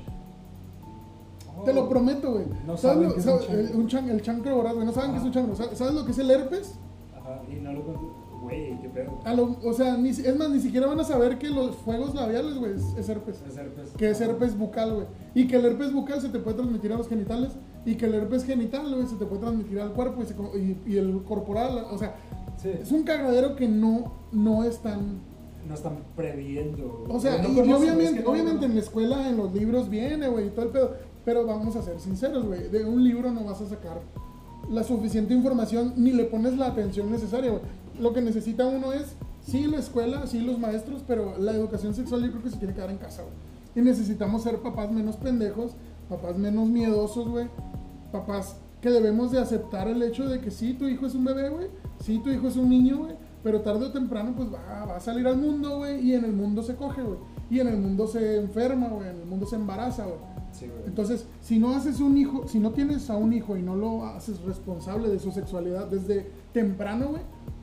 Te 1.65 1.73
lo 1.73 1.89
prometo, 1.89 2.31
güey. 2.33 2.45
No 2.65 2.77
¿Sabes 2.77 3.09
saben 3.09 3.09
lo- 3.09 3.39
chancro. 3.39 3.59
el, 3.59 3.75
un 3.75 3.87
chan- 3.87 4.09
el 4.09 4.21
chancro. 4.21 4.63
No 4.85 4.91
saben 4.91 5.11
qué 5.11 5.17
es 5.17 5.23
un 5.23 5.31
chancro. 5.31 5.55
¿Sabes 5.55 5.93
lo 5.93 6.05
que 6.05 6.11
es 6.11 6.19
el 6.19 6.31
herpes? 6.31 6.75
Ajá. 7.17 7.41
Y 7.51 7.55
no 7.61 7.73
lo 7.73 8.19
Güey, 8.41 8.79
qué 8.81 8.87
pedo. 8.89 9.19
A 9.25 9.33
lo- 9.33 9.57
o 9.63 9.73
sea, 9.73 9.97
ni, 9.97 10.09
es 10.09 10.35
más, 10.37 10.49
ni 10.49 10.59
siquiera 10.61 10.87
van 10.87 10.99
a 10.99 11.03
saber 11.03 11.37
que 11.37 11.49
los 11.49 11.75
fuegos 11.75 12.15
labiales, 12.15 12.55
güey, 12.57 12.73
es, 12.73 12.83
es 12.97 13.09
herpes. 13.09 13.43
Es 13.47 13.57
herpes. 13.57 13.89
Que 13.97 14.09
es 14.09 14.21
herpes 14.21 14.57
bucal, 14.57 14.93
güey. 14.93 15.07
Y 15.35 15.45
que 15.47 15.57
el 15.57 15.65
herpes 15.65 15.91
bucal 15.93 16.21
se 16.21 16.29
te 16.29 16.39
puede 16.39 16.55
transmitir 16.55 16.93
a 16.93 16.97
los 16.97 17.07
genitales. 17.09 17.51
Y 17.85 17.95
que 17.95 18.05
el 18.05 18.13
herpes 18.15 18.45
genital, 18.45 18.93
güey, 18.95 19.07
se 19.07 19.17
te 19.17 19.25
puede 19.25 19.41
transmitir 19.41 19.79
al 19.81 19.91
cuerpo 19.91 20.21
y, 20.23 20.25
se 20.25 20.35
y- 20.57 20.93
y 20.93 20.97
el 20.97 21.21
corporal. 21.27 21.85
O 21.91 21.97
sea, 21.97 22.15
Sí. 22.57 22.69
es 22.81 22.91
un 22.91 23.03
cagadero 23.03 23.55
que 23.55 23.67
no, 23.67 24.13
no 24.31 24.63
es 24.63 24.79
tan... 24.79 25.19
No 25.67 25.73
están 25.75 25.97
previendo. 26.15 27.05
O 27.09 27.19
sea, 27.19 27.41
no 27.41 27.49
y, 27.49 27.59
obviamente, 27.71 28.21
no- 28.23 28.31
obviamente 28.31 28.65
en 28.65 28.73
la 28.75 28.79
escuela, 28.81 29.27
en 29.29 29.37
los 29.37 29.53
libros 29.53 29.89
viene, 29.89 30.27
güey, 30.29 30.47
y 30.47 30.49
todo 30.51 30.65
el 30.65 30.71
pedo. 30.71 30.95
Pero 31.29 31.45
vamos 31.45 31.75
a 31.75 31.83
ser 31.83 31.99
sinceros, 31.99 32.43
güey. 32.43 32.69
De 32.69 32.83
un 32.85 33.03
libro 33.03 33.31
no 33.31 33.43
vas 33.43 33.61
a 33.61 33.67
sacar 33.67 34.01
la 34.67 34.83
suficiente 34.83 35.31
información 35.31 35.93
ni 35.95 36.09
le 36.09 36.23
pones 36.23 36.57
la 36.57 36.65
atención 36.65 37.11
necesaria, 37.11 37.51
güey. 37.51 37.61
Lo 37.99 38.13
que 38.13 38.21
necesita 38.21 38.65
uno 38.65 38.93
es, 38.93 39.13
sí, 39.45 39.67
la 39.67 39.77
escuela, 39.77 40.25
sí, 40.25 40.41
los 40.41 40.57
maestros, 40.57 41.03
pero 41.05 41.37
la 41.37 41.51
educación 41.51 41.93
sexual 41.93 42.23
yo 42.23 42.31
creo 42.31 42.41
que 42.41 42.49
se 42.49 42.57
tiene 42.57 42.73
que 42.73 42.81
dar 42.81 42.89
en 42.89 42.97
casa, 42.97 43.21
güey. 43.21 43.35
Y 43.75 43.87
necesitamos 43.87 44.41
ser 44.41 44.57
papás 44.57 44.91
menos 44.91 45.17
pendejos, 45.17 45.73
papás 46.09 46.35
menos 46.35 46.67
miedosos, 46.67 47.27
güey. 47.27 47.45
Papás 48.11 48.55
que 48.81 48.89
debemos 48.89 49.31
de 49.31 49.37
aceptar 49.37 49.87
el 49.87 50.01
hecho 50.01 50.27
de 50.27 50.39
que 50.39 50.49
sí, 50.49 50.73
tu 50.73 50.87
hijo 50.87 51.05
es 51.05 51.13
un 51.13 51.25
bebé, 51.25 51.49
güey. 51.49 51.67
Sí, 52.03 52.17
tu 52.23 52.31
hijo 52.31 52.47
es 52.47 52.55
un 52.55 52.71
niño, 52.71 52.97
güey. 52.97 53.13
Pero 53.43 53.61
tarde 53.61 53.85
o 53.85 53.91
temprano, 53.91 54.33
pues 54.35 54.51
va, 54.51 54.85
va 54.85 54.95
a 54.95 54.99
salir 54.99 55.27
al 55.27 55.37
mundo, 55.37 55.77
güey. 55.77 56.03
Y 56.03 56.15
en 56.15 56.25
el 56.25 56.33
mundo 56.33 56.63
se 56.63 56.75
coge, 56.75 57.03
güey. 57.03 57.19
Y 57.51 57.59
en 57.59 57.67
el 57.67 57.77
mundo 57.77 58.07
se 58.07 58.37
enferma, 58.37 58.87
güey. 58.87 59.09
En 59.09 59.19
el 59.21 59.27
mundo 59.27 59.45
se 59.45 59.57
embaraza, 59.57 60.05
güey. 60.05 60.38
Sí, 60.59 60.67
güey. 60.67 60.81
Entonces, 60.87 61.25
si 61.41 61.57
no 61.59 61.73
haces 61.75 61.99
un 62.01 62.17
hijo, 62.17 62.47
si 62.47 62.59
no 62.59 62.71
tienes 62.71 63.09
a 63.09 63.15
un 63.17 63.31
hijo 63.33 63.55
y 63.57 63.61
no 63.61 63.75
lo 63.75 64.05
haces 64.05 64.41
responsable 64.41 65.07
de 65.09 65.19
su 65.19 65.31
sexualidad 65.31 65.87
desde 65.87 66.27
temprano, 66.53 67.07
güey, 67.09 67.21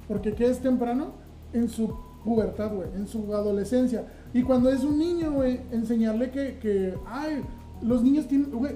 porque 0.08 0.32
¿qué 0.34 0.46
es 0.46 0.60
temprano? 0.60 1.08
En 1.52 1.68
su 1.68 1.94
pubertad, 2.24 2.74
güey, 2.74 2.88
en 2.94 3.06
su 3.06 3.34
adolescencia. 3.34 4.06
Y 4.32 4.42
cuando 4.42 4.70
es 4.70 4.82
un 4.84 4.98
niño, 4.98 5.32
güey, 5.32 5.60
enseñarle 5.72 6.30
que, 6.30 6.58
que, 6.58 6.94
ay, 7.06 7.42
los 7.82 8.02
niños 8.02 8.26
tienen, 8.26 8.50
güey, 8.50 8.74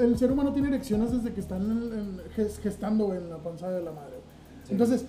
el 0.00 0.18
ser 0.18 0.32
humano 0.32 0.52
tiene 0.52 0.68
erecciones 0.68 1.12
desde 1.12 1.32
que 1.32 1.40
están 1.40 1.62
en- 1.62 1.98
en- 1.98 2.20
ges- 2.36 2.58
gestando, 2.58 3.06
güey, 3.06 3.18
en 3.18 3.30
la 3.30 3.38
panza 3.38 3.70
de 3.70 3.82
la 3.82 3.92
madre. 3.92 4.16
Sí. 4.64 4.72
Entonces, 4.72 5.06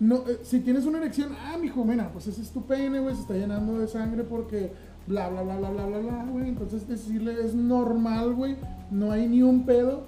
no, 0.00 0.16
eh, 0.26 0.38
si 0.42 0.60
tienes 0.60 0.86
una 0.86 0.98
erección, 0.98 1.30
ah, 1.38 1.58
mijo, 1.60 1.84
mira, 1.84 2.10
pues 2.12 2.26
ese 2.26 2.40
es 2.40 2.50
tu 2.50 2.62
pene, 2.62 3.00
güey, 3.00 3.14
se 3.14 3.20
está 3.20 3.34
llenando 3.34 3.78
de 3.78 3.86
sangre 3.86 4.24
porque 4.24 4.72
bla, 5.06 5.28
bla, 5.28 5.42
bla, 5.42 5.56
bla, 5.58 5.70
bla, 5.70 5.86
bla, 5.86 5.98
bla, 5.98 6.26
güey. 6.30 6.48
Entonces, 6.48 6.86
decirle 6.88 7.34
es 7.44 7.54
normal, 7.54 8.34
güey, 8.34 8.56
no 8.90 9.12
hay 9.12 9.28
ni 9.28 9.42
un 9.42 9.64
pedo. 9.64 10.04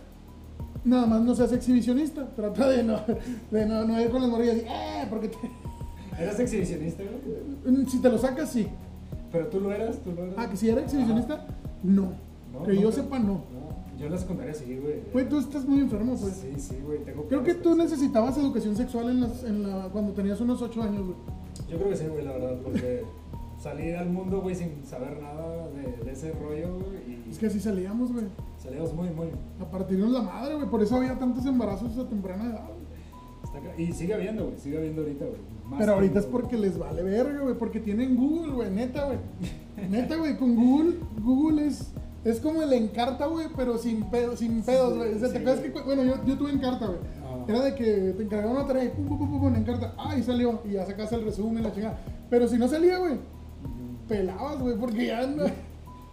Nada 0.84 1.06
más 1.06 1.20
no 1.22 1.34
seas 1.34 1.52
exhibicionista. 1.52 2.26
Trata 2.34 2.68
de 2.68 2.82
no, 2.82 2.98
de 3.50 3.66
no, 3.66 3.84
no 3.84 4.00
ir 4.00 4.10
con 4.10 4.20
las 4.22 4.30
morrillas 4.30 4.56
y, 4.56 4.60
eh, 4.60 5.06
porque 5.08 5.28
te- 5.28 5.36
¿Eras 6.22 6.38
exhibicionista, 6.40 7.02
güey? 7.64 7.86
si 7.86 8.00
te 8.00 8.08
lo 8.10 8.18
sacas, 8.18 8.50
sí. 8.50 8.66
Pero 9.30 9.46
tú 9.46 9.60
lo 9.60 9.72
eras, 9.72 9.98
tú 10.02 10.12
lo 10.12 10.24
eras. 10.24 10.34
Ah, 10.36 10.48
que 10.50 10.56
si 10.56 10.68
era 10.68 10.80
exhibicionista, 10.82 11.46
no. 11.82 12.12
No, 12.52 12.64
que 12.64 12.76
yo 12.76 12.92
sepa, 12.92 13.18
no. 13.18 13.26
No, 13.34 13.98
yo 13.98 14.06
en 14.06 14.12
la 14.12 14.18
secundaria 14.18 14.52
sí, 14.52 14.76
güey. 14.76 14.96
Güey, 15.12 15.28
tú 15.28 15.38
estás 15.38 15.64
muy 15.64 15.80
enfermo, 15.80 16.16
pues. 16.20 16.34
Sí, 16.34 16.52
sí, 16.58 16.76
güey. 16.84 16.98
Tengo 17.04 17.24
Creo 17.28 17.42
que 17.42 17.54
tú 17.54 17.74
necesitabas 17.74 18.36
educación 18.36 18.76
sexual 18.76 19.08
en 19.08 19.20
las, 19.22 19.42
en 19.44 19.62
la, 19.62 19.88
cuando 19.88 20.12
tenías 20.12 20.38
unos 20.40 20.60
8 20.60 20.82
años, 20.82 21.06
güey. 21.06 21.16
Yo 21.70 21.78
creo 21.78 21.88
que 21.90 21.96
sí, 21.96 22.04
güey, 22.08 22.24
la 22.24 22.32
verdad, 22.32 22.58
porque 22.62 23.04
salí 23.62 23.92
al 23.92 24.08
mundo, 24.08 24.40
güey, 24.40 24.56
sin 24.56 24.84
saber 24.84 25.20
nada 25.22 25.68
de, 25.68 26.04
de 26.04 26.12
ese 26.12 26.32
rollo, 26.32 26.80
güey, 26.80 27.22
y 27.26 27.30
Es 27.30 27.38
que 27.38 27.46
así 27.46 27.60
salíamos, 27.60 28.12
güey. 28.12 28.24
salíamos 28.58 28.92
muy, 28.92 29.08
muy... 29.10 29.28
A 29.60 29.70
partirnos 29.70 30.10
la 30.10 30.22
madre, 30.22 30.56
güey. 30.56 30.68
Por 30.68 30.82
eso 30.82 30.96
había 30.96 31.16
tantos 31.18 31.46
embarazos 31.46 31.96
a 31.96 32.08
temprana 32.08 32.44
edad, 32.46 32.66
güey. 32.66 32.82
Y 33.78 33.92
sigue 33.92 34.14
habiendo, 34.14 34.46
güey, 34.46 34.58
sigue 34.58 34.78
habiendo 34.78 35.02
ahorita, 35.02 35.26
güey. 35.26 35.40
más 35.68 35.78
Pero 35.78 35.92
ahorita 35.92 36.18
es 36.18 36.26
porque 36.26 36.56
les 36.56 36.78
vale 36.78 37.02
verga, 37.02 37.40
güey. 37.40 37.54
Porque 37.54 37.80
tienen 37.80 38.16
Google, 38.16 38.52
güey. 38.52 38.70
Neta, 38.70 39.04
güey. 39.04 39.18
Neta, 39.90 40.16
güey. 40.16 40.36
Con 40.36 40.56
Google, 40.56 40.96
Google 41.22 41.66
es, 41.66 41.92
es 42.24 42.40
como 42.40 42.62
el 42.62 42.72
Encarta, 42.72 43.26
güey. 43.26 43.48
Pero 43.54 43.78
sin, 43.78 44.04
pedo, 44.10 44.36
sin 44.36 44.62
pedos, 44.62 44.96
güey. 44.96 45.14
O 45.14 45.18
sea, 45.18 45.28
sí, 45.28 45.34
¿te 45.34 45.40
acuerdas 45.40 45.60
que, 45.60 45.70
bueno, 45.82 46.02
yo, 46.04 46.24
yo 46.24 46.38
tuve 46.38 46.50
Encarta, 46.50 46.86
güey. 46.86 46.98
Ah. 47.24 47.44
Era 47.46 47.60
de 47.60 47.74
que 47.74 48.14
te 48.16 48.22
encargaban 48.22 48.56
una 48.56 48.66
tarea 48.66 48.84
y 48.84 48.88
pum, 48.88 49.06
pum, 49.06 49.18
pum, 49.18 49.30
pum, 49.30 49.40
pum, 49.40 49.54
en 49.54 49.56
Encarta. 49.56 49.94
Ah, 49.98 50.16
y 50.16 50.22
salió. 50.22 50.62
Y 50.64 50.72
ya 50.72 50.86
sacas 50.86 51.12
el 51.12 51.24
resumen, 51.24 51.62
la 51.62 51.72
chingada. 51.72 51.98
Pero 52.30 52.48
si 52.48 52.56
no 52.58 52.68
salía, 52.68 52.98
güey. 52.98 53.18
Pelabas, 54.16 54.58
güey. 54.60 54.76
Porque 54.76 55.06
ya 55.06 55.26
no. 55.26 55.44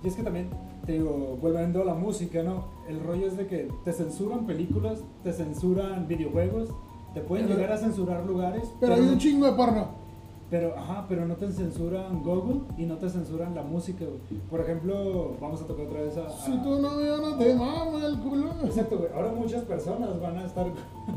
Y 0.03 0.07
es 0.07 0.15
que 0.15 0.23
también, 0.23 0.47
te 0.85 0.93
digo, 0.93 1.37
volviendo 1.41 1.81
a 1.81 1.85
la 1.85 1.93
música, 1.93 2.41
¿no? 2.41 2.65
El 2.87 3.03
rollo 3.03 3.27
es 3.27 3.35
de 3.37 3.47
que 3.47 3.67
te 3.83 3.91
censuran 3.93 4.45
películas, 4.45 4.99
te 5.23 5.33
censuran 5.33 6.07
videojuegos, 6.07 6.69
te 7.13 7.21
pueden 7.21 7.47
Pero- 7.47 7.59
llegar 7.59 7.73
a 7.73 7.77
censurar 7.77 8.25
lugares, 8.25 8.63
Pero 8.79 8.93
hay 8.93 9.01
no- 9.01 9.11
un 9.11 9.17
chingo 9.17 9.45
de 9.45 9.51
porno. 9.53 9.98
Pero, 10.49 10.75
ajá, 10.75 11.05
pero 11.07 11.27
no 11.27 11.35
te 11.35 11.51
censuran 11.51 12.23
Google 12.23 12.61
y 12.75 12.85
no 12.87 12.97
te 12.97 13.07
censuran 13.07 13.53
la 13.53 13.61
música, 13.61 14.03
güey. 14.03 14.41
Por 14.49 14.61
ejemplo, 14.61 15.35
vamos 15.39 15.61
a 15.61 15.67
tocar 15.67 15.85
otra 15.85 16.01
vez 16.01 16.17
a... 16.17 16.25
a- 16.25 16.29
Si 16.29 16.51
tu 16.57 16.79
novio 16.81 17.17
no 17.17 17.35
te 17.37 17.53
mama 17.53 18.03
el 18.03 18.17
culo. 18.17 18.47
Exacto, 18.63 18.97
güey. 18.97 19.11
Ahora 19.13 19.31
muchas 19.31 19.63
personas 19.65 20.19
van 20.19 20.37
a 20.37 20.45
estar 20.45 20.65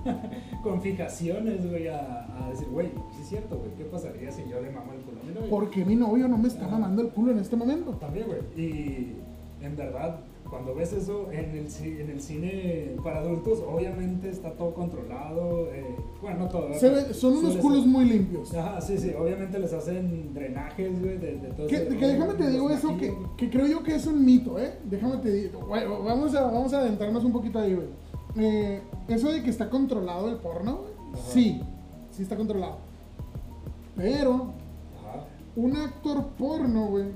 con 0.63 0.81
fijaciones, 0.83 1.69
güey, 1.69 1.89
a, 1.89 2.27
a 2.45 2.51
decir, 2.51 2.69
güey, 2.69 2.89
sí 3.15 3.23
es 3.23 3.29
cierto, 3.29 3.57
güey, 3.57 3.71
¿qué 3.79 3.85
pasaría 3.85 4.31
si 4.31 4.43
yo 4.51 4.61
le 4.61 4.71
mamo 4.71 4.93
el 4.93 5.01
culo 5.01 5.21
a 5.21 5.25
mi 5.25 5.33
novia? 5.33 5.51
Porque 5.51 5.85
mi 5.85 5.97
novio 5.97 6.29
no 6.29 6.37
me 6.39 6.49
está 6.49 6.67
Ah. 6.67 6.71
mamando 6.73 7.03
el 7.03 7.09
culo 7.09 7.33
en 7.33 7.39
este 7.39 7.57
momento. 7.57 7.93
También, 7.93 8.27
güey. 8.27 8.41
Y 8.57 9.15
en 9.63 9.77
verdad, 9.77 10.21
cuando 10.53 10.75
ves 10.75 10.93
eso 10.93 11.33
en 11.33 11.57
el, 11.57 11.67
en 12.01 12.11
el 12.11 12.21
cine 12.21 12.95
para 13.03 13.21
adultos, 13.21 13.61
obviamente 13.67 14.29
está 14.29 14.53
todo 14.53 14.75
controlado. 14.75 15.73
eh, 15.73 15.97
bueno, 16.21 16.41
no 16.41 16.49
todo. 16.51 16.75
Se 16.75 17.15
son 17.15 17.39
unos 17.39 17.57
culos 17.57 17.87
muy 17.87 18.05
limpios. 18.05 18.55
Ajá, 18.55 18.79
sí, 18.83 18.99
sí. 18.99 19.15
Obviamente 19.19 19.59
les 19.59 19.73
hacen 19.73 20.35
drenajes, 20.35 21.01
güey, 21.01 21.17
de, 21.17 21.37
de 21.39 21.49
todo 21.57 21.67
Que, 21.69 21.77
ese 21.77 21.97
que 21.97 22.07
déjame 22.07 22.35
te 22.35 22.51
digo 22.51 22.69
eso, 22.69 22.95
que, 22.99 23.17
que 23.39 23.49
creo 23.49 23.67
yo 23.67 23.83
que 23.83 23.95
es 23.95 24.07
un 24.07 24.23
mito, 24.23 24.59
¿eh? 24.59 24.75
Déjame 24.85 25.17
te 25.17 25.33
digo, 25.33 25.61
bueno, 25.67 26.03
vamos 26.03 26.35
a, 26.35 26.43
vamos 26.43 26.75
a 26.75 26.81
adentrarnos 26.81 27.25
un 27.25 27.33
poquito 27.33 27.59
ahí, 27.59 27.75
güey. 27.75 27.87
Eh, 28.37 28.83
eso 29.09 29.33
de 29.33 29.43
que 29.43 29.49
está 29.49 29.71
controlado 29.71 30.29
el 30.29 30.37
porno, 30.37 30.81
güey, 30.83 31.23
sí, 31.29 31.63
sí 32.11 32.25
está 32.25 32.37
controlado. 32.37 32.77
Pero 33.97 34.53
Ajá. 35.01 35.25
un 35.57 35.77
actor 35.77 36.27
porno, 36.39 36.89
güey, 36.89 37.07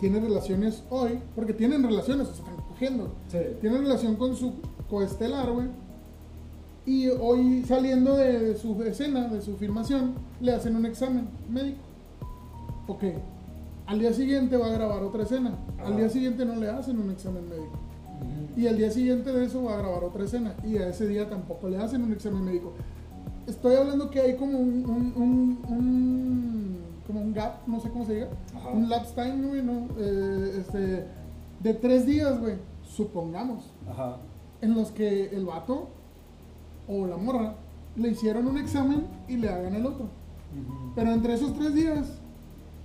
tiene 0.00 0.20
relaciones 0.20 0.82
hoy, 0.90 1.18
porque 1.34 1.52
tienen 1.52 1.82
relaciones, 1.82 2.28
o 2.28 2.34
sea, 2.34 2.44
están 2.44 2.64
cogiendo. 2.68 3.14
Sí. 3.28 3.38
Tiene 3.60 3.78
relación 3.78 4.16
con 4.16 4.36
su 4.36 4.54
coestelar, 4.90 5.50
güey. 5.52 5.68
Y 6.84 7.08
hoy 7.08 7.64
saliendo 7.66 8.16
de 8.16 8.56
su 8.56 8.80
escena, 8.82 9.28
de 9.28 9.40
su 9.40 9.56
filmación, 9.56 10.14
le 10.40 10.52
hacen 10.52 10.76
un 10.76 10.86
examen 10.86 11.28
médico. 11.50 11.78
Ok. 12.86 13.02
Al 13.86 13.98
día 13.98 14.12
siguiente 14.12 14.56
va 14.56 14.66
a 14.66 14.70
grabar 14.72 15.02
otra 15.02 15.22
escena. 15.24 15.54
Al 15.84 15.96
día 15.96 16.08
siguiente 16.08 16.44
no 16.44 16.56
le 16.56 16.68
hacen 16.68 16.98
un 16.98 17.10
examen 17.10 17.48
médico. 17.48 17.72
Y 18.56 18.66
al 18.68 18.76
día 18.78 18.90
siguiente 18.90 19.32
de 19.32 19.44
eso 19.46 19.64
va 19.64 19.74
a 19.74 19.78
grabar 19.78 20.04
otra 20.04 20.24
escena. 20.24 20.54
Y 20.64 20.76
a 20.78 20.88
ese 20.88 21.06
día 21.06 21.28
tampoco 21.28 21.68
le 21.68 21.76
hacen 21.78 22.02
un 22.02 22.12
examen 22.12 22.44
médico. 22.44 22.72
Estoy 23.46 23.74
hablando 23.76 24.10
que 24.10 24.20
hay 24.20 24.36
como 24.36 24.58
un, 24.58 24.84
un, 24.86 25.12
un- 25.22 25.58
un- 25.68 26.76
como 27.06 27.20
un 27.20 27.32
gap, 27.32 27.66
no 27.66 27.80
sé 27.80 27.90
cómo 27.90 28.04
se 28.04 28.14
diga. 28.14 28.28
Ajá. 28.54 28.70
Un 28.70 28.88
lapse 28.88 29.14
time, 29.14 29.46
güey, 29.46 29.62
¿no? 29.62 29.88
Eh, 29.98 30.58
este, 30.60 31.06
de 31.62 31.74
tres 31.74 32.06
días, 32.06 32.38
güey. 32.40 32.56
Supongamos 32.82 33.64
Ajá. 33.88 34.18
en 34.60 34.74
los 34.74 34.90
que 34.90 35.26
el 35.36 35.44
vato 35.44 35.88
o 36.88 37.06
la 37.06 37.16
morra 37.16 37.56
le 37.96 38.10
hicieron 38.10 38.46
un 38.46 38.58
examen 38.58 39.06
y 39.28 39.36
le 39.36 39.48
hagan 39.48 39.74
el 39.74 39.86
otro. 39.86 40.08
Pero 40.94 41.12
entre 41.12 41.34
esos 41.34 41.52
tres 41.54 41.74
días 41.74 42.18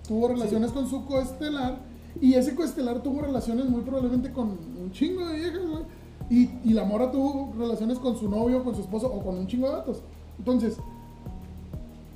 tuvo 0.07 0.27
relaciones 0.27 0.71
con 0.71 0.87
su 0.87 1.05
coestelar 1.05 1.77
y 2.19 2.33
ese 2.33 2.55
coestelar 2.55 3.01
tuvo 3.01 3.21
relaciones 3.21 3.69
muy 3.69 3.81
probablemente 3.81 4.31
con 4.31 4.49
un 4.49 4.91
chingo 4.91 5.25
de 5.27 5.35
viejas, 5.35 5.61
güey. 5.61 5.83
Y, 6.29 6.49
y 6.63 6.73
la 6.73 6.85
morra 6.85 7.11
tuvo 7.11 7.53
relaciones 7.57 7.99
con 7.99 8.15
su 8.15 8.29
novio, 8.29 8.63
con 8.63 8.73
su 8.75 8.81
esposo 8.81 9.07
o 9.07 9.23
con 9.23 9.37
un 9.37 9.47
chingo 9.47 9.69
de 9.69 9.75
vatos. 9.75 10.01
Entonces, 10.37 10.77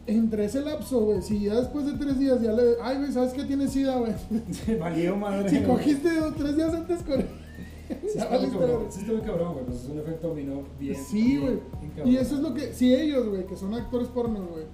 entre 0.07 0.45
ese 0.45 0.61
lapso, 0.61 1.01
güey, 1.01 1.21
si 1.21 1.39
ya 1.39 1.55
después 1.55 1.85
de 1.85 1.93
tres 1.93 2.19
días 2.19 2.41
ya 2.41 2.51
le... 2.51 2.75
Ay, 2.81 2.97
güey, 2.97 3.11
¿sabes 3.11 3.33
qué 3.33 3.43
tiene 3.43 3.67
sida, 3.67 3.97
güey? 3.97 4.13
Valió 4.79 5.15
madre. 5.15 5.49
si 5.49 5.57
güey. 5.57 5.67
cogiste 5.67 6.19
dos, 6.19 6.35
tres 6.35 6.55
días 6.55 6.73
antes 6.73 7.01
con... 7.01 7.45
Sí, 7.87 8.17
está 8.17 8.37
muy 8.39 8.49
cabrón, 8.49 8.79
güey. 8.81 8.91
sí 8.91 9.05
güey. 9.05 9.65
Pues 9.65 9.83
es 9.83 9.89
un 9.89 9.99
efecto 9.99 10.27
dominó 10.29 10.63
bien. 10.79 10.95
Sí, 10.95 11.37
güey. 11.37 11.59
Y 12.03 12.17
eso 12.17 12.35
es 12.35 12.41
lo 12.41 12.53
que, 12.53 12.73
si 12.73 12.93
ellos, 12.93 13.27
güey, 13.29 13.45
que 13.45 13.55
son 13.55 13.73
actores 13.73 14.07
porno, 14.07 14.39
güey, 14.51 14.65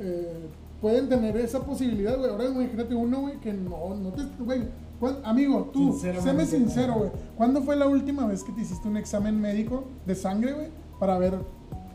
eh, 0.00 0.48
pueden 0.80 1.08
tener 1.08 1.36
esa 1.38 1.64
posibilidad, 1.64 2.16
güey. 2.18 2.30
Ahora 2.30 2.44
imagínate 2.46 2.94
uno, 2.94 3.22
güey, 3.22 3.40
que 3.40 3.52
no, 3.52 3.94
no 3.94 4.10
te, 4.12 4.22
güey, 4.38 4.62
¿cuál- 5.00 5.20
amigo, 5.24 5.70
tú, 5.72 5.98
séme 5.98 6.44
sincero, 6.46 6.94
güey. 6.94 7.10
¿Cuándo 7.36 7.62
fue 7.62 7.74
la 7.76 7.86
última 7.86 8.26
vez 8.26 8.44
que 8.44 8.52
te 8.52 8.60
hiciste 8.60 8.86
un 8.86 8.96
examen 8.96 9.40
médico 9.40 9.84
de 10.06 10.14
sangre, 10.14 10.52
güey, 10.52 10.68
para 11.00 11.18
ver 11.18 11.34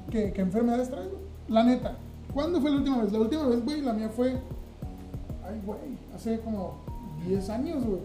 qué, 0.09 0.31
qué 0.33 0.41
enfermedades 0.41 0.89
traes, 0.89 1.07
güey? 1.07 1.21
La 1.49 1.63
neta. 1.63 1.97
¿Cuándo 2.33 2.59
fue 2.61 2.71
la 2.71 2.77
última 2.77 3.01
vez? 3.03 3.11
La 3.11 3.19
última 3.19 3.47
vez, 3.47 3.63
güey, 3.63 3.81
la 3.81 3.93
mía 3.93 4.09
fue, 4.09 4.31
ay, 4.31 5.61
güey, 5.65 5.79
hace 6.15 6.39
como 6.39 6.75
10 7.27 7.49
años, 7.49 7.83
güey. 7.85 7.99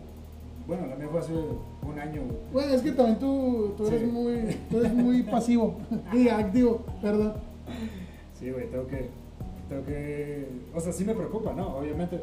Bueno, 0.66 0.86
la 0.86 0.96
mía 0.96 1.08
fue 1.10 1.20
hace 1.20 1.32
un 1.32 1.98
año, 1.98 2.22
güey. 2.24 2.38
Güey, 2.66 2.74
es 2.74 2.82
que 2.82 2.92
también 2.92 3.18
tú, 3.18 3.72
tú 3.76 3.86
eres 3.86 4.00
Sí. 4.02 4.06
muy, 4.06 4.56
tú 4.70 4.78
eres 4.78 4.94
muy 4.94 5.22
pasivo 5.30 5.76
y 6.12 6.28
activo, 6.28 6.80
perdón. 7.00 7.32
Sí, 8.38 8.50
güey, 8.50 8.70
tengo 8.70 8.86
que, 8.86 9.08
tengo 9.68 9.84
que, 9.84 10.48
o 10.74 10.80
sea, 10.80 10.92
sí 10.92 11.04
me 11.04 11.14
preocupa, 11.14 11.52
¿no? 11.54 11.76
Obviamente, 11.78 12.20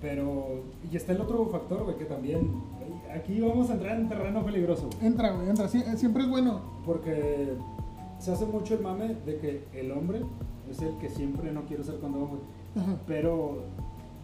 pero, 0.00 0.62
y 0.90 0.96
está 0.96 1.12
el 1.12 1.20
otro 1.20 1.46
factor, 1.46 1.84
güey, 1.84 1.96
que 1.98 2.06
también, 2.06 2.50
aquí 3.14 3.40
vamos 3.40 3.68
a 3.70 3.74
entrar 3.74 3.98
en 3.98 4.08
terreno 4.08 4.42
peligroso, 4.44 4.88
güey, 4.96 5.06
Entra, 5.06 5.32
güey, 5.32 5.50
entra. 5.50 5.68
Sie- 5.68 5.96
siempre 5.96 6.22
es 6.24 6.30
bueno. 6.30 6.60
porque 6.86 7.52
se 8.18 8.32
hace 8.32 8.46
mucho 8.46 8.74
el 8.74 8.80
mame 8.80 9.16
de 9.26 9.36
que 9.38 9.64
el 9.74 9.92
hombre 9.92 10.20
es 10.70 10.80
el 10.82 10.96
que 10.98 11.08
siempre 11.08 11.52
no 11.52 11.62
quiere 11.62 11.82
ser 11.84 11.98
condón, 12.00 12.28
güey, 12.28 12.40
Ajá. 12.76 12.96
pero 13.06 13.64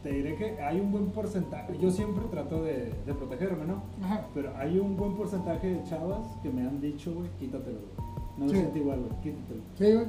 te 0.03 0.11
diré 0.13 0.37
que 0.37 0.61
hay 0.63 0.81
un 0.81 0.93
buen 0.93 1.07
porcentaje, 1.07 1.77
yo 1.81 1.91
siempre 1.91 2.25
trato 2.31 2.63
de, 2.63 2.93
de 3.07 3.15
protegerme, 3.15 3.65
¿no? 3.67 3.83
Ajá. 4.05 4.27
Pero 4.35 4.57
hay 4.57 4.79
un 4.79 4.97
buen 4.97 5.15
porcentaje 5.15 5.67
de 5.75 5.83
chavas 5.85 6.21
que 6.43 6.51
me 6.51 6.63
han 6.63 6.81
dicho, 6.81 7.13
güey, 7.15 7.29
quítatelo, 7.39 7.79
güey. 7.79 8.09
No 8.39 8.45
me 8.45 8.51
Sí. 8.51 8.57
siento 8.59 8.79
igual, 8.79 9.01
güey, 9.01 9.21
quítatelo. 9.23 9.61
Sí, 9.77 9.93
güey. 9.93 10.07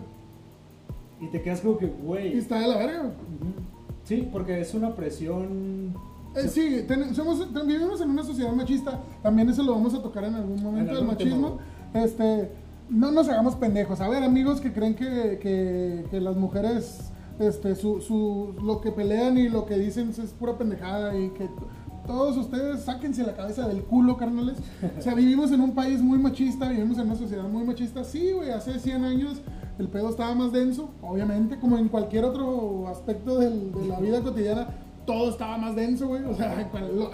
Y 1.21 1.27
te 1.31 1.41
quedas 1.41 1.61
como 1.61 1.77
que, 1.77 1.85
Y 1.87 1.89
güey, 2.05 2.37
está 2.37 2.59
de 2.59 2.67
la 2.67 2.77
verga, 2.77 2.99
güey. 3.01 3.13
Sí, 4.03 4.27
porque 4.31 4.61
es 4.61 4.73
una 4.73 4.95
presión 4.95 5.93
Eh, 6.35 6.47
sí, 6.47 6.85
ten- 6.87 7.13
somos, 7.15 7.51
ten- 7.51 7.65
vivimos 7.67 7.99
en 8.01 8.11
una 8.11 8.23
sociedad 8.23 8.53
machista. 8.53 9.01
También 9.23 9.49
eso 9.49 9.63
lo 9.63 9.71
vamos 9.73 9.93
a 9.95 10.01
tocar 10.03 10.23
en 10.25 10.35
algún 10.35 10.61
momento, 10.61 10.91
En 10.91 10.97
el 10.97 11.01
tema, 11.01 11.11
machismo. 11.13 11.57
Este, 11.93 12.51
no 12.89 13.11
nos 13.11 13.27
hagamos 13.29 13.55
pendejos. 13.55 14.01
A 14.01 14.09
ver, 14.09 14.23
amigos 14.23 14.61
que 14.61 14.71
creen 14.73 14.95
que, 14.95 15.39
que, 15.41 16.05
que 16.09 16.19
las 16.21 16.35
mujeres, 16.35 17.11
este, 17.39 17.75
su, 17.75 18.01
su, 18.01 18.53
lo 18.63 18.81
que 18.81 18.91
pelean 18.91 19.37
y 19.37 19.49
lo 19.49 19.65
que 19.65 19.77
dicen 19.77 20.09
es 20.09 20.31
pura 20.31 20.57
pendejada 20.57 21.17
y 21.17 21.29
que 21.29 21.49
todos 22.07 22.37
ustedes 22.37 22.81
sáquense 22.81 23.23
la 23.23 23.35
cabeza 23.35 23.67
del 23.67 23.83
culo, 23.83 24.17
carnales. 24.17 24.57
O 24.97 25.01
sea, 25.01 25.13
vivimos 25.13 25.51
en 25.51 25.61
un 25.61 25.71
país 25.75 26.01
muy 26.01 26.17
machista, 26.17 26.67
vivimos 26.69 26.97
en 26.97 27.05
una 27.05 27.15
sociedad 27.15 27.43
muy 27.47 27.63
machista. 27.63 28.03
Sí, 28.03 28.31
güey, 28.31 28.49
hace 28.49 28.79
100 28.79 29.03
años 29.05 29.41
el 29.77 29.87
pedo 29.87 30.09
estaba 30.09 30.33
más 30.35 30.51
denso, 30.51 30.89
obviamente, 31.01 31.57
como 31.59 31.77
en 31.77 31.87
cualquier 31.87 32.25
otro 32.25 32.87
aspecto 32.89 33.37
del- 33.39 33.71
de 33.71 33.87
la 33.87 33.99
vida 33.99 34.21
cotidiana, 34.21 34.67
todo 35.05 35.29
estaba 35.29 35.57
más 35.57 35.75
denso, 35.75 36.07
güey. 36.07 36.23
O 36.23 36.33
sea, 36.35 36.67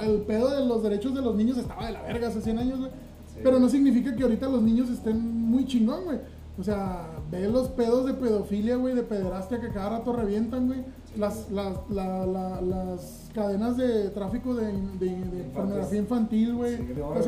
el 0.03 0.21
pedo 0.21 0.49
de 0.49 0.65
los 0.65 0.82
derechos 0.82 1.13
de 1.13 1.21
los 1.21 1.36
niños 1.36 1.57
estaba 1.57 1.86
de 1.86 1.91
la 1.91 2.01
verga 2.01 2.30
hace 2.30 2.41
100 2.41 2.57
años, 2.57 2.80
güey. 2.80 2.91
Sí. 3.28 3.41
Pero 3.43 3.59
no 3.59 3.67
significa 3.69 4.15
que 4.15 4.23
ahorita 4.23 4.47
los 4.49 4.61
niños 4.61 4.89
estén 4.89 5.45
muy 5.56 5.66
chingón, 5.66 6.06
güey. 6.06 6.20
O 6.58 6.64
sea, 6.64 7.10
ve 7.32 7.49
los 7.49 7.68
pedos 7.70 8.06
de 8.06 8.14
pedofilia, 8.14 8.78
güey, 8.78 8.95
de 8.95 9.03
pederastia 9.03 9.60
que 9.60 9.70
cada 9.70 9.89
rato 9.89 10.14
revientan, 10.14 10.68
güey. 10.68 10.80
Las, 11.18 11.49
las, 11.51 11.78
la- 11.89 12.26
la- 12.26 12.62
las 12.62 13.30
cadenas 13.34 13.76
de 13.78 14.10
tráfico 14.10 14.53
de, 14.53 14.68
de, 14.99 15.10
de 15.10 15.43
pornografía 15.53 15.99
infantil, 15.99 16.56
güey. 16.56 16.78
Sí, 16.78 16.84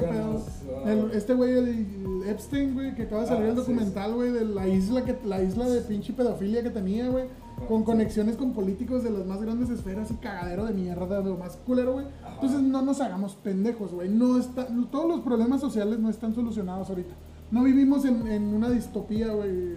ah. 0.09 0.91
El- 0.91 1.11
este 1.11 1.34
güey, 1.34 1.57
el 1.57 2.23
Epstein, 2.28 2.73
güey, 2.73 2.95
que 2.95 3.03
acaba 3.03 3.21
de 3.21 3.28
salir 3.28 3.43
Ah, 3.45 3.49
el 3.49 3.55
sí, 3.55 3.59
documental, 3.61 4.13
güey, 4.13 4.32
de 4.32 4.45
la 4.45 4.67
isla 4.67 5.03
que 5.03 5.17
la 5.25 5.41
isla 5.41 5.65
de 5.69 5.82
pinche 5.82 6.13
pedofilia 6.13 6.63
que 6.63 6.69
tenía, 6.69 7.09
güey. 7.09 7.25
Con 7.67 7.80
Sí. 7.80 7.86
conexiones 7.86 8.36
con 8.38 8.53
políticos 8.53 9.03
de 9.03 9.09
las 9.09 9.25
más 9.25 9.41
grandes 9.41 9.69
esferas 9.69 10.11
y 10.11 10.13
cagadero 10.15 10.65
de 10.65 10.73
mierda, 10.73 11.21
lo 11.21 11.38
más 11.38 11.57
culero, 11.65 11.93
güey. 11.93 12.05
Entonces 12.36 12.61
no 12.61 12.82
nos 12.82 13.01
hagamos 13.01 13.36
pendejos, 13.36 13.91
güey. 13.93 14.09
No 14.09 14.38
está, 14.38 14.67
todos 14.91 15.07
los 15.09 15.21
problemas 15.21 15.59
sociales 15.59 15.97
no 15.99 16.09
están 16.09 16.36
solucionados 16.36 16.89
ahorita. 16.89 17.13
No 17.51 17.63
vivimos 17.63 18.05
en, 18.05 18.27
en 18.27 18.53
una 18.53 18.69
distopía, 18.69 19.27
güey. 19.27 19.75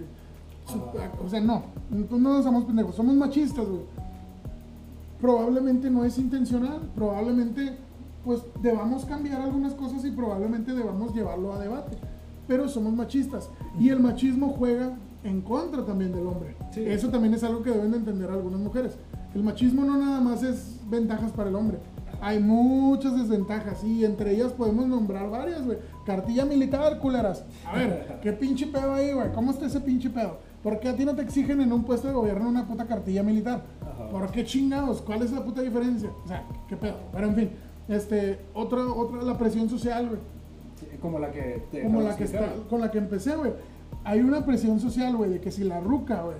O 1.23 1.29
sea, 1.29 1.41
no. 1.41 1.63
No 1.89 2.17
nos 2.17 2.45
hagamos 2.45 2.65
pendejos. 2.65 2.95
Somos 2.95 3.15
machistas, 3.15 3.67
güey. 3.67 3.81
Probablemente 5.19 5.89
no 5.89 6.03
es 6.03 6.17
intencional. 6.17 6.79
Probablemente, 6.95 7.77
pues, 8.25 8.41
debamos 8.61 9.05
cambiar 9.05 9.41
algunas 9.41 9.73
cosas 9.73 10.03
y 10.05 10.11
probablemente 10.11 10.73
debamos 10.73 11.13
llevarlo 11.13 11.53
a 11.53 11.59
debate. 11.59 11.97
Pero 12.47 12.67
somos 12.67 12.93
machistas. 12.93 13.49
Y 13.79 13.89
el 13.89 13.99
machismo 13.99 14.49
juega 14.49 14.97
en 15.23 15.41
contra 15.41 15.85
también 15.85 16.11
del 16.11 16.25
hombre. 16.27 16.55
Sí. 16.71 16.81
Eso 16.85 17.09
también 17.09 17.33
es 17.33 17.43
algo 17.43 17.61
que 17.61 17.71
deben 17.71 17.91
de 17.91 17.97
entender 17.97 18.29
algunas 18.29 18.59
mujeres. 18.59 18.97
El 19.33 19.43
machismo 19.43 19.85
no 19.85 19.97
nada 19.97 20.19
más 20.19 20.43
es 20.43 20.79
ventajas 20.89 21.31
para 21.31 21.49
el 21.49 21.55
hombre. 21.55 21.79
Hay 22.21 22.39
muchas 22.39 23.17
desventajas 23.17 23.83
y 23.83 24.05
entre 24.05 24.31
ellas 24.31 24.53
podemos 24.53 24.87
nombrar 24.87 25.29
varias, 25.29 25.65
güey. 25.65 25.79
Cartilla 26.05 26.45
militar, 26.45 26.99
culeras. 26.99 27.43
A 27.65 27.75
ver, 27.75 28.19
¿qué 28.23 28.31
pinche 28.31 28.67
pedo 28.67 28.93
ahí, 28.93 29.11
güey? 29.11 29.31
¿Cómo 29.33 29.51
está 29.51 29.65
ese 29.65 29.81
pinche 29.81 30.09
pedo? 30.09 30.37
¿Por 30.63 30.79
qué 30.79 30.89
a 30.89 30.95
ti 30.95 31.03
no 31.03 31.15
te 31.15 31.23
exigen 31.23 31.59
en 31.61 31.73
un 31.73 31.83
puesto 31.83 32.07
de 32.07 32.13
gobierno 32.13 32.47
una 32.47 32.67
puta 32.67 32.85
cartilla 32.85 33.23
militar? 33.23 33.63
Ajá. 33.81 34.09
¿Por 34.09 34.31
qué 34.31 34.45
chingados? 34.45 35.01
¿Cuál 35.01 35.23
es 35.23 35.31
la 35.31 35.43
puta 35.43 35.61
diferencia? 35.61 36.11
O 36.23 36.27
sea, 36.27 36.43
¿qué 36.69 36.77
pedo? 36.77 36.97
Pero 37.11 37.27
en 37.27 37.35
fin, 37.35 37.49
este, 37.89 38.39
otra, 38.53 38.85
otra, 38.85 39.23
la 39.23 39.37
presión 39.37 39.67
social, 39.67 40.07
güey 40.07 40.19
Sí, 40.81 40.87
como 40.99 41.19
la 41.19 41.31
que 41.31 41.63
te 41.71 41.83
como 41.83 42.01
la 42.01 42.15
que 42.15 42.23
está, 42.23 42.53
con 42.69 42.81
la 42.81 42.89
que 42.89 42.97
empecé, 42.97 43.35
güey. 43.35 43.51
Hay 44.03 44.21
una 44.21 44.45
presión 44.45 44.79
social, 44.79 45.15
güey, 45.15 45.29
de 45.29 45.39
que 45.39 45.51
si 45.51 45.63
la 45.63 45.79
ruca, 45.79 46.23
güey, 46.23 46.37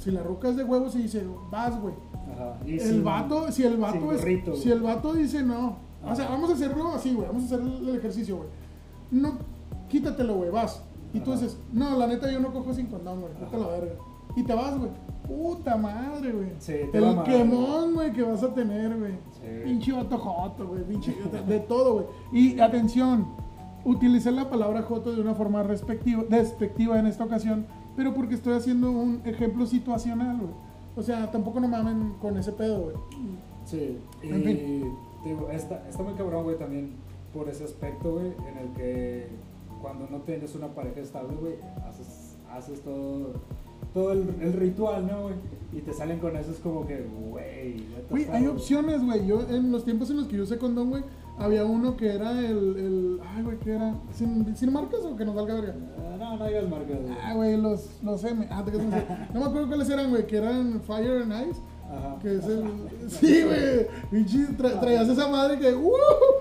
si 0.00 0.10
la 0.10 0.22
ruca 0.22 0.48
es 0.48 0.56
de 0.56 0.64
huevos 0.64 0.94
y 0.96 1.02
dice, 1.02 1.24
vas, 1.50 1.80
güey. 1.80 1.94
Ajá. 2.34 2.56
Y 2.66 2.74
El 2.74 2.80
sin- 2.80 3.04
vato, 3.04 3.50
si 3.52 3.62
el 3.64 3.76
vato 3.76 4.12
es, 4.12 4.60
si 4.62 4.70
el 4.70 4.80
vato 4.80 5.12
dice 5.14 5.42
no, 5.42 5.76
o 6.04 6.14
sea, 6.16 6.28
vamos 6.28 6.50
a 6.50 6.54
hacerlo 6.54 6.88
así, 6.94 7.12
güey, 7.14 7.26
vamos 7.28 7.42
a 7.42 7.46
hacer 7.46 7.60
el 7.60 7.96
ejercicio, 7.96 8.36
güey. 8.38 8.48
No, 9.10 9.32
quítatelo, 9.88 10.36
güey, 10.36 10.50
vas. 10.50 10.82
Y 11.12 11.20
tú 11.20 11.32
Ajá. 11.32 11.40
dices, 11.42 11.58
no, 11.72 11.96
la 11.98 12.06
neta 12.06 12.30
yo 12.30 12.40
no 12.40 12.52
cojo 12.52 12.72
sin 12.72 12.86
condón, 12.86 13.20
güey, 13.20 13.32
a 13.34 13.56
la 13.56 13.66
verga. 13.66 13.92
Y 14.36 14.42
te 14.44 14.54
vas, 14.54 14.78
güey. 14.78 14.90
Puta 15.26 15.76
madre, 15.76 16.32
güey. 16.32 16.52
Sí, 16.58 16.72
el 16.92 17.22
quemón, 17.24 17.94
güey, 17.94 18.12
que 18.12 18.22
vas 18.22 18.42
a 18.42 18.54
tener, 18.54 18.96
güey. 18.96 19.12
Sí. 19.32 19.46
Pinche 19.64 19.92
vato 19.92 20.18
joto, 20.18 20.66
güey. 20.68 20.82
Pinche, 20.84 21.14
de, 21.32 21.42
de 21.42 21.60
todo, 21.60 21.94
güey. 21.94 22.06
Y 22.32 22.60
atención, 22.60 23.26
utilicé 23.84 24.30
la 24.30 24.48
palabra 24.48 24.82
joto 24.82 25.12
de 25.12 25.20
una 25.20 25.34
forma 25.34 25.62
respectiva, 25.62 26.22
despectiva 26.28 26.98
en 26.98 27.06
esta 27.06 27.24
ocasión, 27.24 27.66
pero 27.96 28.14
porque 28.14 28.34
estoy 28.34 28.54
haciendo 28.54 28.90
un 28.90 29.22
ejemplo 29.24 29.66
situacional, 29.66 30.38
güey. 30.38 30.52
O 30.96 31.02
sea, 31.02 31.30
tampoco 31.30 31.60
no 31.60 31.68
mamen 31.68 32.14
con 32.20 32.36
ese 32.36 32.52
pedo, 32.52 32.80
güey. 32.80 32.96
Sí, 33.64 33.98
y 34.22 34.28
En 34.28 34.42
fin. 34.42 34.94
digo, 35.24 35.48
está, 35.50 35.86
está 35.88 36.02
muy 36.02 36.14
cabrón, 36.14 36.44
güey, 36.44 36.58
también 36.58 36.90
por 37.32 37.48
ese 37.48 37.64
aspecto, 37.64 38.12
güey, 38.14 38.26
en 38.48 38.58
el 38.58 38.72
que 38.74 39.28
cuando 39.80 40.06
no 40.10 40.18
tienes 40.22 40.54
una 40.54 40.68
pareja 40.68 41.00
estable, 41.00 41.36
güey, 41.36 41.54
haces, 41.88 42.36
haces 42.50 42.80
todo, 42.82 43.34
todo 43.94 44.12
el, 44.12 44.34
el 44.40 44.52
ritual, 44.54 45.06
¿no, 45.06 45.22
güey? 45.22 45.34
Y 45.72 45.80
te 45.82 45.92
salen 45.92 46.18
con 46.18 46.36
eso, 46.36 46.50
es 46.50 46.58
como 46.58 46.86
que, 46.86 47.06
güey, 47.30 47.84
Güey, 48.10 48.26
hay 48.30 48.46
opciones, 48.48 49.04
güey. 49.04 49.24
Yo, 49.26 49.42
en 49.48 49.70
los 49.70 49.84
tiempos 49.84 50.10
en 50.10 50.16
los 50.16 50.26
que 50.26 50.36
yo 50.36 50.42
usé 50.42 50.58
condón, 50.58 50.90
güey, 50.90 51.04
había 51.40 51.64
uno 51.64 51.96
que 51.96 52.14
era 52.14 52.30
el. 52.32 52.76
el 52.76 53.20
ay, 53.34 53.42
güey, 53.42 53.58
¿qué 53.58 53.72
era? 53.74 53.94
¿Sin, 54.12 54.56
sin 54.56 54.72
marcas 54.72 55.00
o 55.04 55.16
que 55.16 55.24
nos 55.24 55.34
valga 55.34 55.54
verga? 55.54 55.74
Ah, 55.98 56.16
No, 56.18 56.36
no 56.36 56.46
digas 56.46 56.68
marcas, 56.68 56.98
güey. 57.00 57.14
Ah, 57.24 57.34
güey, 57.34 57.56
los, 57.56 57.88
los 58.02 58.24
M. 58.24 58.46
Ah, 58.50 58.62
te 58.64 58.72
no 58.72 59.40
me 59.40 59.46
acuerdo 59.46 59.68
cuáles 59.68 59.88
eran, 59.90 60.10
güey, 60.10 60.26
que 60.26 60.36
eran 60.36 60.80
Fire 60.86 61.22
and 61.22 61.50
Ice. 61.50 61.60
Ajá. 61.92 62.18
Que 62.22 62.36
es 62.36 62.44
el. 62.44 62.64
Sí, 63.08 63.42
güey. 63.42 64.24
Tra- 64.56 64.78
traías 64.78 65.08
esa 65.08 65.26
madre 65.26 65.58
que. 65.58 65.74
¡Uh! 65.74 65.90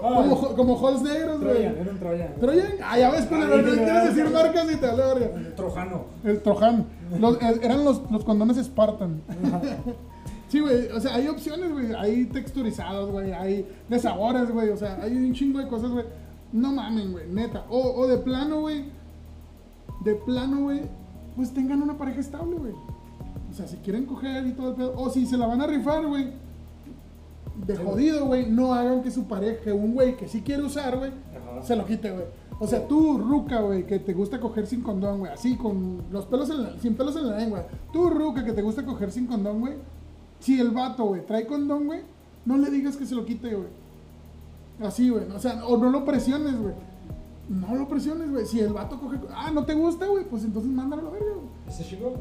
Ay. 0.04 0.30
Como, 0.30 0.56
como 0.56 0.88
Halls 0.88 1.02
negros, 1.02 1.40
güey. 1.42 1.54
Troyan, 1.54 1.76
era 1.78 1.92
un 1.92 1.98
Troyan. 2.00 2.36
Troyan. 2.40 2.68
Ah, 2.84 3.00
ya 3.00 3.10
ves, 3.10 3.26
pero 3.28 3.48
no 3.48 3.64
quieres 3.64 4.16
decir 4.16 4.30
marcas 4.32 4.72
y 4.72 4.76
te 4.76 4.86
vale 4.86 5.04
verga. 5.04 5.56
Trojano. 5.56 6.04
El 6.24 6.42
Trojan. 6.44 6.86
Los- 7.20 7.42
eh, 7.42 7.60
eran 7.64 7.84
los, 7.84 8.12
los 8.12 8.24
condones 8.24 8.58
Spartan. 8.64 9.22
Sí, 10.50 10.60
güey, 10.60 10.88
o 10.88 11.00
sea, 11.00 11.16
hay 11.16 11.28
opciones, 11.28 11.72
güey, 11.72 11.94
hay 11.94 12.26
texturizados, 12.26 13.12
güey, 13.12 13.32
hay 13.32 13.68
de 13.88 14.00
sabores, 14.00 14.52
güey, 14.52 14.70
o 14.70 14.78
sea, 14.78 15.00
hay 15.02 15.16
un 15.16 15.34
chingo 15.34 15.60
de 15.60 15.68
cosas, 15.68 15.92
güey. 15.92 16.06
No 16.52 16.74
mamen, 16.74 17.12
güey, 17.12 17.28
neta. 17.30 17.66
O, 17.70 17.80
o 17.80 18.08
de 18.08 18.18
plano, 18.18 18.62
güey, 18.62 18.86
de 20.04 20.16
plano, 20.16 20.62
güey, 20.62 20.82
pues 21.36 21.54
tengan 21.54 21.84
una 21.84 21.98
pareja 21.98 22.20
estable, 22.20 22.56
güey. 22.56 22.74
O 23.50 23.54
sea, 23.54 23.68
si 23.68 23.78
quieren 23.78 24.06
coger 24.06 24.46
y 24.48 24.54
todo 24.54 24.70
el 24.70 24.76
pedo, 24.76 24.94
o 24.96 25.10
si 25.10 25.28
se 25.28 25.38
la 25.38 25.46
van 25.46 25.62
a 25.62 25.68
rifar, 25.68 26.06
güey, 26.06 26.34
de 27.66 27.76
Sí, 27.76 27.82
jodido, 27.84 28.26
güey, 28.26 28.50
no 28.50 28.74
hagan 28.74 29.04
que 29.04 29.12
su 29.12 29.28
pareja, 29.28 29.62
que 29.64 29.72
un 29.72 29.94
güey 29.94 30.18
que 30.18 30.28
sí 30.28 30.42
quiere 30.42 30.64
usar, 30.64 30.98
güey, 30.98 31.12
se 31.62 31.76
lo 31.76 31.86
quite, 31.86 32.12
güey. 32.12 32.26
O 32.60 32.68
sea, 32.68 32.88
tú, 32.88 33.18
ruca, 33.18 33.62
güey, 33.62 33.86
que 33.86 34.00
te 34.00 34.14
gusta 34.14 34.40
coger 34.40 34.66
sin 34.66 34.82
condón, 34.82 35.20
güey, 35.20 35.32
así, 35.32 35.56
con 35.56 36.04
los 36.12 36.26
pelos 36.26 36.50
en 36.50 36.64
la, 36.64 36.80
sin 36.80 36.96
pelos 36.96 37.16
en 37.16 37.28
la 37.28 37.38
lengua. 37.38 37.68
Tú, 37.94 38.10
ruca, 38.10 38.44
que 38.44 38.52
te 38.52 38.62
gusta 38.62 38.84
coger 38.86 39.12
sin 39.12 39.28
condón, 39.28 39.60
güey. 39.62 39.74
Si 40.40 40.60
el 40.60 40.72
vato, 40.72 41.06
güey, 41.06 41.26
trae 41.26 41.46
condón, 41.46 41.86
güey, 41.88 42.02
no 42.46 42.58
le 42.58 42.70
digas 42.70 42.96
que 42.98 43.06
se 43.06 43.16
lo 43.16 43.26
quite, 43.26 43.54
güey. 43.54 43.68
Así, 44.82 45.10
güey. 45.10 45.26
O 45.36 45.40
sea, 45.40 45.66
o 45.66 45.78
no 45.78 45.90
lo 45.90 46.06
presiones, 46.06 46.58
güey. 46.60 46.74
No 47.50 47.76
lo 47.76 47.88
presiones, 47.88 48.30
güey. 48.32 48.46
Si 48.46 48.60
el 48.60 48.72
vato 48.74 49.00
coge. 49.00 49.18
Ah, 49.36 49.50
no 49.52 49.66
te 49.66 49.74
gusta, 49.74 50.06
güey, 50.06 50.24
pues 50.24 50.44
entonces 50.44 50.72
mándalo 50.72 51.02
a 51.02 51.06
la 51.06 51.12
verga, 51.12 51.34
güey. 51.34 51.48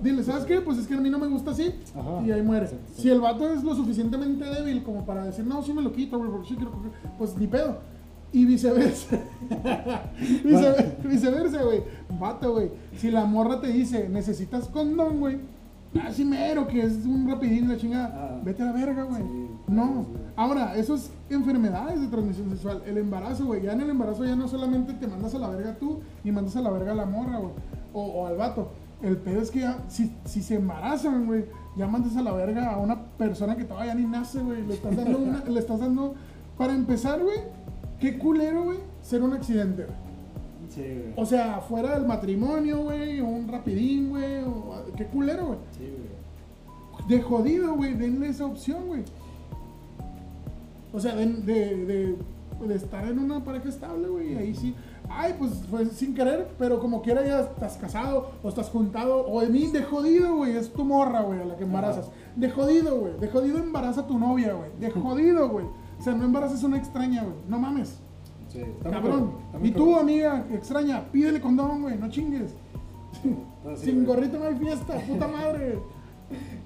Dile, 0.02 0.24
¿sabes 0.24 0.44
qué? 0.44 0.60
Pues 0.60 0.78
es 0.78 0.86
que 0.86 0.94
a 0.94 1.00
mí 1.00 1.10
no 1.10 1.18
me 1.18 1.28
gusta 1.28 1.50
así. 1.52 1.72
Ajá. 1.94 2.22
Y 2.26 2.32
ahí 2.32 2.42
muere. 2.42 2.66
Sí, 2.66 2.76
sí. 2.94 3.02
Si 3.02 3.10
el 3.10 3.20
vato 3.20 3.48
es 3.50 3.62
lo 3.62 3.74
suficientemente 3.74 4.44
débil 4.46 4.82
como 4.82 5.04
para 5.04 5.24
decir, 5.24 5.44
no, 5.46 5.62
sí 5.62 5.72
me 5.72 5.82
lo 5.82 5.92
quito, 5.92 6.18
güey, 6.18 6.30
porque 6.30 6.48
sí 6.48 6.54
quiero 6.56 6.72
coger, 6.72 6.90
pues 7.18 7.36
ni 7.36 7.46
pedo. 7.46 7.76
Y 8.32 8.44
viceversa. 8.46 9.18
Vice- 10.44 10.96
viceversa, 11.04 11.62
güey. 11.62 11.82
Vato, 12.18 12.52
güey. 12.52 12.70
Si 12.96 13.10
la 13.10 13.24
morra 13.24 13.60
te 13.60 13.68
dice, 13.68 14.08
necesitas 14.08 14.68
condón, 14.68 15.20
güey. 15.20 15.38
Así 16.04 16.24
mero, 16.24 16.66
que 16.66 16.82
es 16.82 17.04
un 17.06 17.28
rapidín 17.28 17.68
la 17.68 17.76
chingada. 17.76 18.12
Ah. 18.14 18.40
Vete 18.44 18.62
a 18.62 18.66
la 18.66 18.72
verga, 18.72 19.04
güey. 19.04 19.22
Sí, 19.22 19.48
no. 19.68 20.06
sí. 20.06 20.20
Ahora, 20.36 20.76
eso 20.76 20.94
es 20.94 21.10
enfermedades 21.30 22.00
de 22.00 22.08
transmisión 22.08 22.50
sexual. 22.50 22.82
El 22.86 22.98
embarazo, 22.98 23.46
güey. 23.46 23.62
Ya 23.62 23.72
en 23.72 23.80
el 23.80 23.90
embarazo 23.90 24.24
ya 24.24 24.36
no 24.36 24.48
solamente 24.48 24.92
te 24.94 25.06
mandas 25.06 25.34
a 25.34 25.38
la 25.38 25.48
verga 25.48 25.76
tú 25.78 26.00
y 26.24 26.30
mandas 26.30 26.56
a 26.56 26.60
la 26.60 26.70
verga 26.70 26.92
a 26.92 26.94
la 26.94 27.06
morra, 27.06 27.38
güey. 27.38 27.52
O, 27.94 28.02
o 28.02 28.26
al 28.26 28.36
vato. 28.36 28.70
El 29.00 29.16
pedo 29.16 29.40
es 29.40 29.50
que 29.50 29.60
ya, 29.60 29.78
si, 29.88 30.12
si 30.24 30.42
se 30.42 30.56
embarazan, 30.56 31.26
güey, 31.26 31.46
ya 31.76 31.86
mandas 31.86 32.16
a 32.16 32.22
la 32.22 32.32
verga 32.32 32.74
a 32.74 32.78
una 32.78 33.00
persona 33.16 33.56
que 33.56 33.64
todavía 33.64 33.94
ni 33.94 34.04
nace, 34.04 34.40
güey. 34.40 34.66
Le 34.66 34.74
estás 34.74 34.96
dando 34.96 35.18
una, 35.18 35.44
le 35.44 35.60
estás 35.60 35.80
dando. 35.80 36.14
Para 36.56 36.74
empezar, 36.74 37.22
güey, 37.22 37.38
qué 38.00 38.18
culero, 38.18 38.64
güey, 38.64 38.78
ser 39.00 39.22
un 39.22 39.32
accidente, 39.32 39.84
güey. 39.84 40.07
Sí, 40.68 40.82
güey. 40.82 41.12
O 41.16 41.24
sea, 41.26 41.60
fuera 41.60 41.94
del 41.98 42.06
matrimonio, 42.06 42.82
güey, 42.82 43.20
o 43.20 43.26
un 43.26 43.48
rapidín, 43.48 44.10
güey, 44.10 44.42
o 44.44 44.84
qué 44.96 45.06
culero, 45.06 45.46
güey. 45.46 45.58
Sí, 45.72 45.84
güey. 45.90 47.08
De 47.08 47.22
jodido, 47.22 47.74
güey, 47.74 47.94
denle 47.94 48.28
esa 48.28 48.44
opción, 48.46 48.86
güey. 48.86 49.02
O 50.92 51.00
sea, 51.00 51.14
de, 51.14 51.26
de, 51.26 51.76
de- 51.86 52.16
de 52.66 52.74
estar 52.74 53.06
en 53.06 53.18
una 53.20 53.44
pareja 53.44 53.68
estable, 53.68 54.08
güey, 54.08 54.36
ahí 54.36 54.52
sí. 54.54 54.74
Ay, 55.08 55.34
pues 55.38 55.52
fue 55.70 55.86
sin 55.86 56.12
querer, 56.14 56.48
pero 56.58 56.80
como 56.80 57.02
quiera 57.02 57.24
ya 57.24 57.40
estás 57.40 57.76
casado 57.76 58.32
o 58.42 58.48
estás 58.48 58.68
juntado. 58.68 59.26
O 59.28 59.40
de 59.40 59.48
mí, 59.48 59.68
de 59.68 59.82
jodido, 59.84 60.34
güey, 60.36 60.56
es 60.56 60.72
tu 60.72 60.84
morra, 60.84 61.20
güey, 61.22 61.40
a 61.40 61.44
la 61.44 61.56
que 61.56 61.62
embarazas. 61.64 62.10
De 62.36 62.50
jodido, 62.50 62.98
güey, 62.98 63.16
de 63.18 63.28
jodido 63.28 63.58
embaraza 63.58 64.02
a 64.02 64.06
tu 64.08 64.18
novia, 64.18 64.54
güey. 64.54 64.70
De 64.80 64.90
jodido, 65.00 65.48
güey. 65.48 65.66
O 65.98 66.02
sea, 66.02 66.14
no 66.14 66.24
embaraces 66.24 66.62
a 66.62 66.66
una 66.66 66.78
extraña, 66.78 67.22
güey. 67.22 67.36
No 67.48 67.58
mames. 67.60 68.00
Sí, 68.48 68.60
está 68.60 68.90
Cabrón. 68.90 69.32
está 69.52 69.66
Y 69.66 69.70
tú, 69.72 69.96
amiga 69.96 70.46
extraña, 70.52 71.04
pídele 71.12 71.40
condón, 71.40 71.82
güey. 71.82 71.98
No 71.98 72.08
chingues. 72.08 72.54
Sí, 73.22 73.34
Sin 73.76 74.04
güey. 74.04 74.06
gorrito 74.06 74.38
no 74.38 74.44
hay 74.46 74.54
fiesta, 74.56 74.94
puta 75.06 75.28
madre. 75.28 75.78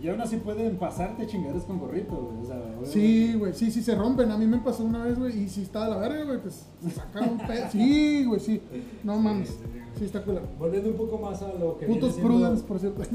Y 0.01 0.09
aún 0.09 0.20
así 0.20 0.37
pueden 0.39 0.76
pasarte 0.76 1.26
chingaderas 1.26 1.62
con 1.64 1.78
gorrito, 1.78 2.16
güey. 2.16 2.43
O 2.43 2.45
sea, 2.45 2.57
obviamente. 2.57 2.91
Sí, 2.91 3.35
güey, 3.35 3.53
sí, 3.55 3.70
sí 3.70 3.83
se 3.83 3.95
rompen. 3.95 4.30
A 4.33 4.37
mí 4.37 4.47
me 4.47 4.59
pasó 4.59 4.85
una 4.85 5.05
vez, 5.05 5.18
güey, 5.18 5.45
y 5.45 5.49
si 5.49 5.62
está 5.62 5.85
de 5.85 5.91
la 5.91 5.97
verga, 5.99 6.24
güey, 6.24 6.41
pues 6.41 6.66
se 6.83 6.91
saca 6.91 7.20
un 7.20 7.39
pedo. 7.39 7.66
Sí, 7.70 8.24
güey, 8.24 8.41
sí. 8.41 8.61
No 9.05 9.18
mames. 9.18 9.51
sí, 9.51 9.55
sí. 9.62 9.78
Sí, 9.99 10.05
está 10.07 10.22
culero. 10.24 10.47
Volviendo 10.59 10.91
un 10.91 10.97
poco 10.97 11.18
más 11.18 11.43
a 11.43 11.53
lo 11.53 11.78
que. 11.78 11.87
Putos 11.87 12.14
Prudence, 12.14 12.64
por 12.64 12.78
cierto. 12.78 13.03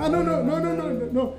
Ah, 0.00 0.08
no, 0.08 0.22
no, 0.24 0.42
no, 0.42 0.58
no, 0.58 0.74
no, 0.74 0.92
no, 1.12 1.32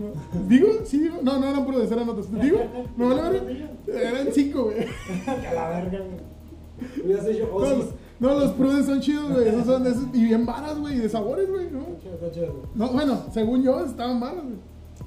no. 0.00 0.40
¿Digo? 0.48 0.68
¿Sí 0.84 0.98
digo? 1.00 1.16
No, 1.22 1.38
no 1.38 1.46
eran 1.48 1.66
Prudence, 1.66 1.94
eran 1.94 2.08
otros. 2.08 2.32
¿Digo? 2.40 2.58
¿Me 2.96 3.06
vale 3.06 3.40
verga? 3.40 3.70
Eran 3.86 4.28
cinco, 4.32 4.64
güey. 4.64 4.78
A 5.26 5.52
la 5.54 5.68
verga, 5.68 5.98
güey. 5.98 7.04
Hubieras 7.04 7.26
hecho 7.26 7.48
No, 7.52 7.58
los, 7.60 7.72
Osis. 7.72 7.84
no, 8.20 8.34
los 8.40 8.50
Prudence 8.52 8.86
son 8.90 9.00
chidos, 9.00 9.30
güey. 9.32 9.48
Esos 9.48 9.66
son 9.66 9.84
de 9.84 9.90
esos, 9.90 10.04
y 10.14 10.24
bien 10.24 10.46
varas, 10.46 10.78
güey, 10.78 10.96
y 10.96 10.98
de 11.00 11.08
sabores, 11.08 11.50
güey, 11.50 11.70
¿no? 11.70 11.80
Chido, 12.00 12.14
está 12.14 12.30
chido. 12.30 12.54
No, 12.74 12.88
bueno, 12.88 13.22
según 13.32 13.62
yo, 13.62 13.84
estaban 13.84 14.18
varas, 14.20 14.42
güey. 14.44 14.56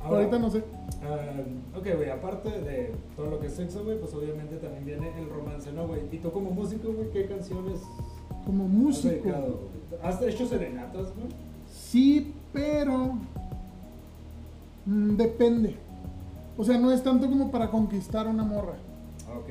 Ahora- 0.04 0.18
Ahorita 0.20 0.40
no 0.40 0.50
sé. 0.52 0.64
Ah, 1.04 1.78
ok, 1.78 1.88
güey, 1.98 2.10
aparte 2.10 2.50
de 2.50 2.92
todo 3.16 3.30
lo 3.30 3.40
que 3.40 3.48
es 3.48 3.54
sexo, 3.54 3.84
güey, 3.84 4.00
pues 4.00 4.14
obviamente 4.14 4.56
también 4.58 4.86
viene 4.86 5.12
el 5.20 5.30
romance, 5.30 5.72
¿no, 5.72 5.88
güey? 5.88 6.02
Y 6.12 6.18
tú 6.18 6.32
como 6.32 6.52
músico, 6.52 6.92
güey, 6.94 7.10
¿qué 7.12 7.26
canciones 7.26 7.80
Como 8.46 8.66
has 8.66 8.70
músico. 8.72 9.10
dedicado? 9.10 9.60
¿Has 10.02 10.22
hecho 10.22 10.46
serenatas, 10.48 11.08
güey? 11.16 11.28
Sí, 11.72 12.34
pero. 12.52 13.18
Mm, 14.86 15.16
depende. 15.16 15.78
O 16.58 16.64
sea, 16.64 16.78
no 16.78 16.92
es 16.92 17.02
tanto 17.04 17.28
como 17.28 17.50
para 17.52 17.70
conquistar 17.72 18.28
una 18.28 18.44
morra. 18.44 18.74
Ok. 19.36 19.50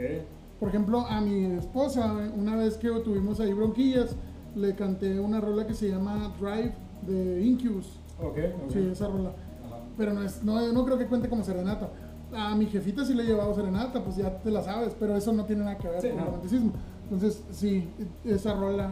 Por 0.61 0.69
ejemplo, 0.69 1.01
a 1.01 1.21
mi 1.21 1.45
esposa, 1.57 2.15
una 2.37 2.55
vez 2.57 2.77
que 2.77 2.89
tuvimos 3.01 3.41
ahí 3.41 3.53
bronquillas, 3.53 4.15
le 4.55 4.75
canté 4.77 5.19
una 5.19 5.41
rola 5.41 5.67
que 5.67 5.75
se 5.75 5.89
llama 5.89 6.33
Drive 6.41 6.73
de 7.07 7.43
Incubus. 7.45 7.99
Ok, 8.21 8.39
ok. 8.67 8.71
Sí, 8.73 8.89
esa 8.93 9.09
rola. 9.09 9.31
Ajá. 9.67 9.79
Pero 9.99 10.13
no, 10.15 10.23
es, 10.23 10.43
no, 10.45 10.73
no 10.73 10.85
creo 10.85 10.99
que 10.99 11.07
cuente 11.07 11.29
como 11.29 11.43
serenata. 11.43 11.89
A 12.35 12.55
mi 12.55 12.67
jefita 12.67 13.05
sí 13.05 13.13
le 13.15 13.25
he 13.25 13.27
llevado 13.27 13.53
serenata, 13.55 14.03
pues 14.05 14.17
ya 14.17 14.39
te 14.39 14.51
la 14.51 14.63
sabes, 14.63 14.95
pero 14.99 15.17
eso 15.17 15.33
no 15.33 15.45
tiene 15.45 15.65
nada 15.65 15.77
que 15.79 15.89
ver 15.89 16.01
Sí, 16.01 16.09
con 16.09 16.19
el 16.19 16.25
no. 16.25 16.31
romanticismo. 16.31 16.73
Entonces, 17.11 17.43
sí, 17.51 17.89
esa 18.25 18.55
rola. 18.55 18.89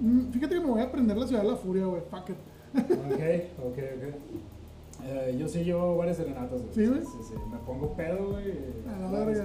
Mm, 0.00 0.30
Fíjate 0.30 0.56
que 0.56 0.60
me 0.60 0.66
voy 0.70 0.80
a 0.82 0.84
aprender 0.84 1.16
la 1.16 1.26
ciudad 1.26 1.42
de 1.42 1.48
la 1.48 1.56
furia, 1.56 1.86
güey. 1.86 2.02
Fuck 2.10 2.28
it. 2.30 2.36
Ok, 2.76 3.66
ok, 3.66 3.78
ok. 3.78 4.14
Eh, 5.04 5.36
yo 5.38 5.48
sí 5.48 5.64
llevo 5.64 5.96
varias 5.96 6.16
serenatas, 6.16 6.60
güey. 6.60 6.74
¿Sí, 6.74 6.86
güey? 6.86 7.00
Sí, 7.02 7.18
sí. 7.28 7.34
Me 7.50 7.58
pongo 7.58 7.92
pedo, 7.94 8.32
güey. 8.32 8.52
A 8.88 8.98
la 8.98 9.10
verga. 9.26 9.44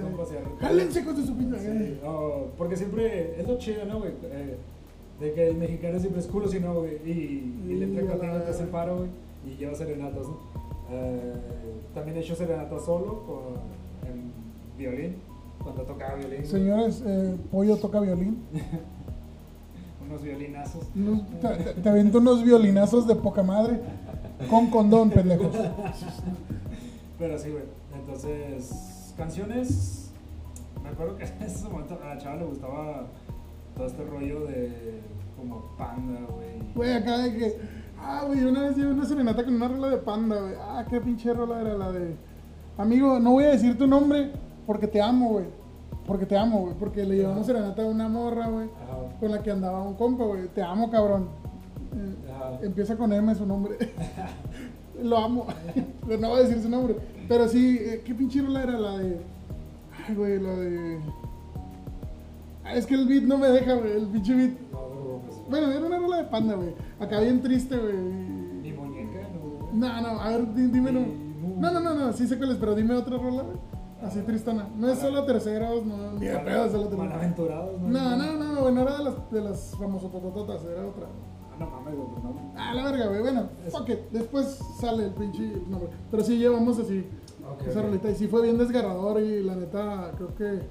Jálense 0.60 1.04
con 1.04 1.16
su 1.26 1.36
pinche. 1.36 1.58
Sí, 1.58 1.98
porque 2.58 2.76
siempre 2.76 3.40
es 3.40 3.46
lo 3.48 3.56
chido, 3.58 3.84
¿no, 3.86 4.00
güey? 4.00 4.12
Eh, 4.24 4.56
de 5.20 5.32
que 5.32 5.48
el 5.48 5.56
mexicano 5.56 5.98
siempre 6.00 6.20
es 6.20 6.26
culo, 6.26 6.48
si 6.48 6.58
no, 6.60 6.74
güey. 6.74 6.96
Y, 7.06 7.62
y 7.68 7.74
le 7.76 7.84
entrega 7.84 8.16
la 8.16 8.44
te 8.44 8.50
hace 8.50 8.64
paro, 8.64 8.96
güey. 8.98 9.08
Y 9.46 9.56
lleva 9.56 9.74
serenatas, 9.74 10.26
¿no? 10.26 10.38
Eh, 10.90 11.32
también 11.94 12.16
he 12.16 12.20
hecho 12.20 12.34
serenatas 12.34 12.84
solo, 12.84 13.22
con, 13.24 14.10
en 14.10 14.32
violín, 14.76 15.16
cuando 15.62 15.82
tocaba 15.82 16.16
violín. 16.16 16.44
Señores, 16.44 17.02
eh, 17.06 17.36
Pollo 17.52 17.76
toca 17.76 18.00
violín. 18.00 18.42
Unos 20.06 20.22
violinazos. 20.22 20.84
Unos- 20.94 21.22
te, 21.40 21.72
te- 21.80 21.88
avento 21.88 22.18
unos 22.18 22.44
violinazos 22.44 23.06
de 23.06 23.14
poca 23.14 23.42
madre. 23.42 23.80
Con 24.48 24.68
condón, 24.68 25.10
pendejos. 25.10 25.54
Pero 27.18 27.38
sí, 27.38 27.50
güey. 27.50 27.64
Entonces, 27.94 29.14
canciones. 29.16 30.10
Me 30.82 30.90
acuerdo 30.90 31.16
que 31.16 31.24
en 31.40 31.42
ese 31.42 31.68
momento 31.68 31.98
a 32.02 32.14
la 32.14 32.18
chava 32.18 32.36
le 32.36 32.44
gustaba 32.44 33.06
todo 33.76 33.86
este 33.86 34.04
rollo 34.04 34.46
de 34.46 35.00
como 35.36 35.62
panda, 35.78 36.20
güey. 36.30 36.72
Güey, 36.74 36.92
acá 36.92 37.18
de 37.18 37.36
que. 37.36 37.60
Ah, 37.98 38.24
güey, 38.26 38.44
una 38.44 38.62
vez 38.62 38.76
llevé 38.76 38.92
una 38.92 39.06
serenata 39.06 39.44
con 39.44 39.54
una 39.54 39.68
rola 39.68 39.88
de 39.88 39.96
panda, 39.98 40.40
güey. 40.40 40.54
Ah, 40.60 40.84
qué 40.88 41.00
pinche 41.00 41.32
rola 41.32 41.60
era 41.60 41.74
la 41.74 41.92
de. 41.92 42.16
Amigo, 42.76 43.18
no 43.20 43.32
voy 43.32 43.44
a 43.44 43.50
decir 43.50 43.78
tu 43.78 43.86
nombre 43.86 44.32
porque 44.66 44.86
te 44.86 45.00
amo, 45.00 45.30
güey. 45.30 45.46
Porque 46.06 46.26
te 46.26 46.36
amo, 46.36 46.60
güey. 46.60 46.74
Porque 46.74 47.04
le 47.04 47.16
llevamos 47.16 47.46
serenata 47.46 47.82
a 47.82 47.86
una 47.86 48.08
morra, 48.08 48.48
güey. 48.48 48.66
Ajá. 48.66 49.18
Con 49.20 49.30
la 49.30 49.42
que 49.42 49.50
andaba 49.50 49.82
un 49.82 49.94
compa, 49.94 50.24
güey. 50.24 50.48
Te 50.48 50.62
amo, 50.62 50.90
cabrón. 50.90 51.28
Empieza 52.62 52.96
con 52.96 53.12
M 53.12 53.34
su 53.34 53.46
nombre. 53.46 53.76
Lo 55.02 55.18
amo. 55.18 55.46
Pero 56.06 56.20
no 56.20 56.28
voy 56.30 56.40
a 56.40 56.42
decir 56.44 56.62
su 56.62 56.68
nombre. 56.68 56.96
Pero 57.28 57.48
sí, 57.48 57.78
eh, 57.80 58.02
¿qué 58.04 58.14
pinche 58.14 58.40
rola 58.42 58.62
era 58.62 58.78
la 58.78 58.98
de. 58.98 59.20
Ay, 60.08 60.14
güey, 60.14 60.40
la 60.40 60.50
de. 60.52 60.98
Ah, 62.64 62.74
es 62.74 62.86
que 62.86 62.94
el 62.94 63.06
beat 63.06 63.24
no 63.24 63.36
me 63.38 63.48
deja, 63.48 63.74
güey. 63.74 63.92
El 63.92 64.06
pinche 64.06 64.34
beat. 64.34 64.52
No, 64.72 64.80
no, 64.80 64.94
no, 64.94 65.18
pues, 65.26 65.36
Bueno, 65.50 65.70
era 65.70 65.84
una 65.86 65.98
rola 65.98 66.16
de 66.18 66.24
panda, 66.24 66.54
güey. 66.54 66.74
Acá 67.00 67.20
bien 67.20 67.42
triste, 67.42 67.76
güey. 67.76 67.94
Mi 67.96 68.72
muñeca, 68.72 69.18
no. 69.34 69.72
No, 69.72 70.00
no, 70.00 70.20
a 70.20 70.28
ver, 70.30 70.54
di- 70.54 70.68
dime 70.68 70.92
no. 70.92 71.00
No, 71.58 71.70
no, 71.70 71.80
no, 71.80 71.94
no, 71.94 72.12
sí 72.12 72.26
sé 72.26 72.38
cuál 72.38 72.52
es, 72.52 72.56
pero 72.56 72.74
dime 72.74 72.94
otra 72.94 73.16
rola, 73.18 73.42
güey. 73.42 73.56
Así 74.02 74.20
tristona. 74.20 74.68
No 74.76 74.88
es 74.88 74.98
solo 74.98 75.24
terceros, 75.24 75.84
no, 75.86 76.12
ni 76.12 76.26
de 76.26 76.38
pedo 76.38 76.64
es 76.66 76.72
solo 76.72 76.88
terceros. 76.88 77.06
Malaventurados, 77.08 77.80
No, 77.80 78.16
no, 78.16 78.32
no, 78.36 78.60
güey, 78.62 78.74
no 78.74 78.80
era 78.82 78.98
de 78.98 79.04
las, 79.04 79.30
de 79.30 79.40
las 79.40 79.74
famosototototas, 79.78 80.62
era 80.64 80.86
otra. 80.86 81.06
Ah, 81.54 81.56
no 81.58 81.66
mames, 81.70 81.94
güey, 81.94 82.08
pues 82.08 82.24
no. 82.24 82.34
Ah, 82.56 82.74
la 82.74 82.84
verga, 82.84 83.06
güey, 83.06 83.20
bueno, 83.20 83.48
fuck 83.70 83.88
it. 83.88 83.98
Después 84.10 84.58
sale 84.80 85.04
el 85.04 85.12
pinche 85.12 85.62
nombre. 85.68 85.90
Pero 86.10 86.24
sí 86.24 86.38
llevamos 86.38 86.78
así, 86.78 87.04
Ok, 87.52 87.66
esa 87.68 87.82
rolita. 87.82 88.10
Y 88.10 88.14
sí 88.14 88.26
fue 88.26 88.42
bien 88.42 88.58
desgarrador 88.58 89.20
y 89.20 89.42
la 89.42 89.54
neta, 89.54 90.12
creo 90.16 90.34
que... 90.34 90.62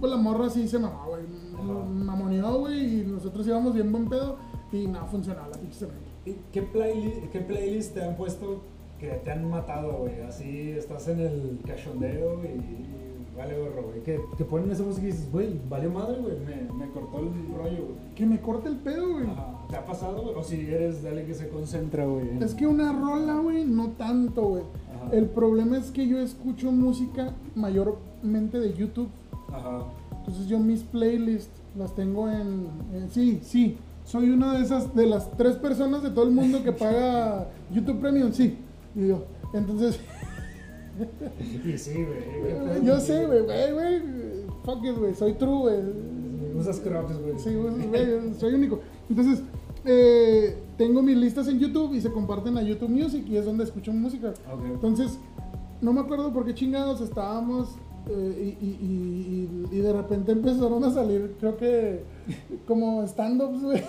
Pues 0.00 0.10
la 0.10 0.18
morra 0.18 0.50
sí 0.50 0.66
se 0.66 0.78
mamó, 0.78 1.06
güey. 1.06 1.22
Mamoneó, 1.62 2.58
güey, 2.58 3.00
y 3.00 3.04
nosotros 3.04 3.46
íbamos 3.46 3.74
bien 3.74 3.92
buen 3.92 4.08
pedo 4.08 4.36
y 4.72 4.86
no 4.88 5.06
funcionaba 5.06 5.48
la 5.48 5.58
pinche. 5.58 5.86
¿Y 6.24 6.32
qué 6.52 6.62
playlist, 6.62 7.30
qué 7.30 7.40
playlist 7.40 7.94
te 7.94 8.02
han 8.02 8.16
puesto 8.16 8.62
que 8.98 9.08
te 9.08 9.30
han 9.30 9.48
matado, 9.48 9.98
güey? 9.98 10.20
Así 10.22 10.70
estás 10.70 11.06
en 11.08 11.20
el 11.20 11.60
cachondeo 11.66 12.42
y 12.44 13.11
vale 13.36 13.58
gorro, 13.58 13.82
güey. 13.88 14.02
Que, 14.02 14.20
que 14.36 14.44
ponen 14.44 14.70
esa 14.70 14.82
música 14.82 15.06
y 15.06 15.10
dices, 15.12 15.30
güey, 15.32 15.58
valió 15.68 15.90
madre, 15.90 16.18
güey. 16.20 16.34
Me, 16.40 16.72
me 16.86 16.90
cortó 16.92 17.18
el 17.20 17.26
rollo, 17.56 17.84
güey. 17.86 18.14
Que 18.14 18.26
me 18.26 18.40
corte 18.40 18.68
el 18.68 18.76
pedo, 18.76 19.12
güey. 19.12 19.26
Ajá. 19.26 19.58
¿Te 19.70 19.76
ha 19.76 19.84
pasado, 19.84 20.22
güey? 20.22 20.34
O 20.34 20.42
si 20.42 20.60
eres 20.60 21.02
de 21.02 21.08
alguien 21.08 21.26
que 21.26 21.34
se 21.34 21.48
concentra, 21.48 22.04
güey. 22.06 22.42
Es 22.42 22.54
que 22.54 22.66
una 22.66 22.92
rola, 22.92 23.38
güey, 23.38 23.64
no 23.64 23.88
tanto, 23.90 24.42
güey. 24.42 24.62
Ajá. 24.94 25.14
El 25.16 25.26
problema 25.26 25.78
es 25.78 25.90
que 25.90 26.06
yo 26.06 26.18
escucho 26.20 26.70
música 26.72 27.32
mayormente 27.54 28.58
de 28.60 28.74
YouTube. 28.74 29.08
Ajá. 29.52 29.84
Entonces 30.18 30.46
yo 30.46 30.58
mis 30.58 30.82
playlists 30.82 31.50
las 31.76 31.94
tengo 31.94 32.28
en, 32.28 32.68
en- 32.94 33.10
sí, 33.10 33.40
sí. 33.42 33.78
Soy 34.04 34.30
una 34.30 34.54
de 34.58 34.64
esas, 34.64 34.94
de 34.94 35.06
las 35.06 35.30
tres 35.36 35.56
personas 35.56 36.02
de 36.02 36.10
todo 36.10 36.24
el 36.24 36.32
mundo 36.32 36.62
que 36.62 36.72
paga 36.72 37.48
YouTube 37.72 38.00
Premium, 38.00 38.32
sí. 38.32 38.58
Y 38.94 39.08
yo, 39.08 39.24
entonces, 39.54 39.98
Y 41.64 41.78
sí, 41.78 41.92
güey. 41.94 42.84
yo 42.84 43.00
sé, 43.00 43.26
güey, 43.26 43.42
güey, 43.42 43.72
güey, 43.72 44.02
fuck 44.64 44.84
it, 44.84 44.96
güey, 44.98 45.14
soy 45.14 45.32
true, 45.34 45.58
güey. 45.58 45.80
Usas 46.58 46.80
crocs, 46.80 47.18
güey. 47.18 47.38
Sí, 47.38 47.54
güey, 47.54 48.34
soy 48.38 48.54
único. 48.54 48.80
Entonces, 49.08 49.42
eh, 49.84 50.56
tengo 50.76 51.02
mis 51.02 51.16
listas 51.16 51.48
en 51.48 51.58
YouTube 51.58 51.94
y 51.94 52.00
se 52.00 52.10
comparten 52.12 52.56
a 52.58 52.62
YouTube 52.62 52.90
Music 52.90 53.24
y 53.28 53.36
es 53.36 53.44
donde 53.44 53.64
escucho 53.64 53.92
música. 53.92 54.34
Entonces, 54.72 55.18
no 55.80 55.92
me 55.92 56.00
acuerdo 56.00 56.32
por 56.32 56.44
qué 56.44 56.54
chingados 56.54 57.00
estábamos 57.00 57.70
eh, 58.08 58.56
y, 58.60 58.66
y- 58.66 58.78
y- 58.80 59.48
y- 59.72 59.76
y 59.76 59.80
de 59.80 59.92
repente 59.92 60.32
empezaron 60.32 60.82
a 60.84 60.90
salir, 60.92 61.36
creo 61.40 61.56
que 61.56 62.02
como 62.66 63.02
stand-ups, 63.04 63.62
güey. 63.62 63.82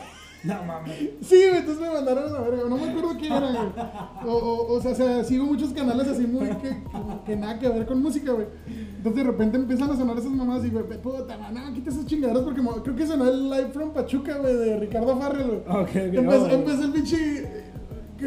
No 0.44 0.64
mames. 0.66 0.98
Sí, 1.22 1.38
güey, 1.48 1.58
entonces 1.58 1.82
me 1.82 1.94
mandaron 1.94 2.26
a 2.26 2.32
la 2.32 2.42
verga. 2.42 2.64
No 2.68 2.78
me 2.78 2.90
acuerdo 2.90 3.18
qué 3.18 3.28
era, 3.28 3.40
güey. 3.40 3.86
O, 4.26 4.38
o, 4.38 4.74
o 4.74 4.82
sea, 4.82 4.92
o 4.92 4.96
sea, 4.96 5.24
sigo 5.24 5.46
muchos 5.46 5.72
canales 5.72 6.08
así 6.08 6.28
muy 6.28 6.48
que, 6.48 6.58
que, 6.58 6.84
que 7.26 7.36
nada 7.38 7.58
que 7.60 7.70
ver 7.70 7.86
con 7.86 8.02
música, 8.02 8.34
güey. 8.34 8.48
Entonces 8.68 9.16
de 9.16 9.32
repente 9.32 9.58
empiezan 9.58 9.92
a 9.92 9.96
sonar 9.96 10.18
esas 10.18 10.32
mamadas 10.32 10.66
y, 10.66 10.70
güey, 10.70 10.84
puta, 11.02 11.38
no, 11.38 11.74
quita 11.74 11.90
esas 11.90 12.06
chingaderas 12.06 12.44
porque 12.44 12.62
creo 12.84 12.96
que 12.96 13.08
sonó 13.08 13.26
el 13.30 13.50
live 13.50 13.70
from 13.72 13.94
Pachuca, 13.94 14.38
güey, 14.38 14.56
de 14.56 14.80
Ricardo 14.80 15.18
Farrell, 15.18 15.48
güey. 15.48 15.60
Ok, 15.60 15.90
ok. 15.90 15.96
Empezó, 15.96 16.44
oh, 16.44 16.50
empezó 16.50 16.84
el 16.84 16.92
pinche. 16.92 17.73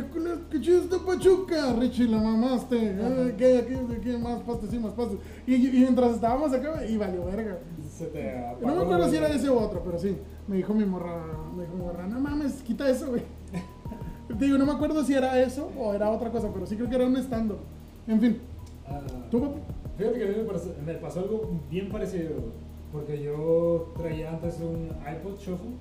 ¿Qué, 0.03 0.31
qué 0.51 0.61
chido 0.61 0.83
está 0.83 0.99
Pachuca? 0.99 1.73
Richie, 1.79 2.07
la 2.09 2.19
mamaste. 2.19 2.97
Ah, 3.01 3.29
¿Qué, 3.37 3.65
qué, 3.67 4.01
qué 4.01 4.19
más 4.19 4.41
pastes? 4.43 4.71
Sí, 4.71 4.79
más 4.79 4.93
pastes. 4.93 5.19
Y, 5.47 5.55
y 5.55 5.81
mientras 5.81 6.17
estábamos 6.17 6.53
acá, 6.53 6.85
y 6.85 6.97
valió 6.99 7.25
verga. 7.25 7.59
Se 7.89 8.07
te 8.07 8.35
No 8.61 8.75
me 8.75 8.83
acuerdo 8.83 9.09
si 9.09 9.17
era 9.17 9.29
ese 9.29 9.49
u 9.49 9.59
otro, 9.59 9.83
pero 9.83 9.99
sí. 9.99 10.19
Me 10.49 10.57
dijo 10.57 10.75
mi 10.75 10.85
morra, 10.85 11.25
me 11.57 11.63
dijo 11.63 11.77
mi 11.77 11.83
morra, 11.83 12.07
no 12.07 12.21
mames, 12.21 12.63
quita 12.63 12.89
eso, 12.89 13.09
güey. 13.09 13.23
Digo, 14.39 14.59
no 14.59 14.67
me 14.67 14.73
acuerdo 14.73 15.03
si 15.05 15.15
era 15.15 15.41
eso 15.41 15.71
o 15.79 15.95
era 15.95 16.11
otra 16.11 16.31
cosa, 16.31 16.51
pero 16.53 16.67
sí 16.67 16.77
creo 16.77 16.89
que 16.91 16.97
era 16.97 17.07
un 17.07 17.17
stand 17.17 17.53
En 18.07 18.21
fin, 18.21 18.41
Ah, 18.87 19.01
¿tú, 19.31 19.41
papi? 19.41 19.61
Fíjate 19.97 20.19
que 20.19 20.25
a 20.25 20.29
mí 20.29 20.35
me, 20.37 20.45
pasó, 20.45 20.75
me 20.85 20.95
pasó 20.95 21.21
algo 21.21 21.51
bien 21.71 21.89
parecido, 21.89 22.33
porque 22.93 23.23
yo 23.23 23.93
traía 23.97 24.31
antes 24.31 24.61
un 24.61 24.91
iPod 25.11 25.39
Shuffle 25.39 25.75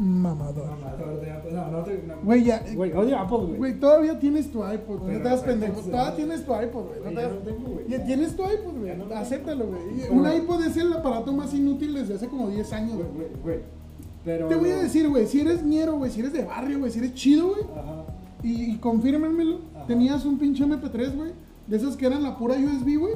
mamador. 0.00 0.70
Mamador 0.70 1.20
de 1.20 1.30
Apple. 1.30 1.52
No, 1.52 1.70
no 1.70 1.82
te. 1.84 2.02
no. 2.06 2.14
Güey, 2.24 2.44
ya. 2.44 2.64
Güey, 2.74 2.92
odio 2.92 3.18
Apple, 3.18 3.36
güey. 3.38 3.56
Güey, 3.58 3.80
todavía 3.80 4.18
tienes 4.18 4.50
tu 4.50 4.60
iPod, 4.66 4.98
güey. 5.00 5.16
No 5.16 5.22
te 5.22 5.28
das 5.28 5.40
pendejo. 5.42 5.80
Todavía 5.80 6.16
tienes 6.16 6.44
tu 6.46 6.52
iPod, 6.54 6.84
güey. 6.86 7.00
No 7.04 7.08
te 7.10 7.26
das-. 7.26 7.88
Ya 7.88 8.04
tienes 8.04 8.36
tu 8.36 8.42
iPod, 8.42 8.78
güey. 8.78 8.92
Acéptalo, 9.14 9.66
güey. 9.66 10.08
Un 10.10 10.32
iPod 10.32 10.64
es 10.64 10.76
el 10.76 10.92
aparato 10.92 11.32
más 11.32 11.52
inútil 11.52 11.94
desde 11.94 12.14
hace 12.14 12.28
como 12.28 12.48
10 12.48 12.72
años, 12.72 12.96
Güey, 12.96 13.28
güey. 13.42 13.58
Pero. 14.24 14.48
Te 14.48 14.54
voy 14.56 14.70
a 14.70 14.76
decir, 14.76 15.08
güey, 15.08 15.26
si 15.26 15.40
eres 15.40 15.62
ñero, 15.62 15.96
güey, 15.96 16.10
si 16.10 16.20
eres 16.20 16.32
de 16.32 16.44
barrio, 16.44 16.78
güey, 16.78 16.90
si 16.90 16.98
eres 16.98 17.14
chido, 17.14 17.48
güey, 17.48 17.62
Ajá. 17.62 18.04
y, 18.42 18.72
y 18.72 18.76
confírmenmelo, 18.78 19.60
tenías 19.86 20.24
un 20.26 20.38
pinche 20.38 20.62
MP3, 20.64 21.16
güey, 21.16 21.32
de 21.66 21.76
esos 21.76 21.96
que 21.96 22.04
eran 22.06 22.22
la 22.22 22.36
pura 22.36 22.54
USB, 22.56 22.98
güey, 22.98 23.14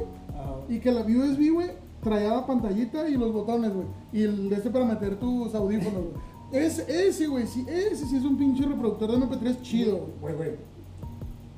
y 0.69 0.79
que 0.81 0.91
la 0.91 1.03
USB, 1.03 1.53
güey, 1.53 1.73
traía 2.03 2.31
la 2.31 2.47
pantallita 2.47 3.07
y 3.07 3.19
los 3.19 3.35
botones, 3.35 3.75
güey, 3.75 3.87
y 4.15 4.23
el 4.23 4.49
de 4.49 4.57
este 4.57 4.71
para 4.71 4.87
meter 4.87 5.17
tus 5.17 5.55
audífonos, 5.55 6.05
güey. 6.05 6.34
Ese, 6.53 7.09
ese, 7.09 7.27
güey, 7.27 7.47
sí, 7.47 7.65
ese 7.69 8.07
sí 8.07 8.17
es 8.17 8.25
un 8.25 8.37
pinche 8.39 8.65
reproductor 8.65 9.11
de 9.11 9.19
MP3 9.19 9.63
chido, 9.63 10.09
güey. 10.21 10.35
Güey. 10.35 10.51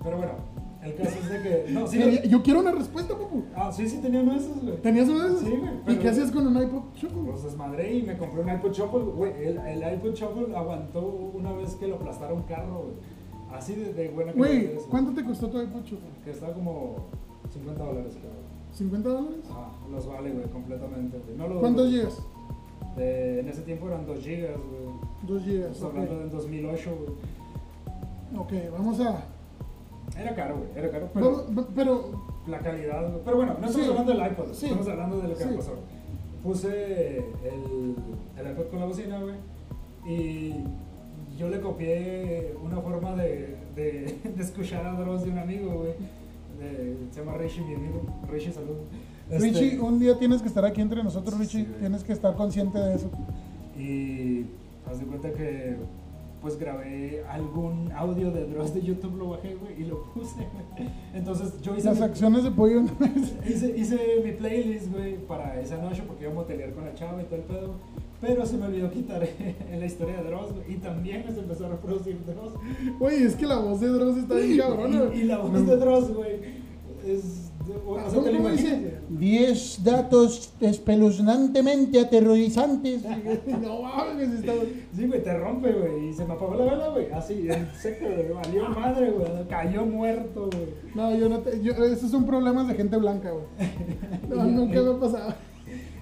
Pero 0.02 0.16
bueno, 0.18 0.32
el 0.82 0.94
caso 0.94 1.18
es 1.22 1.28
de 1.30 1.42
que. 1.42 1.72
No, 1.72 1.86
sí. 1.86 1.98
Yo 2.28 2.42
quiero 2.42 2.60
una 2.60 2.72
respuesta, 2.72 3.14
papu. 3.18 3.44
Ah, 3.54 3.70
sí, 3.72 3.88
sí, 3.88 3.98
tenía 3.98 4.20
uno 4.20 4.32
de 4.32 4.38
esos, 4.38 4.62
güey. 4.62 4.76
¿Tenías 4.80 5.08
uno 5.08 5.20
de 5.22 5.28
esos? 5.28 5.40
Sí, 5.40 5.50
güey, 5.50 5.70
¿Y 5.74 5.80
pero- 5.84 6.00
qué 6.00 6.08
hacías 6.08 6.30
con 6.30 6.46
un 6.46 6.62
iPod 6.62 6.82
Shuffle? 6.94 7.22
Los 7.26 7.44
desmadré 7.44 7.94
y 7.96 8.02
me 8.04 8.16
compré 8.16 8.40
un 8.42 8.48
iPod 8.50 8.72
Shuffle, 8.72 9.00
güey. 9.04 9.32
El, 9.44 9.58
el 9.58 9.94
iPod 9.94 10.14
Shuffle 10.14 10.56
aguantó 10.56 11.00
una 11.34 11.52
vez 11.52 11.74
que 11.74 11.88
lo 11.88 11.96
aplastara 11.96 12.32
un 12.32 12.42
carro, 12.44 12.84
güey. 12.84 12.94
Así 13.58 13.74
de, 13.74 13.92
de 13.92 14.08
buena 14.08 14.32
calidad 14.32 14.48
Güey, 14.74 14.76
¿cuánto 14.90 15.12
te 15.12 15.24
costó 15.24 15.48
tu 15.48 15.60
iPod 15.60 15.82
Shuffle? 15.82 16.08
Que 16.24 16.30
estaba 16.30 16.52
como 16.54 16.96
50 17.52 17.84
dólares, 17.84 18.14
cabrón. 18.14 18.46
¿50 18.76 19.02
dólares? 19.02 19.44
Ajá, 19.50 19.68
los 19.90 20.06
vale, 20.06 20.30
güey, 20.30 20.44
completamente, 20.50 21.18
güey. 21.24 21.36
No 21.36 21.48
lo 21.48 21.60
¿Cuántos 21.60 21.86
dudo. 21.90 21.96
gigas? 21.98 22.22
De- 22.96 23.40
en 23.40 23.48
ese 23.48 23.62
tiempo 23.62 23.88
eran 23.88 24.06
2 24.06 24.18
gigas, 24.20 24.56
güey. 24.56 24.94
2 25.26 25.42
gigas. 25.42 25.70
Estamos 25.72 25.92
ok. 25.94 25.98
hablando 26.00 26.20
del 26.20 26.30
2008, 26.30 26.90
güey. 26.96 28.40
Ok, 28.42 28.72
vamos 28.72 29.00
a. 29.00 29.24
Era 30.18 30.34
caro, 30.34 30.56
güey, 30.56 30.68
era 30.76 30.90
caro, 30.90 31.08
pero 31.74 32.26
la 32.46 32.58
calidad, 32.60 33.08
güey. 33.10 33.20
Pero 33.24 33.36
bueno, 33.36 33.52
no 33.60 33.66
estamos 33.66 33.86
Sí. 33.86 33.90
hablando 33.92 34.12
del 34.12 34.32
iPod, 34.32 34.52
Sí. 34.52 34.66
estamos 34.66 34.88
hablando 34.88 35.18
de 35.20 35.28
lo 35.28 35.34
que 35.36 35.44
Sí. 35.44 35.50
pasó. 35.56 35.74
Puse 36.42 37.18
el, 37.18 37.94
el 38.38 38.52
iPod 38.52 38.68
con 38.70 38.80
la 38.80 38.86
bocina, 38.86 39.20
güey, 39.20 39.34
y 40.06 40.54
yo 41.36 41.48
le 41.48 41.60
copié 41.60 42.54
una 42.62 42.80
forma 42.80 43.14
de, 43.16 43.56
de, 43.74 44.16
de 44.36 44.42
escuchar 44.42 44.86
a 44.86 44.92
Dross 44.92 45.24
de 45.24 45.30
un 45.30 45.38
amigo, 45.38 45.72
güey. 45.74 45.92
Se 47.10 47.20
llama 47.20 47.36
Rishi, 47.36 47.60
mi 47.60 47.74
amigo. 47.74 48.00
Rishi, 48.30 48.50
salud. 48.52 48.76
Este, 49.30 49.38
Richie, 49.48 49.80
un 49.80 49.98
día 49.98 50.18
tienes 50.18 50.40
que 50.42 50.48
estar 50.48 50.64
aquí 50.64 50.80
entre 50.80 51.02
nosotros, 51.02 51.38
Richie. 51.38 51.64
tienes 51.80 52.04
que 52.04 52.12
estar 52.12 52.34
consciente 52.36 52.78
de 52.78 52.94
eso. 52.94 53.10
Y 53.78 54.46
haz 54.88 54.98
de 55.00 55.06
cuenta 55.06 55.32
que 55.32 55.76
pues 56.40 56.58
grabé 56.58 57.24
algún 57.28 57.90
audio 57.92 58.30
de 58.30 58.46
Dross 58.46 58.72
de 58.72 58.82
YouTube, 58.82 59.16
lo 59.16 59.30
bajé, 59.30 59.56
güey, 59.56 59.82
y 59.82 59.84
lo 59.86 60.04
puse. 60.12 60.46
Entonces 61.12 61.60
yo 61.60 61.74
hice, 61.76 61.88
Las 61.88 61.98
mi, 61.98 62.04
acciones 62.04 62.44
de 62.44 62.50
pollo. 62.52 62.82
hice, 63.48 63.74
hice 63.76 63.98
mi 64.24 64.30
playlist, 64.32 64.92
güey, 64.92 65.16
para 65.26 65.60
esa 65.60 65.78
noche 65.78 66.04
porque 66.06 66.22
iba 66.24 66.32
a 66.32 66.34
motelear 66.36 66.72
con 66.72 66.84
la 66.84 66.94
chava 66.94 67.20
y 67.20 67.24
todo 67.24 67.36
el 67.36 67.42
pedo. 67.42 67.74
Pero 68.20 68.46
se 68.46 68.56
me 68.58 68.66
olvidó 68.66 68.90
quitar 68.90 69.26
en 69.70 69.80
la 69.80 69.86
historia 69.86 70.18
de 70.18 70.24
Dross, 70.24 70.52
güey, 70.52 70.74
y 70.74 70.76
también 70.76 71.24
se 71.34 71.40
empezó 71.40 71.66
a 71.66 71.70
reproducir 71.70 72.18
Dross. 72.24 72.52
Güey, 73.00 73.24
es 73.24 73.34
que 73.34 73.46
la 73.46 73.58
voz 73.58 73.80
de 73.80 73.88
Dross 73.88 74.16
está 74.18 74.34
bien 74.36 74.58
cabrona. 74.58 75.04
Y, 75.14 75.18
y 75.20 75.24
la 75.24 75.38
voz 75.38 75.50
No. 75.50 75.60
de 75.62 75.76
Dross, 75.76 76.14
güey, 76.14 76.36
es... 77.04 77.50
O 77.86 77.98
sea, 77.98 78.08
te 78.08 78.32
lo 78.32 78.38
¿Cómo 78.38 78.48
imaginas. 78.50 78.56
dice? 78.56 78.98
10 79.10 79.84
datos 79.84 80.52
espeluznantemente 80.60 82.00
aterrorizantes. 82.00 83.02
no 83.62 83.82
mames, 83.82 84.30
está. 84.30 84.52
Sí, 84.94 85.06
güey, 85.06 85.22
te 85.22 85.38
rompe, 85.38 85.72
güey. 85.72 86.08
Y 86.08 86.12
se 86.12 86.24
me 86.24 86.34
apagó 86.34 86.54
la 86.54 86.64
vela, 86.64 86.88
güey. 86.88 87.10
Así, 87.12 87.48
en 87.48 87.68
seco, 87.74 88.06
güey. 88.06 88.28
Valió 88.32 88.68
madre, 88.68 89.10
güey. 89.10 89.48
Cayó 89.48 89.86
muerto, 89.86 90.48
güey. 90.52 90.68
No, 90.94 91.14
yo 91.16 91.28
no 91.28 91.38
te. 91.40 91.62
Yo, 91.62 91.72
esos 91.72 92.10
son 92.10 92.26
problemas 92.26 92.68
de 92.68 92.74
gente 92.74 92.96
blanca, 92.96 93.30
güey. 93.30 93.46
No, 94.28 94.44
nunca 94.44 94.82
me 94.82 94.90
ha 94.90 94.98
pasado. 95.00 95.34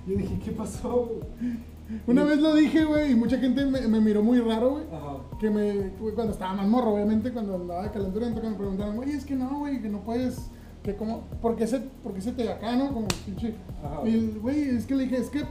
Yo 0.06 0.16
dije, 0.16 0.38
¿qué 0.44 0.50
pasó, 0.52 1.06
güey? 1.06 1.56
Una 2.06 2.24
vez 2.24 2.38
lo 2.40 2.54
dije, 2.54 2.84
güey, 2.84 3.12
y 3.12 3.14
mucha 3.14 3.38
gente 3.38 3.64
me, 3.66 3.82
me 3.82 4.00
miró 4.00 4.22
muy 4.22 4.40
raro, 4.40 4.70
güey. 4.70 4.84
Ajá. 4.90 5.16
Que 5.38 5.50
me. 5.50 5.90
Cuando 6.14 6.32
estaba 6.32 6.54
más 6.54 6.66
morro, 6.66 6.94
obviamente, 6.94 7.30
cuando 7.32 7.54
andaba 7.56 7.82
de 7.84 7.90
calenturiento, 7.90 8.40
que 8.40 8.48
me 8.48 8.56
preguntaron, 8.56 8.96
güey, 8.96 9.10
es 9.12 9.24
que 9.24 9.34
no, 9.34 9.58
güey, 9.58 9.80
que 9.82 9.88
no 9.88 10.00
puedes. 10.00 10.50
Que 10.84 10.94
como. 10.94 11.22
¿Por 11.42 11.56
qué 11.56 11.66
se, 11.66 11.80
por 11.80 12.12
qué 12.14 12.20
se 12.20 12.30
te 12.32 12.48
acá, 12.48 12.76
no? 12.76 12.92
Como 12.92 13.08
pinche. 13.26 13.54
Y, 14.04 14.08
el- 14.14 14.38
güey, 14.40 14.68
es 14.68 14.86
que 14.86 14.94
le 14.94 15.04
dije, 15.04 15.16
es 15.16 15.30
que. 15.30 15.42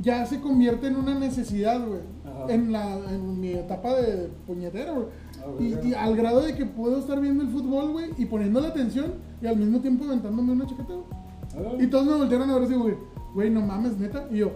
Ya 0.00 0.24
se 0.24 0.40
convierte 0.40 0.86
en 0.86 0.96
una 0.96 1.14
necesidad, 1.18 1.78
güey. 1.86 2.00
En, 2.48 2.72
la, 2.72 2.94
en 3.10 3.40
mi 3.40 3.50
etapa 3.52 3.94
de 3.94 4.30
puñetero, 4.46 4.94
güey. 4.94 5.06
Ah, 5.74 5.82
Y, 5.84 5.88
y 5.88 5.94
al 5.94 6.16
grado 6.16 6.40
de 6.40 6.54
que 6.54 6.64
puedo 6.64 6.98
estar 6.98 7.20
viendo 7.20 7.42
el 7.44 7.50
fútbol, 7.50 7.92
güey, 7.92 8.10
y 8.16 8.24
poniéndole 8.24 8.68
atención, 8.68 9.12
y 9.42 9.46
al 9.46 9.56
mismo 9.56 9.80
tiempo 9.80 10.04
aventándome 10.04 10.52
una 10.52 10.66
chaqueta, 10.66 10.94
güey. 10.94 11.84
Y 11.84 11.88
todos 11.88 12.06
me 12.06 12.14
voltearon 12.14 12.48
a 12.50 12.54
ver 12.54 12.62
así, 12.64 12.74
güey, 12.74 12.94
güey, 13.34 13.50
no 13.50 13.60
mames, 13.60 13.98
neta. 13.98 14.24
Y 14.30 14.38
yo, 14.38 14.52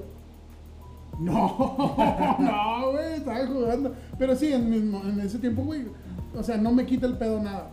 no, 1.21 1.77
no, 2.39 2.93
güey, 2.93 3.15
estaba 3.17 3.47
jugando. 3.47 3.93
Pero 4.19 4.35
sí, 4.35 4.53
en, 4.53 4.71
mismo, 4.71 5.03
en 5.05 5.21
ese 5.21 5.39
tiempo, 5.39 5.63
güey, 5.65 5.83
o 6.35 6.43
sea, 6.43 6.57
no 6.57 6.73
me 6.73 6.87
quita 6.87 7.07
el 7.07 7.19
pedo 7.19 7.43
nada. 7.43 7.71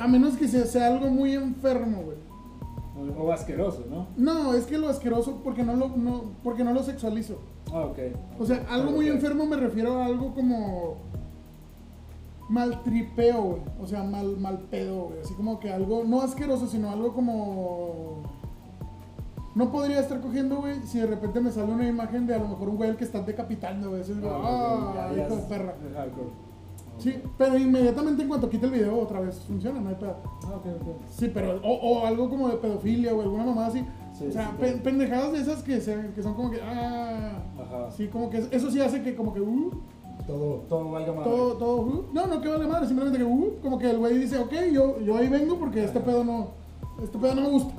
A 0.00 0.08
menos 0.08 0.36
que 0.36 0.48
sea, 0.48 0.64
sea 0.64 0.86
algo 0.88 1.06
muy 1.08 1.32
enfermo, 1.34 2.02
güey. 2.02 2.18
O, 3.18 3.24
o 3.24 3.32
asqueroso, 3.32 3.84
¿no? 3.90 4.06
No, 4.16 4.54
es 4.54 4.66
que 4.66 4.78
lo 4.78 4.88
asqueroso 4.88 5.40
porque 5.42 5.62
no 5.64 5.74
lo, 5.74 5.88
no, 5.88 6.22
porque 6.42 6.62
no 6.64 6.72
lo 6.72 6.82
sexualizo. 6.82 7.38
Ah, 7.72 7.86
ok. 7.86 7.98
O 8.38 8.46
sea, 8.46 8.64
algo 8.70 8.92
muy 8.92 9.08
enfermo 9.08 9.46
me 9.46 9.56
refiero 9.56 9.98
a 10.00 10.06
algo 10.06 10.32
como 10.34 10.96
maltripeo, 12.48 13.42
güey. 13.42 13.62
O 13.80 13.86
sea, 13.86 14.02
mal, 14.02 14.36
mal 14.38 14.58
pedo, 14.70 15.06
güey. 15.06 15.20
Así 15.20 15.34
como 15.34 15.58
que 15.60 15.72
algo, 15.72 16.04
no 16.04 16.20
asqueroso, 16.22 16.66
sino 16.66 16.90
algo 16.90 17.12
como... 17.14 18.22
No 19.54 19.70
podría 19.70 20.00
estar 20.00 20.20
cogiendo, 20.20 20.56
güey, 20.56 20.80
si 20.84 20.98
de 20.98 21.06
repente 21.06 21.40
me 21.40 21.50
sale 21.52 21.72
una 21.72 21.86
imagen 21.86 22.26
de 22.26 22.34
a 22.34 22.38
lo 22.38 22.48
mejor 22.48 22.68
un 22.70 22.76
güey 22.76 22.90
al 22.90 22.96
que 22.96 23.04
están 23.04 23.24
decapitando, 23.24 23.90
güey. 23.90 24.02
Ah, 24.02 24.40
ah, 24.42 24.88
ok, 24.90 24.94
ya, 24.94 25.16
ya 25.16 25.22
hijo 25.26 25.34
de 25.36 25.40
es- 25.42 25.46
perra. 25.46 25.74
es. 25.80 26.43
Sí, 26.98 27.14
pero 27.36 27.58
inmediatamente 27.58 28.22
en 28.22 28.28
cuanto 28.28 28.48
quite 28.48 28.66
el 28.66 28.72
video 28.72 28.98
otra 29.00 29.20
vez 29.20 29.36
funciona, 29.46 29.80
no 29.80 29.88
hay 29.88 29.96
pedo. 29.96 30.16
Ah, 30.46 30.56
ok, 30.56 30.66
ok. 30.80 30.88
Sí, 31.10 31.30
pero, 31.34 31.60
o, 31.62 31.72
o 31.72 32.06
algo 32.06 32.30
como 32.30 32.48
de 32.48 32.56
pedofilia 32.56 33.12
o 33.14 33.20
alguna 33.20 33.44
mamada 33.44 33.66
así. 33.68 33.84
Sí, 34.12 34.26
o 34.28 34.32
sea, 34.32 34.56
sí, 34.60 34.80
pendejadas 34.82 35.32
de 35.32 35.40
esas 35.40 35.62
que, 35.64 35.80
se- 35.80 36.12
que 36.14 36.22
son 36.22 36.34
como 36.34 36.50
que, 36.52 36.60
ah, 36.62 37.42
Ajá. 37.60 37.90
sí, 37.90 38.06
como 38.08 38.30
que 38.30 38.38
eso 38.50 38.70
sí 38.70 38.80
hace 38.80 39.02
que 39.02 39.16
como 39.16 39.34
que, 39.34 39.40
uh, 39.40 39.70
Todo, 40.26 40.54
todo 40.68 40.90
valga 40.92 41.12
madre. 41.12 41.30
todo, 41.30 41.54
todo, 41.54 41.76
uh, 41.82 42.04
no, 42.12 42.26
no 42.28 42.40
que 42.40 42.48
vale 42.48 42.66
madre, 42.66 42.86
simplemente 42.86 43.18
que, 43.18 43.24
uh, 43.24 43.54
como 43.60 43.76
que 43.78 43.90
el 43.90 43.98
güey 43.98 44.16
dice, 44.18 44.38
ok, 44.38 44.52
yo, 44.72 45.00
yo 45.00 45.16
ahí 45.16 45.28
vengo 45.28 45.58
porque 45.58 45.82
este 45.84 45.98
pedo 46.00 46.22
no, 46.24 46.48
este 47.02 47.18
pedo 47.18 47.34
no 47.34 47.40
me 47.42 47.48
gusta. 47.50 47.74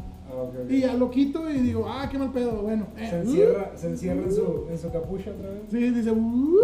Y 0.70 0.80
ya 0.82 0.94
lo 0.94 1.10
quito 1.10 1.50
y 1.50 1.60
digo, 1.60 1.86
ah, 1.88 2.08
qué 2.12 2.18
mal 2.18 2.32
pedo, 2.32 2.62
bueno. 2.62 2.88
eh, 2.98 3.08
Se 3.10 3.16
uh, 3.18 3.22
encierra, 3.22 3.72
se 3.76 3.88
encierra 3.88 4.24
en, 4.24 4.32
su, 4.34 4.66
en 4.70 4.78
su 4.78 4.92
capucha 4.92 5.32
otra 5.32 5.50
vez. 5.50 5.62
Sí, 5.70 5.90
dice, 5.92 6.12
uh, 6.12 6.58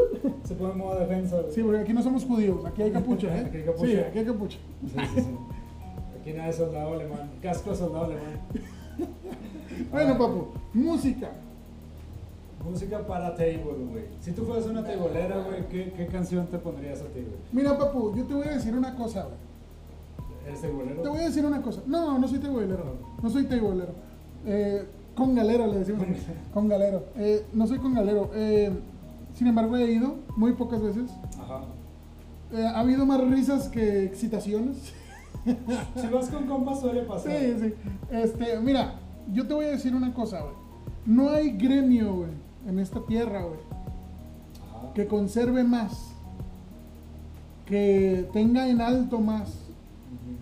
Se 0.43 0.55
pone 0.55 0.71
en 0.73 0.77
modo 0.77 0.99
defensa. 0.99 1.39
güey. 1.41 1.51
sí, 1.53 1.61
porque 1.63 1.79
aquí 1.79 1.93
no 1.93 2.01
somos 2.03 2.23
judíos, 2.25 2.65
aquí 2.65 2.81
hay 2.81 2.91
capucha, 2.91 3.27
¿eh? 3.35 3.45
Aquí 3.47 3.57
hay 3.57 3.63
capucha. 3.63 3.85
Sí, 3.87 3.95
aquí 3.97 4.19
hay 4.19 4.25
capucha. 4.25 4.57
Sí, 4.85 4.99
sí, 5.15 5.21
sí. 5.21 5.35
Aquí 6.19 6.33
nada 6.33 6.47
de 6.47 6.53
soldado 6.53 6.93
alemán. 6.93 7.31
Casco 7.41 7.73
soldado 7.73 8.05
alemán. 8.05 8.39
Bueno, 9.91 10.17
papu, 10.17 10.47
música. 10.73 11.31
Música 12.63 12.99
para 13.07 13.33
table, 13.35 13.85
güey. 13.89 14.03
Si 14.19 14.31
tú 14.33 14.43
fueras 14.45 14.67
una 14.67 14.83
tableera, 14.83 15.43
güey, 15.43 15.67
¿qué, 15.69 15.91
¿qué 15.97 16.05
canción 16.05 16.45
te 16.47 16.59
pondrías 16.59 17.01
a 17.01 17.05
ti, 17.05 17.21
güey? 17.21 17.39
Mira, 17.51 17.75
papu, 17.77 18.15
yo 18.15 18.23
te 18.25 18.35
voy 18.35 18.47
a 18.47 18.51
decir 18.51 18.75
una 18.75 18.95
cosa, 18.95 19.23
güey. 19.23 19.35
Te 20.45 21.09
voy 21.09 21.19
a 21.19 21.25
decir 21.25 21.45
una 21.45 21.61
cosa. 21.61 21.81
No, 21.85 22.17
no 22.17 22.27
soy 22.27 22.39
tableero. 22.39 22.97
No 23.21 23.29
soy 23.29 23.45
tableero. 23.45 23.93
Eh, 24.45 24.85
con 25.15 25.35
galero 25.35 25.67
le 25.67 25.79
decimos. 25.79 26.05
con 26.53 26.67
galero. 26.67 27.05
Eh, 27.15 27.45
no 27.53 27.67
soy 27.67 27.79
con 27.79 27.93
galero. 27.93 28.31
Eh, 28.33 28.71
sin 29.35 29.47
embargo, 29.47 29.77
he 29.77 29.91
ido 29.91 30.15
muy 30.35 30.53
pocas 30.53 30.81
veces. 30.81 31.11
Ajá. 31.39 31.61
Eh, 32.53 32.65
ha 32.65 32.79
habido 32.79 33.05
más 33.05 33.21
risas 33.21 33.69
que 33.69 34.03
excitaciones. 34.03 34.93
Si 35.95 36.07
vas 36.07 36.29
con 36.29 36.45
compas 36.45 36.81
suele 36.81 37.01
pasar. 37.01 37.31
Sí, 37.31 37.55
sí. 37.59 37.73
Este, 38.11 38.59
mira, 38.59 38.95
yo 39.31 39.47
te 39.47 39.53
voy 39.53 39.65
a 39.65 39.69
decir 39.69 39.95
una 39.95 40.13
cosa, 40.13 40.41
güey. 40.41 40.53
No 41.05 41.29
hay 41.29 41.51
gremio, 41.57 42.13
güey, 42.13 42.29
en 42.67 42.77
esta 42.77 43.03
tierra, 43.05 43.43
güey, 43.43 43.59
que 44.93 45.07
conserve 45.07 45.63
más, 45.63 46.11
que 47.65 48.29
tenga 48.33 48.67
en 48.67 48.81
alto 48.81 49.19
más. 49.19 49.60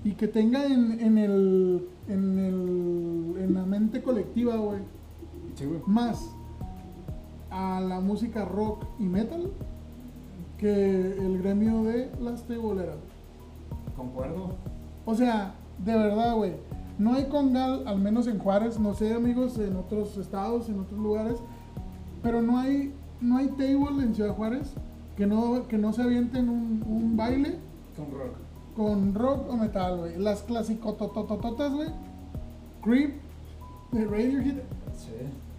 Y 0.04 0.12
que 0.14 0.28
tenga 0.28 0.66
en, 0.66 1.00
en 1.00 1.18
el, 1.18 1.88
en 2.08 2.39
el, 2.39 3.43
en 3.43 3.54
la 3.54 3.66
mente 3.66 4.02
colectiva, 4.02 4.56
güey, 4.56 4.80
Sí, 5.56 5.66
güey. 5.66 5.82
más 5.88 6.30
a 7.52 7.82
la 7.82 8.00
música 8.00 8.45
rock 8.45 8.86
y 9.00 9.04
metal 9.04 9.52
que 10.58 11.16
el 11.18 11.39
gremio 11.39 11.84
de 11.84 12.12
las 12.22 12.43
teboleras. 12.43 12.97
Concuerdo. 13.95 14.52
O 15.06 15.16
sea, 15.16 15.56
de 15.84 15.93
verdad, 15.93 16.36
güey. 16.36 16.54
No 16.97 17.14
hay 17.14 17.26
congal, 17.26 17.88
al 17.88 18.00
menos 18.00 18.28
en 18.28 18.39
Juárez, 18.39 18.78
no 18.80 18.93
sé, 18.93 19.14
amigos, 19.14 19.58
en 19.58 19.76
otros 19.78 20.18
estados, 20.18 20.68
en 20.70 20.80
otros 20.80 21.00
lugares, 21.00 21.38
pero 22.22 22.41
no 22.41 22.58
hay 22.58 22.93
no 23.22 23.38
hay 23.38 23.47
table 23.47 24.04
en 24.04 24.16
Ciudad 24.16 24.34
Juárez 24.36 24.74
que 25.18 25.26
no, 25.28 25.68
que 25.68 25.78
no 25.78 25.91
se 25.91 26.02
avienten 26.04 26.47
un, 26.47 26.84
un 26.88 27.18
baile 27.18 27.58
Con 27.97 28.06
rock. 28.18 28.36
Con 28.80 29.13
rock 29.13 29.51
o 29.51 29.57
metal, 29.57 29.97
güey. 29.97 30.17
Las 30.17 30.41
clasicotototototas, 30.43 31.73
güey. 31.73 31.89
Creep, 32.82 33.11
de 33.91 34.05
Radiohead. 34.05 34.55
Sí. 34.95 35.11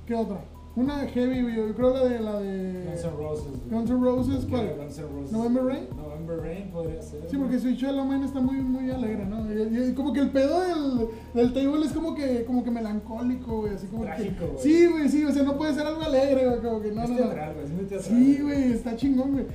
¿Qué 0.07 0.15
otra? 0.15 0.41
Una 0.75 1.01
Heavy, 1.01 1.43
güey. 1.43 1.55
Yo 1.55 1.75
creo 1.75 1.93
la 1.93 2.05
de 2.05 2.19
la 2.21 2.41
de 2.41 2.87
Guns 2.87 3.05
N' 3.05 3.11
Roses. 3.19 3.51
güey. 3.51 3.71
Guns 3.71 3.91
N' 3.91 4.01
Roses, 4.01 4.47
¿cuál? 4.49 4.75
Guns 4.79 4.99
N' 4.99 5.07
Roses. 5.09 5.33
November 5.33 5.65
Rain. 5.65 5.89
November 5.95 6.41
Rain 6.41 6.71
podría 6.71 7.03
ser. 7.03 7.29
Sí, 7.29 7.37
porque 7.37 7.59
Sweet 7.59 7.77
Child 7.77 7.99
O' 7.99 8.05
Mine 8.07 8.25
está 8.25 8.41
muy, 8.41 8.57
muy 8.57 8.91
alegre, 8.91 9.27
¿no? 9.27 9.53
Y, 9.53 9.91
y 9.91 9.93
como 9.93 10.15
que 10.15 10.21
el 10.21 10.31
pedo 10.31 10.59
del, 10.63 11.09
del 11.35 11.53
table 11.53 11.85
es 11.85 11.93
como 11.93 12.15
que, 12.15 12.47
como 12.47 12.65
que 12.65 12.71
melancólico, 12.71 13.59
güey. 13.59 13.75
Así 13.75 13.87
como 13.89 14.05
Trágico, 14.05 14.47
que. 14.47 14.47
güey. 14.47 14.63
Sí, 14.63 14.87
güey, 14.87 15.09
sí. 15.11 15.25
O 15.27 15.31
sea, 15.31 15.43
no 15.43 15.59
puede 15.59 15.75
ser 15.75 15.87
algo 15.87 16.01
alegre, 16.01 16.47
güey. 16.47 16.61
Como 16.63 16.81
que 16.81 16.91
no, 16.91 17.03
es 17.03 17.11
no, 17.11 17.17
teatral, 17.17 17.53
güey. 17.53 17.67
Es 17.67 17.71
muy 17.71 17.85
teatral. 17.85 18.19
Sí, 18.19 18.41
güey, 18.41 18.73
está 18.73 18.97
chingón, 18.97 19.33
güey. 19.33 19.47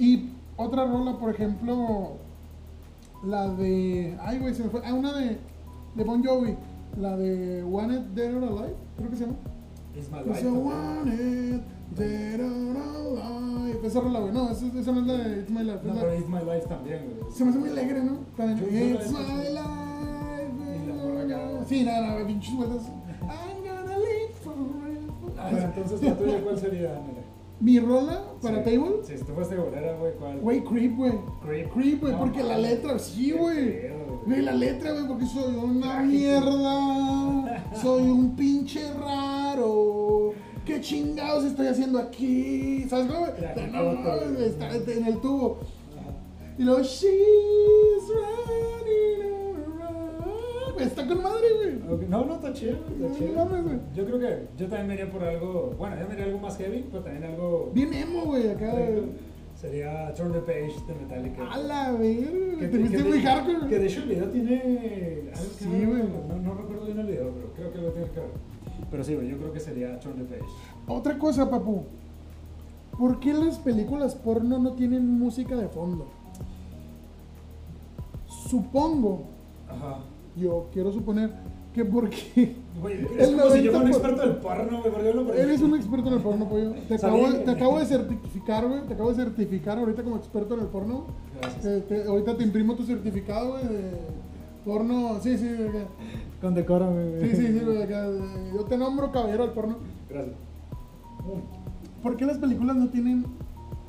Y 0.00 0.30
otra 0.56 0.86
rola, 0.86 1.16
por 1.18 1.30
ejemplo, 1.30 2.25
la 3.24 3.48
de. 3.48 4.16
Ay, 4.20 4.38
güey, 4.38 4.54
se 4.54 4.64
me 4.64 4.70
fue. 4.70 4.80
Ah, 4.84 4.94
una 4.94 5.12
de, 5.16 5.38
de 5.94 6.04
Bon 6.04 6.22
Jovi. 6.24 6.54
La 7.00 7.16
de 7.16 7.62
Wanted 7.64 8.00
Dead 8.14 8.34
or 8.34 8.44
Alive, 8.44 8.74
creo 8.96 9.10
que 9.10 9.16
se 9.16 9.24
llama. 9.26 9.36
It's 9.94 10.10
my 10.10 10.18
Dice, 10.18 10.28
life. 10.28 10.42
también. 10.42 10.64
Wanted 10.64 11.60
Dead 11.96 12.40
or 12.40 12.76
Alive. 12.76 13.86
Esa 13.86 14.00
rola, 14.00 14.20
güey. 14.20 14.32
No, 14.32 14.50
esa, 14.50 14.66
esa 14.66 14.92
no 14.92 15.00
es 15.00 15.06
la 15.06 15.12
de 15.14 15.40
It's 15.40 15.50
My 15.50 15.62
Life. 15.62 15.78
es 15.80 15.84
No, 15.84 15.94
pero 16.00 16.14
It's 16.14 16.28
My 16.28 16.38
Life 16.40 16.66
también, 16.68 17.00
güey. 17.20 17.32
se 17.32 17.44
me 17.44 17.50
hace 17.50 17.58
muy 17.58 17.68
alegre, 17.70 18.02
¿no? 18.02 18.18
También. 18.36 18.94
It's 18.94 19.10
my 19.12 19.18
Y 19.18 19.52
la 20.86 20.94
morra 20.94 21.24
life. 21.24 21.34
acá. 21.34 21.64
Sí, 21.68 21.84
nada, 21.84 22.18
no, 22.20 22.26
pinches 22.26 22.56
vueltas. 22.56 22.82
I'm 23.22 23.62
gonna 23.62 23.98
live 23.98 24.32
forever. 24.42 25.38
Ah, 25.38 25.50
entonces, 25.74 26.02
¿la 26.02 26.14
tuya 26.16 26.40
cuál 26.42 26.58
sería? 26.58 27.00
Mi 27.58 27.78
rola 27.78 28.22
para 28.42 28.62
Sí. 28.62 28.70
Table, 28.70 28.96
Sí, 29.02 29.16
si 29.16 29.24
tú 29.24 29.32
fuiste 29.32 29.56
bolera, 29.56 29.96
güey, 29.96 30.12
¿cuál? 30.18 30.40
güey, 30.40 30.62
Creep, 30.64 30.96
güey. 30.96 31.12
Creep. 31.42 31.72
Creep, 31.72 32.00
güey, 32.02 32.12
No, 32.12 32.18
porque 32.18 32.42
la 32.42 32.58
letra, 32.58 32.98
sí, 32.98 33.32
güey. 33.32 33.88
Güey, 34.26 34.42
la 34.42 34.52
letra, 34.52 34.92
güey, 34.92 35.06
porque 35.08 35.24
soy 35.26 35.54
una 35.54 35.80
Trágico. 35.92 36.12
mierda. 36.12 37.72
Soy 37.82 38.02
un 38.02 38.36
pinche 38.36 38.80
raro. 38.94 40.32
¿Qué 40.64 40.80
chingados 40.80 41.44
estoy 41.44 41.68
haciendo 41.68 41.98
aquí? 41.98 42.84
¿Sabes 42.90 43.06
cómo? 43.06 43.26
No, 43.72 43.92
no, 43.94 44.38
está 44.40 44.74
en 44.92 45.06
el 45.06 45.20
tubo. 45.20 45.58
Y 46.58 46.62
luego, 46.64 46.82
she's 46.82 47.10
running. 48.08 49.35
Güey, 50.76 50.86
Está 50.88 51.06
con 51.06 51.22
madre, 51.22 51.46
güey. 51.56 52.08
No, 52.08 52.24
no, 52.24 52.34
está 52.34 52.52
chido, 52.52 52.76
No, 52.98 53.06
está 53.06 53.18
chido. 53.18 53.34
no 53.34 53.44
mames, 53.46 53.64
güey. 53.64 53.78
Yo 53.94 54.04
creo 54.06 54.18
que 54.18 54.48
yo 54.58 54.66
también 54.68 54.86
me 54.88 54.94
iría 54.94 55.10
por 55.10 55.24
algo, 55.24 55.74
bueno, 55.78 55.96
yo 55.98 56.06
me 56.06 56.12
iría 56.14 56.26
algo 56.26 56.38
más 56.38 56.56
heavy, 56.58 56.84
pero 56.90 57.02
también 57.02 57.24
algo... 57.24 57.70
Bien 57.74 57.92
emo, 57.94 58.24
güey, 58.26 58.48
acá. 58.50 58.74
Sería 59.54 60.12
Turn 60.12 60.32
the 60.32 60.40
Page 60.40 60.74
de 60.86 60.94
Metallica. 60.94 61.50
A 61.50 61.56
la 61.58 61.92
verga. 61.92 62.58
Que- 62.58 62.68
Te 62.68 62.88
que- 62.90 63.04
muy 63.04 63.20
hardcore, 63.22 63.68
Que 63.68 63.78
de 63.78 63.86
hecho 63.86 64.02
el 64.02 64.08
video 64.10 64.28
tiene... 64.28 65.30
Sí, 65.58 65.64
güey. 65.66 66.02
No, 66.28 66.36
no 66.42 66.54
recuerdo 66.54 66.84
bien 66.84 66.98
el 66.98 67.06
video, 67.06 67.30
pero 67.34 67.52
creo 67.54 67.72
que 67.72 67.78
lo 67.78 67.90
tiene 67.92 68.10
que 68.10 68.20
ver. 68.20 68.28
Pero 68.90 69.02
sí, 69.04 69.14
güey, 69.14 69.28
yo 69.28 69.38
creo 69.38 69.52
que 69.54 69.60
sería 69.60 69.98
Turn 69.98 70.16
the 70.18 70.24
Page. 70.24 70.50
Otra 70.88 71.16
cosa, 71.18 71.48
papu. 71.48 71.84
¿Por 72.98 73.18
qué 73.18 73.32
las 73.32 73.58
películas 73.58 74.14
porno 74.14 74.58
no 74.58 74.72
tienen 74.72 75.06
música 75.18 75.56
de 75.56 75.68
fondo? 75.68 76.06
Supongo, 78.26 79.24
Ajá. 79.68 79.98
Yo 80.36 80.66
quiero 80.72 80.92
suponer 80.92 81.30
que 81.74 81.84
porque 81.84 82.56
Güey, 82.80 82.98
El 82.98 83.20
es 83.20 83.28
como 83.30 83.50
si 83.50 83.62
yo 83.62 83.70
fuera 83.72 83.86
un 83.86 83.90
90%. 83.90 83.96
experto 83.96 84.22
del 84.22 84.36
porno, 84.36 84.78
güey, 84.80 84.92
porque 84.92 85.06
yo 85.06 85.14
lo 85.14 85.32
eres 85.34 85.60
un 85.62 85.74
experto 85.76 86.08
en 86.08 86.14
el 86.14 86.20
porno, 86.20 86.48
pollo. 86.48 86.72
Te 86.88 86.94
acabo, 86.96 87.24
que- 87.26 87.38
te 87.38 87.50
acabo 87.50 87.78
de 87.78 87.86
certificar, 87.86 88.68
güey. 88.68 88.80
Te 88.86 88.92
acabo 88.94 89.08
de 89.10 89.14
certificar 89.16 89.78
ahorita 89.78 90.02
como 90.02 90.16
experto 90.16 90.54
en 90.54 90.60
el 90.60 90.66
porno. 90.66 91.04
Gracias. 91.40 91.62
Te- 91.62 91.80
te- 91.80 92.04
ahorita 92.04 92.36
te 92.36 92.44
imprimo 92.44 92.74
tu 92.74 92.84
certificado, 92.84 93.52
güey, 93.52 93.64
de 93.66 93.90
porno. 94.64 95.18
Sí, 95.22 95.38
sí, 95.38 95.48
güey, 95.56 95.68
acá. 95.68 95.86
Con 96.42 96.54
decoro, 96.54 96.92
güey. 96.92 97.20
sí, 97.30 97.36
sí, 97.36 97.46
sí, 97.58 97.64
güey, 97.64 97.82
acá. 97.82 98.06
Yo 98.54 98.64
te 98.64 98.76
nombro 98.76 99.10
caballero 99.10 99.44
del 99.44 99.52
porno. 99.54 99.76
Gracias. 100.10 100.34
¿Por 102.02 102.16
qué 102.16 102.24
las 102.26 102.38
películas 102.38 102.76
no 102.76 102.88
tienen 102.88 103.24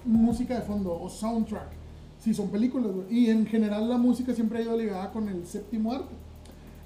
música 0.05 0.55
de 0.55 0.61
fondo 0.61 0.97
o 0.99 1.09
soundtrack? 1.09 1.71
Si 2.19 2.33
son 2.33 2.47
películas, 2.49 2.91
güey. 2.91 3.05
Y 3.09 3.29
en 3.29 3.45
general 3.45 3.89
la 3.89 3.97
música 3.97 4.33
siempre 4.33 4.59
ha 4.59 4.61
ido 4.61 4.77
ligada 4.77 5.11
con 5.11 5.27
el 5.27 5.45
séptimo 5.45 5.91
arte. 5.93 6.15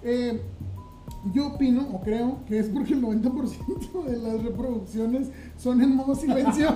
Eh, 0.04 0.41
yo 1.34 1.47
opino 1.49 1.88
o 1.93 2.02
creo 2.02 2.39
que 2.47 2.58
es 2.60 2.68
porque 2.68 2.93
el 2.93 3.02
90% 3.04 4.04
de 4.06 4.18
las 4.18 4.43
reproducciones 4.43 5.30
son 5.58 5.82
en 5.82 5.95
modo 5.95 6.16
silencio. 6.16 6.70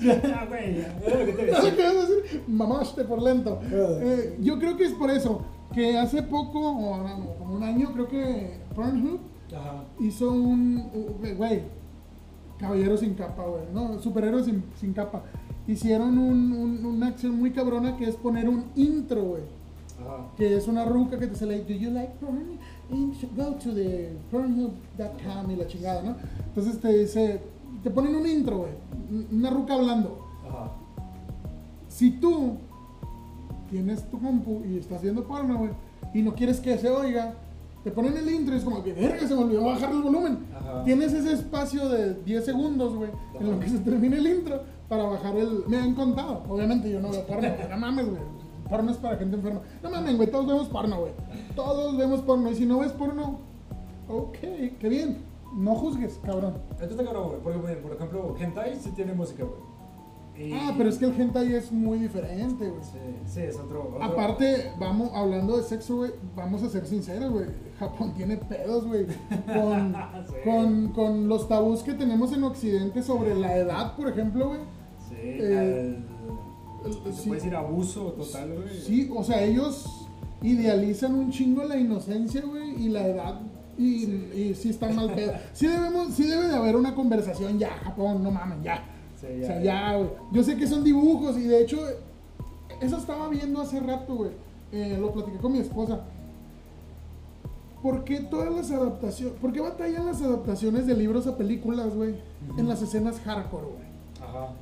Ya, 0.00 0.44
güey. 0.46 0.84
Mamaste 2.48 3.04
por 3.04 3.22
lento. 3.22 3.60
Eh, 3.72 4.36
yo 4.42 4.58
creo 4.58 4.76
que 4.76 4.84
es 4.84 4.92
por 4.92 5.10
eso. 5.10 5.40
Que 5.72 5.96
hace 5.96 6.22
poco, 6.22 6.58
o 6.60 6.96
no, 6.98 7.34
como 7.38 7.54
un 7.54 7.62
año, 7.62 7.90
creo 7.94 8.06
que 8.08 8.58
Pornhub 8.74 9.20
Ajá. 9.56 9.84
hizo 10.00 10.30
un. 10.30 10.84
Güey, 11.36 11.62
caballero 12.58 12.96
sin 12.98 13.14
capa, 13.14 13.42
güey. 13.46 13.62
No, 13.72 13.98
superhéroe 14.00 14.44
sin, 14.44 14.62
sin 14.78 14.92
capa. 14.92 15.22
Hicieron 15.66 16.18
un- 16.18 16.52
un- 16.52 16.84
una 16.84 17.06
acción 17.08 17.38
muy 17.38 17.50
cabrona 17.52 17.96
que 17.96 18.04
es 18.04 18.16
poner 18.16 18.48
un 18.48 18.66
intro, 18.76 19.22
güey. 19.24 19.42
Que 20.36 20.56
es 20.56 20.68
una 20.68 20.84
ruca 20.84 21.18
que 21.18 21.26
te 21.26 21.34
sale, 21.34 21.64
do 21.64 21.74
you 21.74 21.90
like 21.90 22.14
porn? 22.20 22.58
Go 23.36 23.54
to 23.54 23.74
the 23.74 24.12
pornhub.com 24.30 25.50
y 25.50 25.56
la 25.56 25.66
chingada, 25.66 26.02
¿no? 26.02 26.16
Entonces 26.46 26.80
te 26.80 26.98
dice, 26.98 27.40
te 27.82 27.90
ponen 27.90 28.14
un 28.14 28.26
intro, 28.26 28.58
güey. 28.58 28.72
Una 29.32 29.50
ruca 29.50 29.74
hablando. 29.74 30.26
Ajá. 30.46 30.72
Si 31.88 32.12
tú 32.12 32.56
tienes 33.70 34.08
tu 34.10 34.20
compu 34.20 34.62
y 34.64 34.78
estás 34.78 35.02
viendo 35.02 35.24
porno, 35.24 35.58
güey, 35.58 35.70
y 36.12 36.22
no 36.22 36.34
quieres 36.34 36.60
que 36.60 36.78
se 36.78 36.90
oiga, 36.90 37.34
te 37.82 37.90
ponen 37.90 38.16
el 38.16 38.30
intro 38.30 38.54
y 38.54 38.58
es 38.58 38.64
como 38.64 38.82
que, 38.82 38.92
verga, 38.92 39.26
se 39.26 39.34
me 39.34 39.42
olvidó 39.42 39.64
bajar 39.64 39.90
el 39.90 40.02
volumen. 40.02 40.38
Ajá. 40.54 40.84
Tienes 40.84 41.12
ese 41.12 41.32
espacio 41.32 41.88
de 41.88 42.14
10 42.22 42.44
segundos, 42.44 42.94
güey, 42.94 43.10
en 43.38 43.50
lo 43.50 43.60
que 43.60 43.68
se 43.68 43.78
termine 43.78 44.16
el 44.16 44.26
intro 44.26 44.62
para 44.88 45.04
bajar 45.04 45.36
el... 45.36 45.64
Me 45.66 45.76
han 45.78 45.94
contado, 45.94 46.42
obviamente 46.48 46.90
yo 46.90 47.00
no 47.00 47.10
veo 47.10 47.26
porno, 47.26 47.48
no 47.70 47.76
mames, 47.76 48.08
güey. 48.08 48.22
Porno 48.76 48.90
es 48.90 48.96
para 48.98 49.16
gente 49.16 49.36
enferma. 49.36 49.60
No 49.82 49.90
mames, 49.90 50.16
güey, 50.16 50.30
todos 50.30 50.46
vemos 50.46 50.68
porno, 50.68 51.00
güey. 51.00 51.12
Todos 51.54 51.96
vemos 51.96 52.20
porno. 52.20 52.50
Y 52.50 52.54
si 52.54 52.66
no 52.66 52.78
ves 52.80 52.92
porno, 52.92 53.38
ok, 54.08 54.36
qué 54.80 54.88
bien. 54.88 55.18
No 55.56 55.74
juzgues, 55.76 56.18
cabrón. 56.24 56.54
Esto 56.72 56.84
está 56.86 57.04
cabrón, 57.04 57.28
güey. 57.28 57.40
Porque, 57.42 57.76
por 57.76 57.92
ejemplo, 57.92 58.34
Hentai 58.38 58.76
sí 58.76 58.90
tiene 58.90 59.12
música, 59.12 59.44
güey. 59.44 59.74
Y- 60.36 60.52
Ah, 60.52 60.74
pero 60.76 60.88
es 60.88 60.98
que 60.98 61.04
el 61.04 61.12
hentai 61.20 61.54
es 61.54 61.70
muy 61.70 61.96
diferente, 61.96 62.68
güey. 62.68 62.82
Sí, 62.82 62.98
sí, 63.24 63.40
es 63.42 63.56
otro. 63.56 63.84
otro- 63.94 64.02
Aparte, 64.02 64.72
vamos, 64.80 65.10
hablando 65.14 65.56
de 65.56 65.62
sexo, 65.62 65.98
güey, 65.98 66.10
vamos 66.34 66.60
a 66.64 66.68
ser 66.68 66.86
sinceros, 66.86 67.30
güey. 67.30 67.46
Japón 67.78 68.14
tiene 68.14 68.36
pedos, 68.38 68.84
güey. 68.84 69.06
Con, 69.06 69.94
Sí. 70.26 70.34
con, 70.44 70.88
con 70.88 71.28
los 71.28 71.46
tabús 71.46 71.84
que 71.84 71.94
tenemos 71.94 72.32
en 72.32 72.42
Occidente 72.42 73.00
sobre 73.04 73.36
la 73.36 73.56
edad, 73.56 73.94
por 73.94 74.08
ejemplo, 74.08 74.48
güey. 74.48 74.60
Sí, 75.08 75.14
eh, 75.14 75.80
el- 75.96 76.04
se 76.92 77.12
sí. 77.12 77.28
puede 77.28 77.40
decir 77.40 77.54
abuso 77.56 78.12
total, 78.12 78.54
güey. 78.54 78.80
Sí, 78.80 79.10
o 79.14 79.22
sea, 79.24 79.42
ellos 79.42 79.86
idealizan 80.42 81.14
un 81.14 81.30
chingo 81.30 81.64
la 81.64 81.76
inocencia, 81.78 82.42
güey, 82.42 82.84
y 82.84 82.88
la 82.88 83.06
edad. 83.06 83.40
Y 83.78 84.00
Sí. 84.00 84.06
sí, 84.34 84.40
y 84.40 84.54
sí 84.54 84.70
están 84.70 84.94
mal 84.94 85.12
pedo. 85.14 85.32
Sí, 85.52 85.66
debemos, 85.66 86.14
sí 86.14 86.24
debe 86.26 86.46
de 86.48 86.54
haber 86.56 86.76
una 86.76 86.94
conversación 86.94 87.58
ya, 87.58 87.70
Japón, 87.82 88.22
no 88.22 88.30
mames, 88.30 88.62
ya. 88.62 88.84
Sí, 89.20 89.26
O 89.42 89.46
sea, 89.46 89.62
ya, 89.62 89.96
güey. 89.96 90.10
Yo 90.32 90.42
sé 90.44 90.56
que 90.56 90.66
son 90.66 90.84
dibujos 90.84 91.36
y 91.38 91.42
de 91.44 91.62
hecho, 91.62 91.78
eso 92.80 92.96
estaba 92.98 93.28
viendo 93.28 93.60
hace 93.60 93.80
rato, 93.80 94.14
güey. 94.14 94.30
Eh, 94.72 94.98
lo 95.00 95.12
platiqué 95.12 95.38
con 95.38 95.52
mi 95.52 95.58
esposa. 95.58 96.00
¿Por 97.82 98.04
qué 98.04 98.20
todas 98.20 98.50
las 98.52 98.70
adaptaciones, 98.70 99.38
por 99.40 99.52
qué 99.52 99.60
batallan 99.60 100.06
las 100.06 100.22
adaptaciones 100.22 100.86
de 100.86 100.94
libros 100.96 101.26
a 101.26 101.36
películas, 101.36 101.94
güey? 101.94 102.14
En 102.56 102.66
las 102.66 102.80
escenas 102.80 103.20
hardcore, 103.20 103.66
güey. 103.66 104.26
Ajá. 104.26 104.54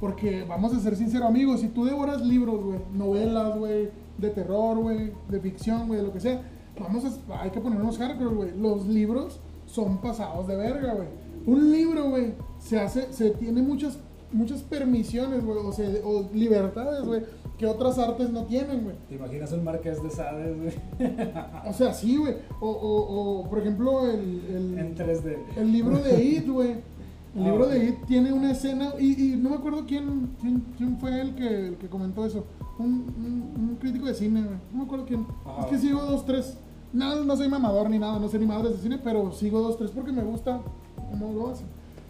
Porque 0.00 0.44
vamos 0.48 0.74
a 0.74 0.80
ser 0.80 0.96
sinceros, 0.96 1.28
amigos, 1.28 1.60
si 1.60 1.68
tú 1.68 1.84
devoras 1.84 2.20
libros, 2.24 2.62
güey, 2.62 2.78
novelas, 2.94 3.58
güey, 3.58 3.90
de 4.16 4.30
terror, 4.30 4.78
güey, 4.78 5.12
de 5.28 5.40
ficción, 5.40 5.88
güey, 5.88 6.00
de 6.00 6.06
lo 6.06 6.12
que 6.12 6.20
sea, 6.20 6.40
vamos 6.78 7.04
a, 7.04 7.42
hay 7.42 7.50
que 7.50 7.60
ponernos 7.60 7.98
hardcore, 7.98 8.34
güey. 8.34 8.58
Los 8.58 8.86
libros 8.86 9.40
son 9.66 9.98
pasados 9.98 10.46
de 10.46 10.56
verga, 10.56 10.94
güey. 10.94 11.08
Un 11.46 11.72
libro, 11.72 12.10
güey, 12.10 12.34
se 12.58 12.78
hace, 12.78 13.12
se 13.12 13.30
tiene 13.30 13.60
muchas, 13.62 13.98
muchas 14.32 14.62
permisiones, 14.62 15.44
güey, 15.44 15.58
o, 15.58 15.72
sea, 15.72 15.88
o 16.04 16.28
libertades, 16.32 17.04
güey, 17.04 17.22
que 17.58 17.66
otras 17.66 17.98
artes 17.98 18.30
no 18.30 18.44
tienen, 18.44 18.84
güey. 18.84 18.96
¿Te 19.08 19.16
imaginas 19.16 19.50
el 19.52 19.62
Marqués 19.62 20.00
de 20.00 20.10
Sades, 20.10 20.56
güey? 20.56 20.72
O 21.68 21.72
sea, 21.72 21.92
sí, 21.92 22.16
güey. 22.16 22.36
O, 22.60 22.70
o, 22.70 23.40
o, 23.40 23.50
por 23.50 23.58
ejemplo, 23.58 24.06
el, 24.06 24.44
el, 24.48 24.78
en 24.78 24.94
3D. 24.94 25.36
el 25.56 25.72
libro 25.72 25.98
de 25.98 26.22
It, 26.22 26.48
güey. 26.48 26.76
El 27.38 27.44
Ah, 27.46 27.50
libro 27.50 27.64
ok. 27.66 27.70
de 27.70 27.84
It 27.88 28.04
tiene 28.06 28.32
una 28.32 28.50
escena, 28.52 28.92
y, 28.98 29.32
y 29.32 29.36
no 29.36 29.50
me 29.50 29.56
acuerdo 29.56 29.84
quién, 29.86 30.30
quién, 30.40 30.64
quién 30.76 30.98
fue 30.98 31.20
el 31.20 31.34
que, 31.34 31.68
el 31.68 31.76
que 31.76 31.88
comentó 31.88 32.24
eso. 32.26 32.44
Un, 32.78 32.86
un- 32.86 33.54
un 33.70 33.76
crítico 33.80 34.06
de 34.06 34.14
cine. 34.14 34.42
No 34.72 34.78
me 34.78 34.84
acuerdo 34.84 35.04
quién. 35.06 35.26
Ajá. 35.44 35.60
Es 35.62 35.66
que 35.66 35.78
sigo 35.78 36.00
dos, 36.02 36.24
tres. 36.26 36.56
No, 36.92 37.24
no 37.24 37.36
soy 37.36 37.48
mamador 37.48 37.90
ni 37.90 37.98
nada, 37.98 38.18
no 38.18 38.28
sé 38.28 38.38
ni 38.38 38.46
madres 38.46 38.72
de 38.72 38.78
cine, 38.78 38.98
pero 39.02 39.30
sigo 39.32 39.60
dos, 39.60 39.76
tres 39.76 39.90
porque 39.90 40.10
me 40.12 40.22
gusta 40.22 40.60
cómo 41.10 41.32
lo 41.32 41.50
hacen. 41.50 41.66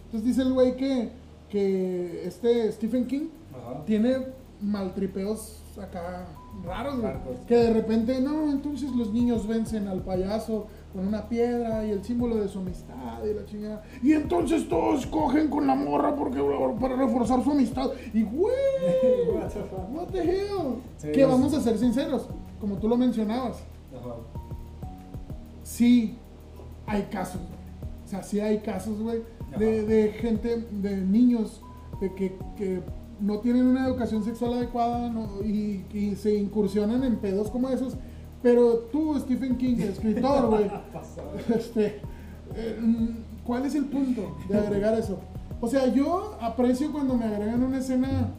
Entonces 0.06 0.24
dice 0.28 0.42
el 0.42 0.52
güey 0.52 0.76
que, 0.76 1.10
que 1.50 2.24
este 2.26 2.70
Stephen 2.72 3.06
King 3.06 3.28
Ajá. 3.52 3.84
tiene 3.86 4.18
maltripeos 4.60 5.56
acá 5.82 6.26
raros, 6.64 7.00
güey. 7.00 7.12
Que 7.46 7.56
de 7.56 7.72
repente, 7.72 8.20
no, 8.20 8.50
entonces 8.50 8.90
los 8.94 9.12
niños 9.12 9.46
vencen 9.46 9.88
al 9.88 10.02
payaso 10.02 10.66
con 10.98 11.06
una 11.06 11.28
piedra 11.28 11.86
y 11.86 11.92
el 11.92 12.02
símbolo 12.02 12.34
de 12.34 12.48
su 12.48 12.58
amistad 12.58 13.24
y 13.24 13.32
la 13.32 13.44
chingada. 13.44 13.84
Y 14.02 14.14
entonces 14.14 14.68
todos 14.68 15.06
cogen 15.06 15.48
con 15.48 15.64
la 15.64 15.76
morra 15.76 16.16
porque 16.16 16.42
para 16.80 16.96
reforzar 16.96 17.44
su 17.44 17.52
amistad. 17.52 17.90
Y 18.12 18.24
güey, 18.24 18.52
What 19.32 19.48
the 19.48 19.60
fuck? 19.60 19.94
what 19.94 20.06
the 20.08 20.22
hell? 20.22 20.80
Sí, 20.96 21.12
que 21.12 21.24
vamos 21.24 21.54
a 21.54 21.60
ser 21.60 21.78
sinceros, 21.78 22.26
como 22.58 22.78
tú 22.78 22.88
lo 22.88 22.96
mencionabas. 22.96 23.58
Ajá. 23.96 24.16
sí 25.62 26.16
hay 26.84 27.02
casos. 27.02 27.42
O 28.04 28.08
sea, 28.08 28.24
sí 28.24 28.40
hay 28.40 28.58
casos, 28.58 29.00
güey, 29.00 29.22
de, 29.56 29.84
de 29.84 30.12
gente, 30.14 30.66
de 30.68 30.96
niños 30.96 31.62
de 32.00 32.12
que, 32.12 32.36
que 32.56 32.82
no 33.20 33.38
tienen 33.38 33.66
una 33.66 33.86
educación 33.86 34.24
sexual 34.24 34.54
adecuada 34.54 35.10
¿no? 35.10 35.44
y, 35.44 35.84
y 35.92 36.16
se 36.16 36.34
incursionan 36.34 37.04
en 37.04 37.18
pedos 37.18 37.50
como 37.50 37.68
esos. 37.68 37.94
Pero 38.42 38.88
tú, 38.92 39.18
Stephen 39.18 39.56
King, 39.56 39.76
escritor, 39.80 40.46
güey, 40.46 40.70
este, 41.56 42.00
eh, 42.54 42.78
¿cuál 43.44 43.66
es 43.66 43.74
el 43.74 43.86
punto 43.86 44.36
de 44.48 44.58
agregar 44.58 44.94
eso? 44.94 45.18
O 45.60 45.66
sea, 45.66 45.86
yo 45.88 46.36
aprecio 46.40 46.92
cuando 46.92 47.14
me 47.14 47.24
agregan 47.24 47.62
una 47.62 47.78
escena 47.78 48.30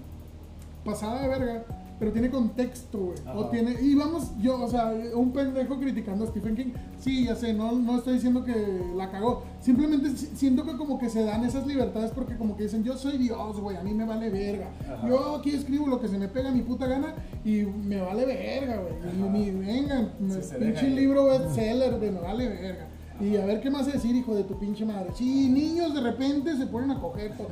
pasada 0.85 1.21
de 1.21 1.27
verga, 1.27 1.65
pero 1.99 2.11
tiene 2.13 2.29
contexto, 2.29 2.97
güey. 2.97 3.17
O 3.35 3.41
Ajá. 3.41 3.51
tiene, 3.51 3.75
y 3.81 3.93
vamos, 3.95 4.31
yo, 4.39 4.61
o 4.61 4.67
sea, 4.69 4.93
un 5.15 5.31
pendejo 5.33 5.77
criticando 5.79 6.23
a 6.23 6.27
Stephen 6.27 6.55
King. 6.55 6.71
Sí, 6.97 7.25
ya 7.25 7.35
sé, 7.35 7.53
no, 7.53 7.73
no 7.73 7.97
estoy 7.97 8.13
diciendo 8.13 8.43
que 8.45 8.55
la 8.95 9.11
cagó. 9.11 9.43
Simplemente 9.59 10.09
si- 10.11 10.27
siento 10.35 10.63
que 10.65 10.77
como 10.77 10.97
que 10.97 11.09
se 11.09 11.23
dan 11.23 11.43
esas 11.43 11.67
libertades 11.67 12.11
porque 12.11 12.37
como 12.37 12.55
que 12.55 12.63
dicen, 12.63 12.83
yo 12.83 12.95
soy 12.97 13.17
Dios, 13.17 13.59
güey, 13.59 13.75
a 13.77 13.83
mí 13.83 13.93
me 13.93 14.05
vale 14.05 14.29
verga. 14.29 14.69
Ajá. 14.91 15.07
Yo 15.07 15.35
aquí 15.35 15.51
escribo 15.51 15.87
lo 15.87 15.99
que 15.99 16.07
se 16.07 16.17
me 16.17 16.27
pega 16.29 16.51
mi 16.51 16.61
puta 16.61 16.87
gana 16.87 17.13
y 17.43 17.63
me 17.63 17.99
vale 18.01 18.25
verga, 18.25 18.77
güey. 18.81 18.93
Y 19.17 19.21
Ajá. 19.21 19.31
ni 19.31 19.51
vengan, 19.51 20.11
Sí, 20.27 20.41
se 20.41 20.55
pinche 20.55 20.85
deja 20.85 20.95
libro 20.95 21.25
bestseller, 21.25 21.97
güey, 21.97 22.11
me 22.11 22.19
vale 22.21 22.47
verga. 22.47 22.87
Y 23.19 23.35
a 23.35 23.45
ver 23.45 23.59
qué 23.59 23.69
más 23.69 23.85
decir, 23.85 24.15
hijo 24.15 24.33
de 24.33 24.43
tu 24.45 24.57
pinche 24.57 24.85
madre. 24.85 25.09
Sí, 25.13 25.49
niños 25.49 25.93
de 25.93 25.99
repente 25.99 26.55
se 26.55 26.65
ponen 26.67 26.91
a 26.91 27.01
coger. 27.01 27.35
todo. 27.35 27.47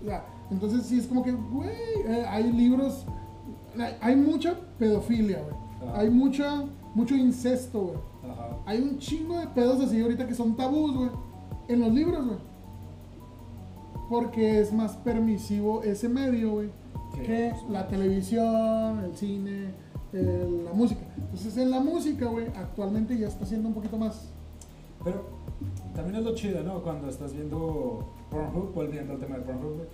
O 0.00 0.04
sea, 0.06 0.24
entonces 0.48 0.84
sí 0.86 0.96
es 1.00 1.08
como 1.08 1.24
que, 1.24 1.32
güey, 1.32 1.70
eh, 2.06 2.24
hay 2.28 2.52
libros, 2.52 3.04
hay, 4.00 4.16
mucha 4.16 4.54
pedofilia, 4.78 5.40
güey. 5.42 5.90
Ajá. 5.90 6.00
Hay 6.00 6.10
mucha, 6.10 6.64
mucho 6.94 7.14
incesto, 7.14 7.80
güey. 7.80 7.98
Hay 8.66 8.80
un 8.82 8.98
chingo 8.98 9.38
de 9.38 9.46
pedos 9.48 9.80
así 9.80 10.00
ahorita 10.00 10.26
que 10.26 10.34
son 10.34 10.56
tabús, 10.56 10.94
güey. 10.96 11.10
En 11.68 11.80
los 11.80 11.92
libros, 11.92 12.26
güey. 12.26 12.38
Porque 14.08 14.60
es 14.60 14.72
más 14.72 14.96
permisivo 14.96 15.82
ese 15.82 16.08
medio, 16.08 16.52
güey. 16.52 16.70
Que 17.24 17.52
la 17.70 17.88
televisión, 17.88 19.00
el 19.04 19.14
cine, 19.16 19.70
el- 20.12 20.64
la 20.64 20.72
música. 20.72 21.00
Entonces 21.16 21.56
en 21.56 21.70
la 21.70 21.80
música, 21.80 22.26
güey, 22.26 22.46
actualmente 22.48 23.18
ya 23.18 23.28
está 23.28 23.44
siendo 23.44 23.68
un 23.68 23.74
poquito 23.74 23.96
más... 23.98 24.30
Pero 25.04 25.24
también 25.94 26.16
es 26.16 26.22
lo 26.24 26.34
chido, 26.34 26.62
¿no? 26.62 26.82
Cuando 26.82 27.08
estás 27.08 27.32
viendo 27.32 28.08
Pornhub, 28.30 28.72
volviendo 28.74 29.14
al 29.14 29.18
tema 29.20 29.36
de 29.36 29.42
Pornhub, 29.42 29.74
güey, 29.76 29.88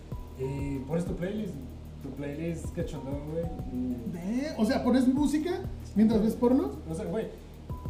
y 0.76 0.78
pones 0.80 1.04
tu 1.04 1.14
playlist, 1.14 1.54
tu 2.04 2.10
playlist 2.10 2.66
cachondón, 2.76 3.14
güey. 3.32 3.44
y- 3.72 4.46
O 4.58 4.64
sea, 4.64 4.84
pones 4.84 5.08
música 5.08 5.50
mientras 5.96 6.22
ves 6.22 6.34
porno. 6.34 6.70
O 6.88 6.94
sea, 6.94 7.06
güey, 7.06 7.26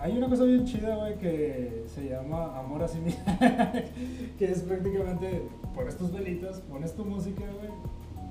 hay 0.00 0.16
una 0.16 0.28
cosa 0.28 0.44
bien 0.44 0.64
chida, 0.64 0.96
güey, 0.96 1.18
que 1.18 1.84
se 1.94 2.08
llama 2.08 2.58
amor 2.58 2.82
a 2.82 2.88
sí 2.88 2.98
mismo. 3.00 3.22
que 4.38 4.44
es 4.50 4.60
prácticamente, 4.62 5.42
pones 5.74 5.96
tus 5.96 6.12
velitas, 6.12 6.60
pones 6.60 6.94
tu 6.94 7.04
música, 7.04 7.42
güey, 7.58 7.70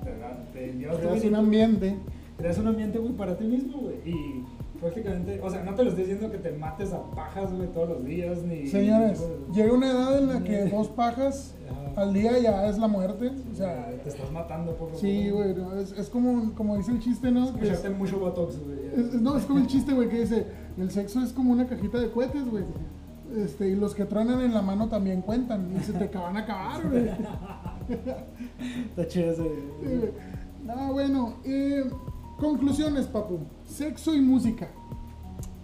te, 0.02 0.58
te 0.58 0.72
llevas 0.78 0.96
tu 0.96 1.02
Creas 1.02 1.14
un 1.16 1.20
velito, 1.20 1.36
ambiente. 1.38 1.96
creas 2.38 2.58
un 2.58 2.66
ambiente, 2.68 2.98
güey, 2.98 3.12
para 3.12 3.36
ti 3.36 3.44
mismo, 3.44 3.78
güey. 3.82 3.96
Y 4.04 4.44
prácticamente, 4.80 5.40
o 5.42 5.50
sea, 5.50 5.62
no 5.62 5.74
te 5.74 5.82
lo 5.84 5.90
estoy 5.90 6.04
diciendo 6.04 6.30
que 6.30 6.38
te 6.38 6.52
mates 6.52 6.92
a 6.92 7.02
pajas, 7.14 7.52
güey, 7.54 7.68
todos 7.68 7.88
los 7.90 8.04
días, 8.04 8.42
ni... 8.42 8.66
Señores, 8.66 9.22
ni- 9.50 9.54
llega 9.56 9.72
una 9.72 9.90
edad 9.90 10.18
en 10.18 10.28
la 10.28 10.42
que 10.44 10.64
dos 10.70 10.88
pajas 10.88 11.54
Ajá. 11.70 11.83
Al 11.96 12.12
día 12.12 12.38
ya 12.38 12.66
es 12.68 12.78
la 12.78 12.88
muerte. 12.88 13.30
O 13.52 13.54
sea, 13.54 13.90
te 14.02 14.08
estás 14.08 14.30
matando 14.32 14.74
poco 14.76 14.96
sí, 14.96 15.30
güey, 15.30 15.54
no, 15.54 15.74
es, 15.76 15.92
es 15.92 16.08
como, 16.08 16.52
como 16.54 16.76
dice 16.76 16.92
el 16.92 17.00
chiste, 17.00 17.30
¿no? 17.30 17.54
Que 17.54 17.68
es- 17.70 17.98
mucho 17.98 18.18
botox, 18.18 18.58
güey. 18.64 18.78
es- 18.96 19.20
no, 19.20 19.36
es 19.36 19.44
como 19.44 19.58
el 19.60 19.66
chiste, 19.66 19.92
güey, 19.92 20.08
que 20.08 20.20
dice, 20.20 20.46
el 20.78 20.90
sexo 20.90 21.20
es 21.22 21.32
como 21.32 21.52
una 21.52 21.66
cajita 21.66 21.98
de 21.98 22.10
cohetes, 22.10 22.48
güey. 22.50 22.64
Este, 23.36 23.68
y 23.68 23.74
los 23.74 23.94
que 23.94 24.04
truenan 24.04 24.40
en 24.42 24.54
la 24.54 24.62
mano 24.62 24.88
también 24.88 25.20
cuentan 25.22 25.74
y 25.76 25.80
se 25.80 25.92
te 25.92 26.04
acaban 26.04 26.36
a 26.36 26.40
acabar, 26.40 26.88
güey. 26.88 27.08
Está 28.90 29.08
chido 29.08 29.32
ese. 29.32 29.42
Sí. 29.42 30.00
Ah, 30.68 30.90
bueno, 30.92 31.34
eh, 31.44 31.84
conclusiones, 32.38 33.06
papu. 33.06 33.40
Sexo 33.66 34.14
y 34.14 34.20
música. 34.20 34.68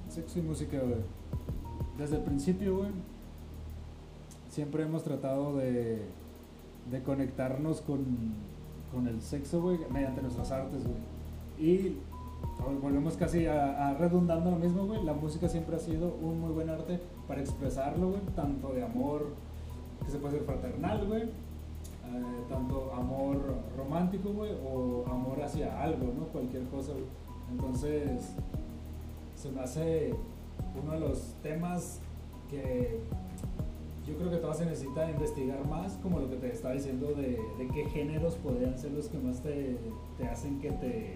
Sexo 0.09 0.39
y 0.39 0.43
música, 0.43 0.79
güey. 0.79 1.01
Desde 1.97 2.17
el 2.17 2.23
principio, 2.23 2.79
güey, 2.79 2.91
siempre 4.49 4.83
hemos 4.83 5.05
tratado 5.05 5.57
de, 5.57 6.03
de 6.91 7.03
conectarnos 7.03 7.81
con, 7.81 8.05
con 8.93 9.07
el 9.09 9.21
sexo, 9.21 9.61
güey, 9.63 9.79
mediante 9.91 10.23
nuestras 10.23 10.51
artes, 10.53 10.83
güey. 10.85 10.99
Y 11.59 11.97
vol- 12.65 12.81
volvemos 12.81 13.15
casi 13.17 13.47
a, 13.47 13.89
a 13.89 13.95
redundando 13.95 14.51
lo 14.51 14.57
mismo, 14.57 14.87
güey. 14.87 15.03
La 15.05 15.13
música 15.13 15.49
siempre 15.49 15.77
ha 15.77 15.79
sido 15.81 16.15
un 16.23 16.41
muy 16.41 16.51
buen 16.53 16.71
arte 16.71 17.01
para 17.29 17.41
expresarlo, 17.41 18.11
güey, 18.11 18.21
tanto 18.35 18.73
de 18.73 18.83
amor 18.85 19.27
que 20.05 20.11
se 20.11 20.19
puede 20.19 20.37
ser 20.39 20.45
fraternal, 20.47 21.07
güey. 21.07 21.23
eh, 21.23 21.29
tanto 22.49 22.93
amor 22.95 23.37
romántico, 23.77 24.31
güey, 24.33 24.51
o 24.65 25.05
amor 25.09 25.41
hacia 25.43 25.81
algo, 25.83 26.13
¿no? 26.19 26.25
Cualquier 26.27 26.65
cosa, 26.65 26.93
güey. 26.93 27.05
Entonces, 27.53 28.33
se 29.37 29.51
me 29.53 29.61
hace 29.61 30.15
uno 30.83 30.93
de 30.93 31.01
los 31.01 31.35
temas 31.43 32.01
que 32.51 33.01
yo 34.11 34.19
creo 34.19 34.31
que 34.31 34.37
todavía 34.39 34.59
se 34.59 34.67
necesita 34.67 35.11
investigar 35.11 35.67
más, 35.69 35.93
como 36.03 36.21
lo 36.21 36.29
que 36.29 36.37
te 36.37 36.53
estaba 36.53 36.75
diciendo 36.75 37.15
de, 37.15 37.41
de 37.59 37.69
qué 37.73 37.85
géneros 37.93 38.35
podrían 38.37 38.79
ser 38.79 38.93
los 38.93 39.09
que 39.09 39.19
más 39.19 39.43
te, 39.43 39.77
te 40.19 40.27
hacen 40.27 40.61
que 40.61 40.71
te, 40.73 41.15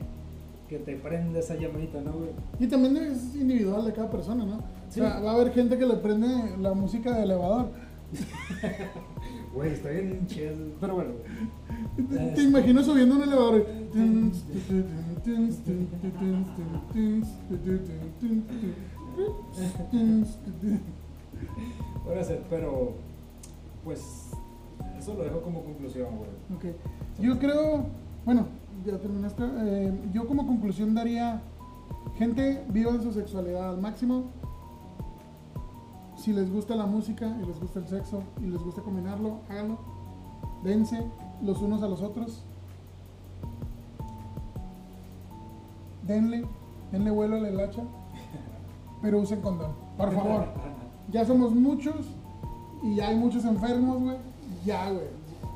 que 0.69 0.79
te 0.79 0.97
prende 0.97 1.41
esa 1.41 1.57
llamadita, 1.57 2.01
¿no, 2.01 2.13
güey? 2.13 2.31
Y 2.61 2.67
también 2.67 2.97
es 2.97 3.35
individual 3.35 3.85
de 3.85 3.93
cada 3.93 4.11
persona, 4.11 4.45
¿no? 4.45 4.59
Sí. 4.89 5.01
O 5.01 5.05
sea, 5.05 5.21
va 5.21 5.33
a 5.33 5.35
haber 5.35 5.53
gente 5.53 5.77
que 5.77 5.87
le 5.87 5.97
prende 5.97 6.57
la 6.61 6.73
música 6.73 7.17
de 7.17 7.25
elevador. 7.25 7.69
Güey, 9.55 9.71
está 9.71 9.91
bien 9.91 10.27
chido. 10.27 10.57
Pero 10.81 10.97
bueno. 10.97 11.11
Te, 12.11 12.17
te 12.33 12.43
imagino 12.43 12.83
subiendo 12.83 13.15
un 13.15 13.23
elevador. 13.23 13.65
Puede 22.05 22.23
ser, 22.23 22.43
pero 22.51 22.93
pues 23.83 24.31
eso 24.99 25.15
lo 25.15 25.25
dejo 25.25 25.41
como 25.41 25.63
conclusión, 25.63 26.09
güey. 26.17 26.31
Ok. 26.55 26.77
Yo 27.19 27.39
creo, 27.39 27.87
bueno, 28.25 28.47
ya 28.85 28.99
terminaste. 28.99 29.43
Eh, 29.43 29.93
yo 30.13 30.27
como 30.27 30.47
conclusión 30.47 30.95
daría, 30.95 31.41
gente, 32.17 32.63
vivan 32.69 33.03
su 33.03 33.13
sexualidad 33.13 33.71
al 33.71 33.81
máximo. 33.81 34.25
Si 36.17 36.33
les 36.33 36.51
gusta 36.53 36.77
la 36.77 36.87
música 36.87 37.27
y 37.43 37.47
les 37.47 37.59
gusta 37.59 37.81
el 37.81 37.89
sexo 37.89 38.23
y 38.41 38.47
les 38.47 38.63
gusta 38.63 38.83
combinarlo, 38.83 39.39
háganlo. 39.49 39.79
Dense 40.63 41.05
los 41.43 41.61
unos 41.61 41.83
a 41.83 41.89
los 41.89 42.03
otros. 42.03 42.45
Denle, 46.07 46.45
denle 46.93 47.11
vuelo 47.11 47.37
a 47.37 47.41
la 47.41 47.51
hilacha, 47.51 47.83
pero 49.01 49.21
usen 49.21 49.41
condón, 49.41 49.73
por 49.97 50.13
favor. 50.13 50.47
Ya 51.11 51.25
somos 51.25 51.55
muchos 51.55 52.07
y 52.83 53.01
hay 53.01 53.17
muchos 53.17 53.45
enfermos, 53.45 54.03
güey. 54.03 54.17
Ya, 54.65 54.91
güey. 54.91 55.07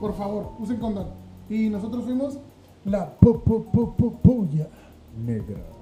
Por 0.01 0.15
favor, 0.15 0.53
usen 0.59 0.79
condón. 0.79 1.07
Y 1.49 1.69
nosotros 1.69 2.05
fuimos 2.05 2.39
la 2.85 3.11
po, 3.19 3.41
po, 3.41 3.65
po, 3.65 3.95
po, 3.95 4.13
polla. 4.13 4.69
Negra. 5.25 5.78